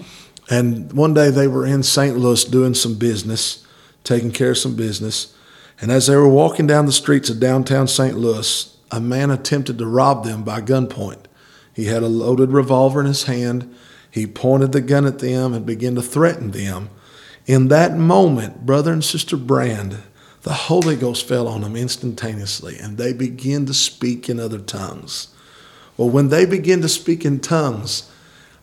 And 0.50 0.92
one 0.92 1.14
day 1.14 1.30
they 1.30 1.48
were 1.48 1.66
in 1.66 1.84
St. 1.84 2.18
Louis 2.18 2.44
doing 2.44 2.74
some 2.74 2.96
business, 2.96 3.66
taking 4.04 4.32
care 4.32 4.52
of 4.52 4.58
some 4.58 4.76
business. 4.76 5.36
And 5.80 5.92
as 5.92 6.08
they 6.08 6.16
were 6.16 6.28
walking 6.28 6.68
down 6.68 6.86
the 6.86 6.92
streets 6.92 7.30
of 7.30 7.40
downtown 7.40 7.88
St. 7.88 8.18
Louis, 8.18 8.76
a 8.92 9.00
man 9.00 9.32
attempted 9.32 9.78
to 9.78 9.88
rob 9.88 10.26
them 10.26 10.44
by 10.44 10.62
gunpoint. 10.62 11.26
He 11.74 11.86
had 11.86 12.04
a 12.04 12.08
loaded 12.08 12.52
revolver 12.52 13.00
in 13.00 13.08
his 13.08 13.24
hand. 13.24 13.74
He 14.10 14.28
pointed 14.28 14.72
the 14.72 14.82
gun 14.82 15.06
at 15.06 15.20
them 15.20 15.54
and 15.54 15.66
began 15.66 15.96
to 15.96 16.02
threaten 16.02 16.52
them. 16.52 16.90
In 17.46 17.68
that 17.70 17.98
moment, 17.98 18.66
brother 18.66 18.94
and 18.94 19.04
sister 19.04 19.36
Brand 19.36 19.98
the 20.44 20.54
Holy 20.54 20.98
Ghost 20.98 21.26
fell 21.26 21.48
on 21.48 21.62
them 21.62 21.78
instantaneously, 21.78 22.78
and 22.78 22.98
they 22.98 23.14
began 23.14 23.66
to 23.66 23.74
speak 23.74 24.30
in 24.30 24.42
other 24.42 24.60
tongues. 24.60 25.30
Well, 25.96 26.10
when 26.10 26.30
they 26.30 26.46
began 26.46 26.82
to 26.82 26.90
speak 26.90 27.24
in 27.24 27.40
tongues, 27.40 28.12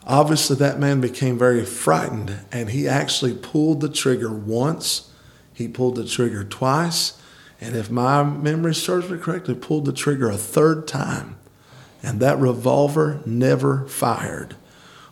obviously 0.07 0.57
that 0.57 0.79
man 0.79 1.01
became 1.01 1.39
very 1.39 1.65
frightened, 1.65 2.39
and 2.53 2.71
he 2.71 2.87
actually 2.87 3.35
pulled 3.35 3.81
the 3.81 3.89
trigger 3.89 4.31
once, 4.31 5.11
he 5.55 5.69
pulled 5.69 5.97
the 5.97 6.05
trigger 6.05 6.45
twice, 6.45 7.19
and 7.63 7.75
if 7.75 7.91
my 7.91 8.23
memory 8.23 8.75
serves 8.75 9.09
me 9.09 9.19
correctly, 9.19 9.55
pulled 9.55 9.87
the 9.87 9.93
trigger 9.93 10.29
a 10.29 10.37
third 10.37 10.87
time. 10.87 11.37
And 12.03 12.21
that 12.21 12.39
revolver 12.39 13.21
never 13.27 13.87
fired. 13.87 14.57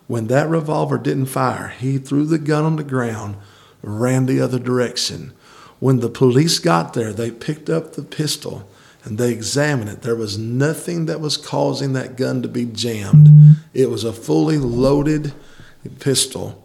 When 0.06 0.28
that 0.28 0.48
revolver 0.48 0.96
didn't 0.98 1.26
fire, 1.26 1.68
he 1.78 1.98
threw 1.98 2.24
the 2.24 2.38
gun 2.38 2.64
on 2.64 2.76
the 2.76 2.84
ground, 2.84 3.36
ran 3.82 4.26
the 4.26 4.40
other 4.40 4.58
direction. 4.58 5.32
When 5.80 6.00
the 6.00 6.08
police 6.08 6.58
got 6.58 6.94
there, 6.94 7.12
they 7.12 7.30
picked 7.30 7.68
up 7.68 7.92
the 7.92 8.02
pistol 8.02 8.68
and 9.04 9.18
they 9.18 9.30
examined 9.32 9.90
it. 9.90 10.02
There 10.02 10.16
was 10.16 10.38
nothing 10.38 11.06
that 11.06 11.20
was 11.20 11.36
causing 11.36 11.92
that 11.92 12.16
gun 12.16 12.42
to 12.42 12.48
be 12.48 12.64
jammed. 12.64 13.28
It 13.74 13.90
was 13.90 14.02
a 14.04 14.12
fully 14.12 14.58
loaded 14.58 15.34
pistol 16.00 16.64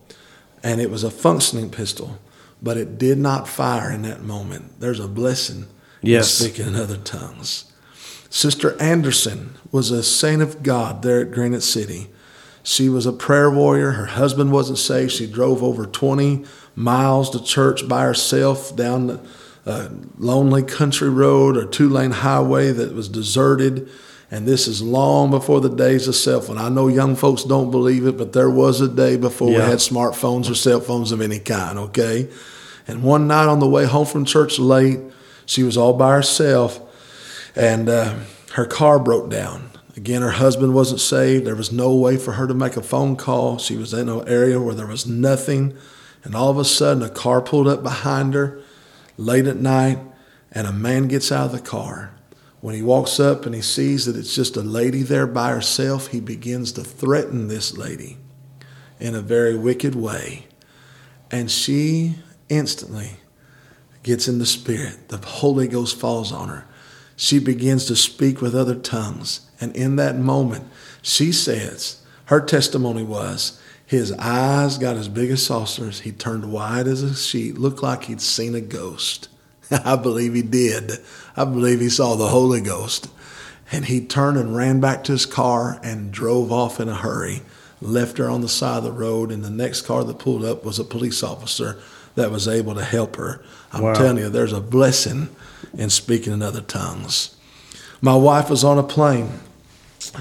and 0.63 0.79
it 0.81 0.89
was 0.89 1.03
a 1.03 1.11
functioning 1.11 1.69
pistol. 1.69 2.19
but 2.61 2.77
it 2.77 2.97
did 2.97 3.17
not 3.17 3.45
fire 3.45 3.91
in 3.91 4.03
that 4.03 4.21
moment. 4.23 4.79
There's 4.79 5.01
a 5.01 5.07
blessing 5.09 5.65
Yes. 6.01 6.39
in 6.39 6.47
speaking 6.47 6.67
in 6.69 6.75
other 6.79 6.95
tongues. 6.95 7.65
Sister 8.33 8.75
Anderson 8.81 9.53
was 9.71 9.91
a 9.91 10.01
saint 10.01 10.41
of 10.41 10.63
God 10.63 11.03
there 11.03 11.21
at 11.21 11.29
Granite 11.29 11.61
City. 11.61 12.07
She 12.63 12.89
was 12.89 13.05
a 13.05 13.13
prayer 13.13 13.51
warrior. 13.51 13.91
Her 13.91 14.07
husband 14.07 14.51
wasn't 14.51 14.79
saved. 14.79 15.11
She 15.11 15.27
drove 15.27 15.61
over 15.61 15.85
20 15.85 16.43
miles 16.75 17.29
to 17.29 17.43
church 17.43 17.87
by 17.87 18.01
herself 18.01 18.75
down 18.75 19.05
the 19.05 19.21
uh, 19.67 19.89
lonely 20.17 20.63
country 20.63 21.11
road 21.11 21.55
or 21.55 21.65
two 21.67 21.87
lane 21.87 22.09
highway 22.09 22.71
that 22.71 22.95
was 22.95 23.07
deserted. 23.07 23.87
And 24.31 24.47
this 24.47 24.67
is 24.67 24.81
long 24.81 25.29
before 25.29 25.61
the 25.61 25.69
days 25.69 26.07
of 26.07 26.15
cell 26.15 26.41
phone. 26.41 26.57
I 26.57 26.69
know 26.69 26.87
young 26.87 27.15
folks 27.15 27.43
don't 27.43 27.69
believe 27.69 28.07
it, 28.07 28.17
but 28.17 28.33
there 28.33 28.49
was 28.49 28.81
a 28.81 28.89
day 28.89 29.15
before 29.15 29.49
we 29.49 29.53
had 29.53 29.77
smartphones 29.77 30.49
or 30.49 30.55
cell 30.55 30.81
phones 30.81 31.11
of 31.11 31.21
any 31.21 31.37
kind, 31.37 31.77
okay? 31.77 32.27
And 32.87 33.03
one 33.03 33.27
night 33.27 33.47
on 33.47 33.59
the 33.59 33.69
way 33.69 33.85
home 33.85 34.07
from 34.07 34.25
church 34.25 34.57
late, 34.57 35.01
she 35.45 35.61
was 35.61 35.77
all 35.77 35.93
by 35.93 36.13
herself 36.13 36.79
and 37.55 37.89
uh, 37.89 38.15
her 38.53 38.65
car 38.65 38.99
broke 38.99 39.29
down. 39.29 39.69
Again, 39.95 40.21
her 40.21 40.31
husband 40.31 40.73
wasn't 40.73 41.01
saved. 41.01 41.45
There 41.45 41.55
was 41.55 41.71
no 41.71 41.95
way 41.95 42.17
for 42.17 42.33
her 42.33 42.47
to 42.47 42.53
make 42.53 42.75
a 42.75 42.81
phone 42.81 43.15
call. 43.15 43.59
She 43.59 43.77
was 43.77 43.93
in 43.93 44.09
an 44.09 44.27
area 44.27 44.59
where 44.59 44.73
there 44.73 44.87
was 44.87 45.05
nothing. 45.05 45.77
And 46.23 46.35
all 46.35 46.49
of 46.49 46.57
a 46.57 46.65
sudden, 46.65 47.03
a 47.03 47.09
car 47.09 47.41
pulled 47.41 47.67
up 47.67 47.83
behind 47.83 48.33
her 48.33 48.59
late 49.17 49.45
at 49.45 49.57
night, 49.57 49.99
and 50.51 50.65
a 50.65 50.71
man 50.71 51.07
gets 51.07 51.31
out 51.31 51.47
of 51.47 51.51
the 51.51 51.59
car. 51.59 52.11
When 52.61 52.73
he 52.73 52.81
walks 52.81 53.19
up 53.19 53.45
and 53.45 53.53
he 53.53 53.61
sees 53.61 54.05
that 54.05 54.15
it's 54.15 54.33
just 54.33 54.55
a 54.55 54.61
lady 54.61 55.03
there 55.03 55.27
by 55.27 55.51
herself, 55.51 56.07
he 56.07 56.21
begins 56.21 56.71
to 56.73 56.83
threaten 56.83 57.49
this 57.49 57.77
lady 57.77 58.17
in 58.99 59.15
a 59.15 59.21
very 59.21 59.55
wicked 59.55 59.95
way. 59.95 60.47
And 61.29 61.51
she 61.51 62.15
instantly 62.47 63.17
gets 64.01 64.27
in 64.27 64.39
the 64.39 64.45
spirit. 64.45 65.09
The 65.09 65.17
Holy 65.17 65.67
Ghost 65.67 65.99
falls 65.99 66.31
on 66.31 66.49
her. 66.49 66.65
She 67.15 67.39
begins 67.39 67.85
to 67.85 67.95
speak 67.95 68.41
with 68.41 68.55
other 68.55 68.75
tongues. 68.75 69.41
And 69.61 69.75
in 69.75 69.95
that 69.97 70.17
moment, 70.17 70.65
she 71.01 71.31
says, 71.31 72.01
her 72.25 72.41
testimony 72.41 73.03
was, 73.03 73.59
his 73.85 74.11
eyes 74.13 74.77
got 74.77 74.95
as 74.95 75.07
big 75.07 75.29
as 75.29 75.45
saucers. 75.45 76.01
He 76.01 76.11
turned 76.11 76.51
white 76.51 76.87
as 76.87 77.03
a 77.03 77.13
sheet, 77.15 77.57
looked 77.57 77.83
like 77.83 78.05
he'd 78.05 78.21
seen 78.21 78.55
a 78.55 78.61
ghost. 78.61 79.27
I 79.71 79.95
believe 79.95 80.33
he 80.33 80.41
did. 80.41 80.93
I 81.35 81.45
believe 81.45 81.79
he 81.79 81.89
saw 81.89 82.15
the 82.15 82.29
Holy 82.29 82.61
Ghost. 82.61 83.09
And 83.71 83.85
he 83.85 84.05
turned 84.05 84.37
and 84.37 84.55
ran 84.55 84.79
back 84.79 85.03
to 85.05 85.11
his 85.11 85.25
car 85.25 85.79
and 85.83 86.11
drove 86.11 86.51
off 86.51 86.79
in 86.79 86.89
a 86.89 86.95
hurry, 86.95 87.41
left 87.81 88.17
her 88.17 88.29
on 88.29 88.41
the 88.41 88.49
side 88.49 88.77
of 88.77 88.83
the 88.83 88.91
road. 88.91 89.31
And 89.31 89.43
the 89.43 89.49
next 89.49 89.81
car 89.81 90.03
that 90.03 90.19
pulled 90.19 90.45
up 90.45 90.63
was 90.63 90.79
a 90.79 90.83
police 90.83 91.23
officer 91.23 91.79
that 92.15 92.31
was 92.31 92.47
able 92.47 92.75
to 92.75 92.83
help 92.83 93.15
her. 93.15 93.41
I'm 93.71 93.81
Wow. 93.83 93.93
telling 93.93 94.17
you, 94.17 94.29
there's 94.29 94.53
a 94.53 94.61
blessing 94.61 95.29
in 95.77 95.89
speaking 95.89 96.33
in 96.33 96.41
other 96.41 96.61
tongues. 96.61 97.35
My 98.01 98.15
wife 98.15 98.49
was 98.49 98.63
on 98.63 98.77
a 98.77 98.83
plane. 98.83 99.29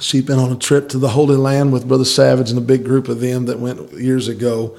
She'd 0.01 0.27
been 0.27 0.39
on 0.39 0.53
a 0.53 0.57
trip 0.57 0.89
to 0.91 0.99
the 0.99 1.11
Holy 1.11 1.37
Land 1.37 1.73
with 1.73 1.89
Brother 1.89 2.05
Savage 2.05 2.49
and 2.51 2.59
a 2.59 2.63
big 2.63 2.85
group 2.85 3.09
of 3.09 3.21
them 3.21 3.47
that 3.47 3.59
went 3.59 3.93
years 3.93 4.29
ago. 4.29 4.77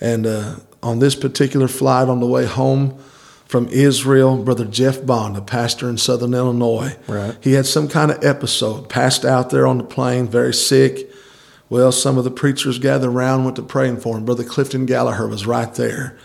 And 0.00 0.26
uh, 0.26 0.56
on 0.82 0.98
this 1.00 1.14
particular 1.14 1.68
flight 1.68 2.08
on 2.08 2.20
the 2.20 2.26
way 2.26 2.46
home 2.46 2.98
from 3.46 3.68
Israel, 3.68 4.42
Brother 4.42 4.64
Jeff 4.64 5.04
Bond, 5.04 5.36
a 5.36 5.42
pastor 5.42 5.88
in 5.88 5.98
southern 5.98 6.34
Illinois, 6.34 6.96
Right. 7.06 7.36
he 7.40 7.52
had 7.52 7.66
some 7.66 7.88
kind 7.88 8.10
of 8.10 8.22
episode, 8.24 8.88
passed 8.88 9.24
out 9.24 9.50
there 9.50 9.66
on 9.66 9.78
the 9.78 9.84
plane, 9.84 10.26
very 10.28 10.54
sick. 10.54 11.10
Well, 11.70 11.92
some 11.92 12.16
of 12.16 12.24
the 12.24 12.30
preachers 12.30 12.78
gathered 12.78 13.08
around, 13.10 13.44
went 13.44 13.56
to 13.56 13.62
praying 13.62 13.98
for 14.00 14.16
him. 14.16 14.24
Brother 14.24 14.44
Clifton 14.44 14.86
Gallagher 14.86 15.26
was 15.28 15.46
right 15.46 15.72
there. 15.74 16.16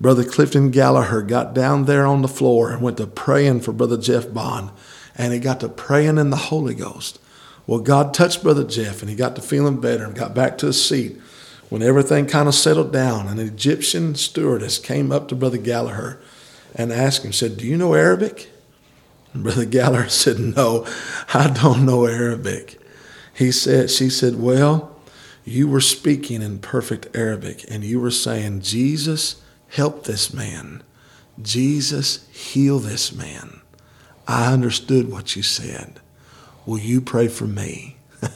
Brother 0.00 0.24
Clifton 0.24 0.70
Gallagher 0.70 1.20
got 1.22 1.54
down 1.54 1.84
there 1.84 2.06
on 2.06 2.22
the 2.22 2.28
floor 2.28 2.70
and 2.70 2.80
went 2.80 2.96
to 2.96 3.06
praying 3.06 3.60
for 3.60 3.72
Brother 3.72 3.98
Jeff 3.98 4.32
Bond. 4.32 4.70
And 5.14 5.32
he 5.34 5.38
got 5.38 5.60
to 5.60 5.68
praying 5.68 6.16
in 6.16 6.30
the 6.30 6.36
Holy 6.36 6.74
Ghost. 6.74 7.18
Well, 7.66 7.80
God 7.80 8.14
touched 8.14 8.42
Brother 8.42 8.64
Jeff 8.64 9.02
and 9.02 9.10
he 9.10 9.16
got 9.16 9.36
to 9.36 9.42
feeling 9.42 9.80
better 9.80 10.04
and 10.04 10.14
got 10.14 10.34
back 10.34 10.56
to 10.58 10.66
his 10.66 10.82
seat. 10.82 11.18
When 11.68 11.82
everything 11.82 12.26
kind 12.26 12.48
of 12.48 12.54
settled 12.54 12.92
down, 12.92 13.28
an 13.28 13.38
Egyptian 13.38 14.14
stewardess 14.14 14.78
came 14.78 15.12
up 15.12 15.28
to 15.28 15.36
Brother 15.36 15.58
Gallagher 15.58 16.20
and 16.74 16.92
asked 16.92 17.24
him, 17.24 17.32
said, 17.32 17.58
Do 17.58 17.66
you 17.66 17.76
know 17.76 17.94
Arabic? 17.94 18.50
And 19.34 19.42
Brother 19.42 19.66
Gallagher 19.66 20.08
said, 20.08 20.38
No, 20.38 20.86
I 21.34 21.50
don't 21.50 21.84
know 21.84 22.06
Arabic. 22.06 22.80
He 23.34 23.52
said, 23.52 23.90
She 23.90 24.08
said, 24.08 24.40
Well, 24.40 24.96
you 25.44 25.68
were 25.68 25.80
speaking 25.80 26.42
in 26.42 26.58
perfect 26.58 27.14
Arabic 27.14 27.64
and 27.68 27.84
you 27.84 28.00
were 28.00 28.10
saying, 28.10 28.62
Jesus, 28.62 29.42
help 29.70 30.04
this 30.04 30.32
man. 30.32 30.82
Jesus, 31.40 32.28
heal 32.30 32.78
this 32.78 33.12
man. 33.12 33.60
I 34.28 34.52
understood 34.52 35.10
what 35.10 35.34
you 35.36 35.42
said. 35.42 36.00
Will 36.66 36.78
you 36.78 37.00
pray 37.00 37.28
for 37.28 37.46
me? 37.46 37.96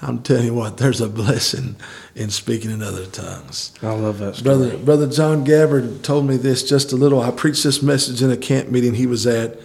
I'm 0.00 0.22
telling 0.22 0.44
you 0.44 0.54
what, 0.54 0.76
there's 0.76 1.00
a 1.00 1.08
blessing 1.08 1.74
in 2.14 2.30
speaking 2.30 2.70
in 2.70 2.82
other 2.82 3.06
tongues. 3.06 3.72
I 3.82 3.92
love 3.92 4.18
that 4.18 4.36
story. 4.36 4.56
Brother, 4.56 4.78
Brother 4.78 5.10
John 5.10 5.42
Gabbard 5.42 6.04
told 6.04 6.26
me 6.26 6.36
this 6.36 6.68
just 6.68 6.92
a 6.92 6.96
little. 6.96 7.20
I 7.20 7.32
preached 7.32 7.64
this 7.64 7.82
message 7.82 8.22
in 8.22 8.30
a 8.30 8.36
camp 8.36 8.68
meeting 8.68 8.94
he 8.94 9.06
was 9.06 9.26
at, 9.26 9.58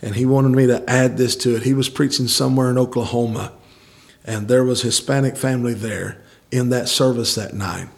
and 0.00 0.14
he 0.14 0.26
wanted 0.26 0.50
me 0.50 0.66
to 0.68 0.88
add 0.88 1.16
this 1.16 1.34
to 1.36 1.56
it. 1.56 1.64
He 1.64 1.74
was 1.74 1.88
preaching 1.88 2.28
somewhere 2.28 2.70
in 2.70 2.78
Oklahoma, 2.78 3.52
and 4.24 4.46
there 4.46 4.64
was 4.64 4.82
Hispanic 4.82 5.36
family 5.36 5.74
there 5.74 6.22
in 6.52 6.68
that 6.70 6.88
service 6.88 7.34
that 7.34 7.54
night, 7.54 7.88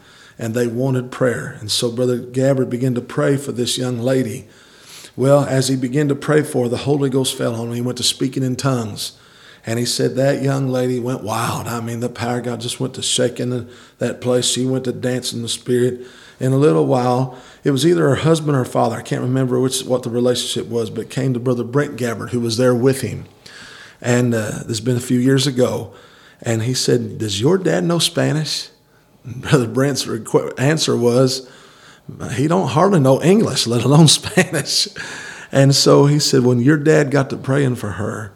and 0.42 0.54
they 0.54 0.66
wanted 0.66 1.12
prayer. 1.12 1.56
And 1.60 1.70
so 1.70 1.92
Brother 1.92 2.18
Gabbard 2.18 2.68
began 2.68 2.96
to 2.96 3.00
pray 3.00 3.36
for 3.36 3.52
this 3.52 3.78
young 3.78 4.00
lady. 4.00 4.48
Well, 5.14 5.44
as 5.44 5.68
he 5.68 5.76
began 5.76 6.08
to 6.08 6.16
pray 6.16 6.42
for 6.42 6.64
her, 6.64 6.68
the 6.68 6.78
Holy 6.78 7.08
Ghost 7.08 7.38
fell 7.38 7.54
on 7.54 7.68
him. 7.68 7.74
He 7.74 7.80
went 7.80 7.98
to 7.98 8.02
speaking 8.02 8.42
in 8.42 8.56
tongues. 8.56 9.16
And 9.64 9.78
he 9.78 9.84
said 9.84 10.16
that 10.16 10.42
young 10.42 10.66
lady 10.66 10.98
went 10.98 11.22
wild. 11.22 11.68
I 11.68 11.80
mean, 11.80 12.00
the 12.00 12.08
power 12.08 12.38
of 12.38 12.44
God 12.44 12.60
just 12.60 12.80
went 12.80 12.94
to 12.94 13.02
shaking 13.02 13.70
that 13.98 14.20
place. 14.20 14.44
She 14.44 14.66
went 14.66 14.84
to 14.86 14.92
dance 14.92 15.32
in 15.32 15.42
the 15.42 15.48
spirit. 15.48 16.00
In 16.40 16.50
a 16.50 16.56
little 16.56 16.86
while, 16.86 17.38
it 17.62 17.70
was 17.70 17.86
either 17.86 18.08
her 18.08 18.16
husband 18.16 18.56
or 18.56 18.60
her 18.60 18.64
father. 18.64 18.96
I 18.96 19.02
can't 19.02 19.22
remember 19.22 19.60
which 19.60 19.84
what 19.84 20.02
the 20.02 20.10
relationship 20.10 20.68
was, 20.68 20.90
but 20.90 21.08
came 21.08 21.34
to 21.34 21.38
Brother 21.38 21.62
Brent 21.62 21.96
Gabbard, 21.96 22.30
who 22.30 22.40
was 22.40 22.56
there 22.56 22.74
with 22.74 23.02
him. 23.02 23.26
And 24.00 24.34
uh, 24.34 24.50
this 24.50 24.66
has 24.66 24.80
been 24.80 24.96
a 24.96 25.00
few 25.00 25.20
years 25.20 25.46
ago. 25.46 25.94
And 26.40 26.64
he 26.64 26.74
said, 26.74 27.18
Does 27.18 27.40
your 27.40 27.58
dad 27.58 27.84
know 27.84 28.00
Spanish? 28.00 28.71
Brother 29.24 29.68
Brent's 29.68 30.04
requ- 30.04 30.58
answer 30.58 30.96
was, 30.96 31.48
he 32.32 32.48
don't 32.48 32.68
hardly 32.68 33.00
know 33.00 33.22
English, 33.22 33.66
let 33.66 33.84
alone 33.84 34.08
Spanish. 34.08 34.88
And 35.50 35.74
so 35.74 36.06
he 36.06 36.18
said, 36.18 36.44
when 36.44 36.60
your 36.60 36.78
dad 36.78 37.10
got 37.10 37.30
to 37.30 37.36
praying 37.36 37.76
for 37.76 37.92
her, 37.92 38.34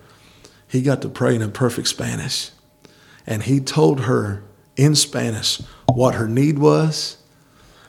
he 0.68 0.82
got 0.82 1.02
to 1.02 1.08
praying 1.08 1.42
in 1.42 1.52
perfect 1.52 1.88
Spanish. 1.88 2.50
And 3.26 3.42
he 3.42 3.60
told 3.60 4.02
her 4.02 4.44
in 4.76 4.94
Spanish 4.94 5.60
what 5.86 6.14
her 6.14 6.28
need 6.28 6.58
was, 6.58 7.16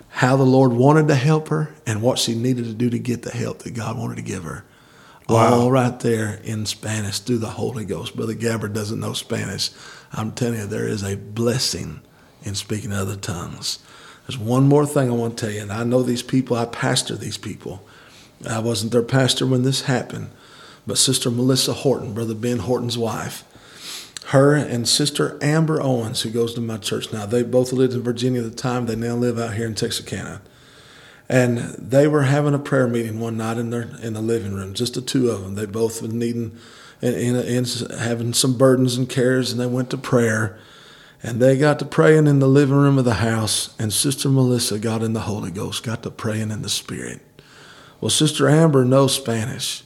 how 0.09 0.37
the 0.37 0.43
Lord 0.43 0.73
wanted 0.73 1.07
to 1.09 1.15
help 1.15 1.49
her, 1.49 1.75
and 1.85 2.01
what 2.01 2.17
she 2.17 2.33
needed 2.33 2.65
to 2.65 2.73
do 2.73 2.89
to 2.89 2.97
get 2.97 3.23
the 3.23 3.31
help 3.31 3.59
that 3.59 3.71
God 3.71 3.97
wanted 3.97 4.15
to 4.15 4.21
give 4.21 4.43
her. 4.43 4.65
Wow. 5.29 5.59
All 5.59 5.71
right 5.71 5.99
there 5.99 6.39
in 6.43 6.65
Spanish 6.65 7.19
through 7.19 7.39
the 7.39 7.49
Holy 7.49 7.83
Ghost. 7.83 8.15
Brother 8.15 8.33
Gabbard 8.33 8.73
doesn't 8.73 8.99
know 8.99 9.11
Spanish. 9.11 9.71
I'm 10.13 10.31
telling 10.31 10.59
you, 10.59 10.65
there 10.65 10.87
is 10.87 11.03
a 11.03 11.17
blessing 11.17 12.01
in 12.47 12.55
speaking 12.55 12.91
other 12.91 13.15
tongues. 13.15 13.79
There's 14.25 14.37
one 14.37 14.67
more 14.67 14.85
thing 14.85 15.09
I 15.09 15.13
want 15.13 15.37
to 15.37 15.45
tell 15.45 15.53
you, 15.53 15.61
and 15.61 15.71
I 15.71 15.83
know 15.83 16.03
these 16.03 16.23
people, 16.23 16.57
I 16.57 16.65
pastor 16.65 17.15
these 17.15 17.37
people. 17.37 17.81
I 18.47 18.59
wasn't 18.59 18.91
their 18.91 19.01
pastor 19.01 19.45
when 19.45 19.63
this 19.63 19.83
happened, 19.83 20.29
but 20.85 20.97
Sister 20.97 21.31
Melissa 21.31 21.73
Horton, 21.73 22.13
Brother 22.13 22.35
Ben 22.35 22.59
Horton's 22.59 22.97
wife, 22.97 23.43
her 24.27 24.53
and 24.55 24.87
Sister 24.87 25.37
Amber 25.41 25.81
Owens, 25.81 26.21
who 26.21 26.29
goes 26.29 26.53
to 26.53 26.61
my 26.61 26.77
church 26.77 27.13
now, 27.13 27.25
they 27.25 27.43
both 27.43 27.71
lived 27.71 27.93
in 27.93 28.01
Virginia 28.01 28.43
at 28.43 28.49
the 28.49 28.55
time. 28.55 28.85
They 28.85 28.95
now 28.95 29.15
live 29.15 29.39
out 29.39 29.53
here 29.53 29.65
in 29.65 29.75
Texarkana. 29.75 30.41
And 31.29 31.59
they 31.77 32.07
were 32.07 32.23
having 32.23 32.53
a 32.53 32.59
prayer 32.59 32.87
meeting 32.87 33.21
one 33.21 33.37
night 33.37 33.57
in 33.57 33.69
their 33.69 33.83
in 34.01 34.13
the 34.13 34.21
living 34.21 34.53
room, 34.53 34.73
just 34.73 34.95
the 34.95 35.01
two 35.01 35.29
of 35.29 35.43
them. 35.43 35.55
They 35.55 35.65
both 35.65 36.01
were 36.01 36.09
needing 36.09 36.57
and, 37.01 37.15
and, 37.15 37.37
and 37.37 37.91
having 37.99 38.33
some 38.33 38.57
burdens 38.57 38.97
and 38.97 39.09
cares, 39.09 39.51
and 39.51 39.61
they 39.61 39.65
went 39.65 39.89
to 39.91 39.97
prayer. 39.97 40.57
And 41.23 41.41
they 41.41 41.57
got 41.57 41.79
to 41.79 41.85
praying 41.85 42.27
in 42.27 42.39
the 42.39 42.47
living 42.47 42.75
room 42.75 42.97
of 42.97 43.05
the 43.05 43.15
house, 43.15 43.75
and 43.79 43.91
Sister 43.91 44.29
Melissa 44.29 44.77
got 44.77 45.01
in 45.01 45.13
the 45.13 45.21
Holy 45.21 45.51
Ghost, 45.51 45.83
got 45.83 46.03
to 46.03 46.11
praying 46.11 46.51
in 46.51 46.61
the 46.61 46.69
Spirit. 46.69 47.21
Well, 47.99 48.09
Sister 48.09 48.47
Amber 48.47 48.85
knows 48.85 49.15
Spanish. 49.15 49.83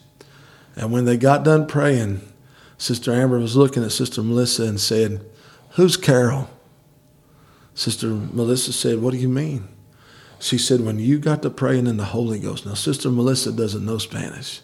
And 0.75 0.91
when 0.91 1.05
they 1.05 1.17
got 1.17 1.43
done 1.43 1.67
praying, 1.67 2.21
Sister 2.77 3.13
Amber 3.13 3.39
was 3.39 3.55
looking 3.55 3.83
at 3.83 3.91
Sister 3.91 4.21
Melissa 4.21 4.63
and 4.63 4.79
said, 4.79 5.23
Who's 5.71 5.95
Carol? 5.95 6.49
Sister 7.73 8.07
Melissa 8.07 8.73
said, 8.73 8.99
What 8.99 9.11
do 9.11 9.17
you 9.17 9.29
mean? 9.29 9.67
She 10.39 10.57
said, 10.57 10.81
When 10.81 10.99
you 10.99 11.19
got 11.19 11.41
to 11.43 11.49
praying 11.49 11.87
in 11.87 11.97
the 11.97 12.05
Holy 12.05 12.39
Ghost. 12.39 12.65
Now, 12.65 12.73
Sister 12.73 13.09
Melissa 13.09 13.51
doesn't 13.51 13.85
know 13.85 13.97
Spanish. 13.97 14.61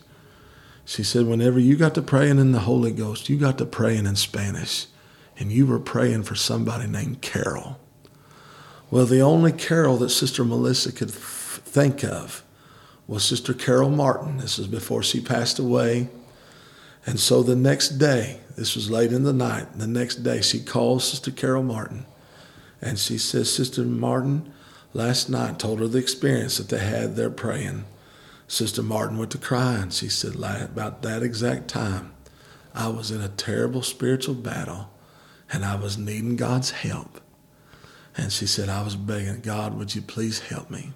She 0.84 1.04
said, 1.04 1.28
Whenever 1.28 1.60
you 1.60 1.76
got 1.76 1.96
to 1.96 2.02
praying 2.02 2.40
in 2.40 2.52
the 2.52 2.60
Holy 2.60 2.92
Ghost, 2.92 3.30
you 3.30 3.38
got 3.38 3.58
to 3.60 3.66
praying 3.66 4.06
in 4.06 4.16
Spanish. 4.16 4.88
And 5.40 5.52
you 5.52 5.66
were 5.66 5.80
praying 5.80 6.24
for 6.24 6.36
somebody 6.36 6.88
named 6.88 7.22
Carol. 7.22 7.80
Well, 8.90 9.06
the 9.06 9.22
only 9.22 9.52
Carol 9.52 9.98
that 9.98 10.10
Sister 10.10 10.44
Melissa 10.44 10.92
could 10.92 11.12
think 11.12 12.04
of 12.04 12.44
was 13.08 13.24
Sister 13.24 13.54
Carol 13.54 13.90
Martin. 13.90 14.38
This 14.38 14.58
was 14.58 14.68
before 14.68 15.04
she 15.04 15.22
passed 15.22 15.60
away. 15.60 16.10
And 17.06 17.20
so 17.20 17.44
the 17.44 17.56
next 17.56 17.90
day, 17.98 18.40
this 18.58 18.76
was 18.76 18.90
late 18.90 19.14
in 19.14 19.24
the 19.24 19.34
night, 19.34 19.78
the 19.78 19.88
next 19.88 20.24
day 20.24 20.42
she 20.42 20.60
calls 20.60 21.08
Sister 21.08 21.32
Carol 21.32 21.64
Martin 21.64 22.06
and 22.82 23.00
she 23.00 23.18
says, 23.18 23.54
Sister 23.54 23.84
Martin, 23.84 24.52
last 24.94 25.30
night 25.30 25.60
told 25.60 25.80
her 25.80 25.88
the 25.88 25.98
experience 25.98 26.58
that 26.58 26.70
they 26.70 26.84
had 26.84 27.16
there 27.16 27.30
praying. 27.30 27.86
Sister 28.48 28.84
Martin 28.84 29.18
went 29.18 29.32
to 29.32 29.38
crying. 29.38 29.90
She 29.90 30.10
said, 30.10 30.36
about 30.36 31.02
that 31.02 31.24
exact 31.24 31.68
time, 31.68 32.14
I 32.74 32.88
was 32.90 33.12
in 33.12 33.22
a 33.22 33.30
terrible 33.30 33.82
spiritual 33.82 34.36
battle 34.36 34.90
and 35.52 35.64
I 35.64 35.76
was 35.76 35.98
needing 35.98 36.36
God's 36.36 36.72
help. 36.72 37.22
And 38.16 38.32
she 38.32 38.48
said, 38.48 38.70
I 38.70 38.84
was 38.84 38.96
begging, 38.96 39.42
God, 39.42 39.78
would 39.78 39.94
you 39.94 40.02
please 40.02 40.40
help 40.40 40.70
me? 40.70 40.94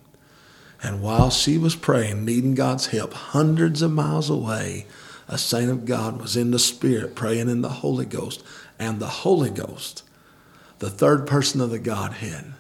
And 0.84 1.02
while 1.02 1.30
she 1.30 1.58
was 1.58 1.76
praying, 1.76 2.26
needing 2.26 2.56
God's 2.56 2.88
help, 2.88 3.14
hundreds 3.14 3.82
of 3.82 3.92
miles 3.92 4.30
away, 4.30 4.88
a 5.28 5.38
saint 5.38 5.70
of 5.70 5.86
God 5.86 6.20
was 6.20 6.36
in 6.36 6.52
the 6.52 6.60
Spirit 6.60 7.16
praying 7.16 7.50
in 7.50 7.62
the 7.62 7.70
Holy 7.70 8.06
Ghost. 8.06 8.44
And 8.80 9.00
the 9.00 9.08
Holy 9.08 9.52
Ghost, 9.52 10.04
the 10.80 10.90
third 10.90 11.28
person 11.28 11.62
of 11.62 11.70
the 11.70 11.78
Godhead, 11.78 12.54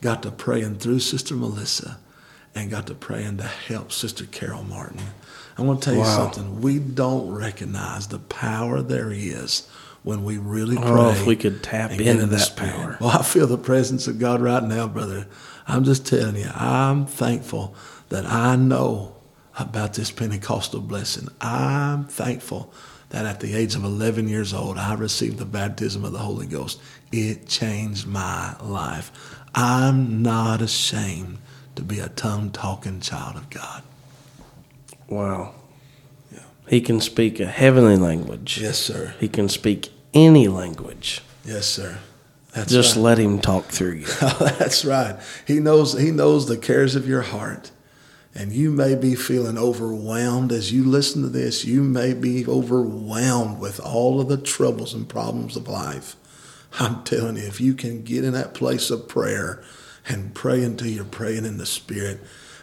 got 0.00 0.22
to 0.22 0.30
praying 0.30 0.76
through 0.76 1.00
Sister 1.00 1.34
Melissa 1.34 1.98
and 2.54 2.70
got 2.70 2.86
to 2.86 2.94
praying 2.94 3.36
to 3.36 3.44
help 3.44 3.92
Sister 3.92 4.24
Carol 4.24 4.64
Martin. 4.64 5.00
I 5.58 5.62
want 5.62 5.82
to 5.82 5.84
tell 5.84 5.94
you 5.94 6.00
wow. 6.00 6.32
something. 6.32 6.62
We 6.62 6.78
don't 6.78 7.30
recognize 7.30 8.08
the 8.08 8.18
power 8.18 8.80
there 8.80 9.10
is 9.10 9.68
when 10.04 10.22
we 10.22 10.38
really 10.38 10.76
pray. 10.76 10.86
Oh, 10.86 11.10
if 11.10 11.26
we 11.26 11.34
could 11.34 11.62
tap 11.62 11.90
into 11.90 12.26
that 12.26 12.52
power. 12.56 12.96
Well, 13.00 13.10
I 13.10 13.22
feel 13.22 13.46
the 13.46 13.58
presence 13.58 14.06
of 14.06 14.18
God 14.20 14.40
right 14.40 14.62
now, 14.62 14.86
brother. 14.86 15.26
I'm 15.66 15.82
just 15.82 16.06
telling 16.06 16.36
you, 16.36 16.50
I'm 16.54 17.06
thankful 17.06 17.74
that 18.10 18.26
I 18.26 18.54
know 18.54 19.16
about 19.58 19.94
this 19.94 20.10
Pentecostal 20.10 20.80
blessing. 20.80 21.28
I'm 21.40 22.04
thankful 22.04 22.72
that 23.08 23.24
at 23.24 23.40
the 23.40 23.54
age 23.54 23.74
of 23.74 23.82
11 23.84 24.28
years 24.28 24.52
old, 24.52 24.76
I 24.76 24.94
received 24.94 25.38
the 25.38 25.46
baptism 25.46 26.04
of 26.04 26.12
the 26.12 26.18
Holy 26.18 26.46
Ghost. 26.46 26.80
It 27.10 27.48
changed 27.48 28.06
my 28.06 28.56
life. 28.60 29.10
I'm 29.54 30.22
not 30.22 30.60
ashamed 30.60 31.38
to 31.76 31.82
be 31.82 31.98
a 31.98 32.08
tongue 32.10 32.50
talking 32.50 33.00
child 33.00 33.36
of 33.36 33.48
God. 33.48 33.82
Wow. 35.08 35.54
Yeah. 36.32 36.40
He 36.68 36.80
can 36.80 37.00
speak 37.00 37.40
a 37.40 37.46
heavenly 37.46 37.96
language. 37.96 38.58
Yes, 38.60 38.78
sir. 38.78 39.14
He 39.18 39.28
can 39.28 39.48
speak 39.48 39.90
any 40.14 40.48
language. 40.48 41.20
Yes, 41.44 41.66
sir. 41.66 41.98
That's 42.52 42.72
Just 42.72 42.96
right. 42.96 43.02
let 43.02 43.18
him 43.18 43.40
talk 43.40 43.66
through 43.66 43.94
you. 43.94 44.06
That's 44.38 44.84
right. 44.84 45.18
He 45.46 45.58
knows 45.58 45.98
he 45.98 46.12
knows 46.12 46.46
the 46.46 46.56
cares 46.56 46.94
of 46.94 47.06
your 47.06 47.22
heart. 47.22 47.72
And 48.36 48.52
you 48.52 48.72
may 48.72 48.96
be 48.96 49.14
feeling 49.14 49.56
overwhelmed 49.56 50.50
as 50.50 50.72
you 50.72 50.84
listen 50.84 51.22
to 51.22 51.28
this. 51.28 51.64
You 51.64 51.82
may 51.82 52.14
be 52.14 52.44
overwhelmed 52.46 53.60
with 53.60 53.78
all 53.78 54.20
of 54.20 54.28
the 54.28 54.36
troubles 54.36 54.92
and 54.92 55.08
problems 55.08 55.56
of 55.56 55.68
life. 55.68 56.16
I'm 56.80 57.04
telling 57.04 57.36
you, 57.36 57.44
if 57.44 57.60
you 57.60 57.74
can 57.74 58.02
get 58.02 58.24
in 58.24 58.32
that 58.32 58.54
place 58.54 58.90
of 58.90 59.08
prayer 59.08 59.62
and 60.08 60.34
pray 60.34 60.64
until 60.64 60.88
you're 60.88 61.04
praying 61.04 61.44
in 61.44 61.58
the 61.58 61.66
Spirit, 61.66 62.20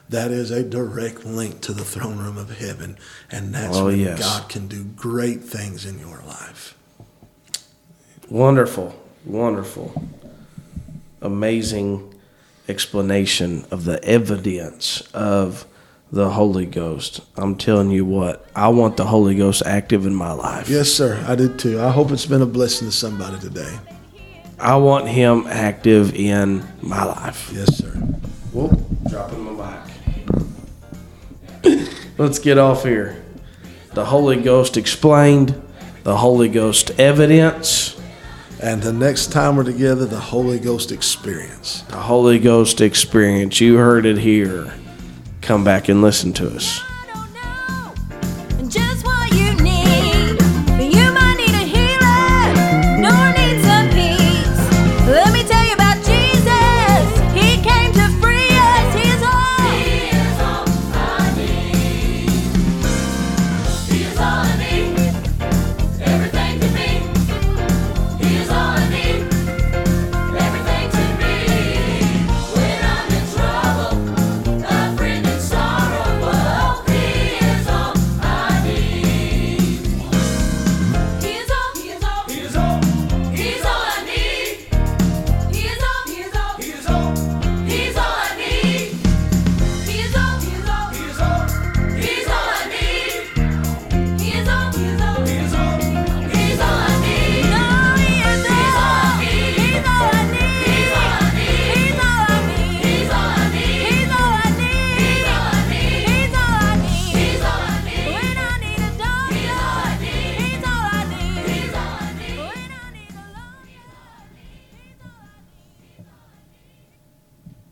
that 0.10 0.32
is 0.32 0.52
a 0.52 0.62
direct 0.62 1.26
link 1.26 1.62
to 1.62 1.72
the 1.72 1.86
throne 1.86 2.20
room 2.20 2.38
of 2.38 2.58
heaven. 2.58 2.98
And 3.32 3.54
that's 3.56 3.78
oh, 3.78 3.86
when 3.86 4.00
yes. 4.00 4.20
God 4.20 4.50
can 4.50 4.68
do 4.68 4.84
great 4.84 5.42
things 5.42 5.86
in 5.86 6.00
your 6.00 6.22
life. 6.28 6.78
Wonderful, 8.32 8.96
wonderful, 9.26 9.92
amazing 11.22 12.16
explanation 12.70 13.66
of 13.72 13.84
the 13.84 14.02
evidence 14.06 15.02
of 15.14 15.66
the 16.14 16.30
Holy 16.30 16.66
Ghost. 16.66 17.20
I'm 17.36 17.58
telling 17.58 17.90
you 17.90 18.06
what, 18.06 18.48
I 18.56 18.70
want 18.70 18.96
the 18.96 19.04
Holy 19.04 19.36
Ghost 19.36 19.64
active 19.66 20.06
in 20.06 20.16
my 20.16 20.32
life. 20.32 20.70
Yes, 20.70 20.90
sir, 20.90 21.22
I 21.28 21.36
did 21.36 21.60
too. 21.60 21.82
I 21.82 21.90
hope 21.90 22.10
it's 22.12 22.26
been 22.26 22.42
a 22.42 22.46
blessing 22.46 22.88
to 22.88 22.94
somebody 22.94 23.38
today. 23.38 23.78
I 24.58 24.78
want 24.78 25.10
him 25.10 25.46
active 25.48 26.16
in 26.16 26.66
my 26.82 27.04
life. 27.04 27.52
Yes, 27.54 27.76
sir. 27.76 27.92
Whoop, 28.54 28.80
dropping 29.10 29.58
my 29.58 29.84
mic. 31.66 31.90
Let's 32.18 32.40
get 32.40 32.58
off 32.58 32.86
here. 32.86 33.26
The 33.94 34.06
Holy 34.06 34.42
Ghost 34.42 34.78
explained, 34.78 35.62
the 36.04 36.16
Holy 36.16 36.48
Ghost 36.48 36.98
evidence 36.98 37.98
and 38.62 38.82
the 38.82 38.94
next 38.94 39.32
time 39.32 39.56
we're 39.56 39.64
together, 39.64 40.06
the 40.06 40.20
Holy 40.20 40.60
Ghost 40.60 40.92
experience. 40.92 41.82
The 41.84 41.98
Holy 41.98 42.38
Ghost 42.38 42.82
experience. 42.82 43.60
You 43.60 43.78
heard 43.78 44.06
it 44.06 44.20
here. 44.20 44.74
Come 45.42 45.64
back 45.64 45.90
and 45.90 46.02
listen 46.02 46.32
to 46.34 46.56
us. 46.56 46.82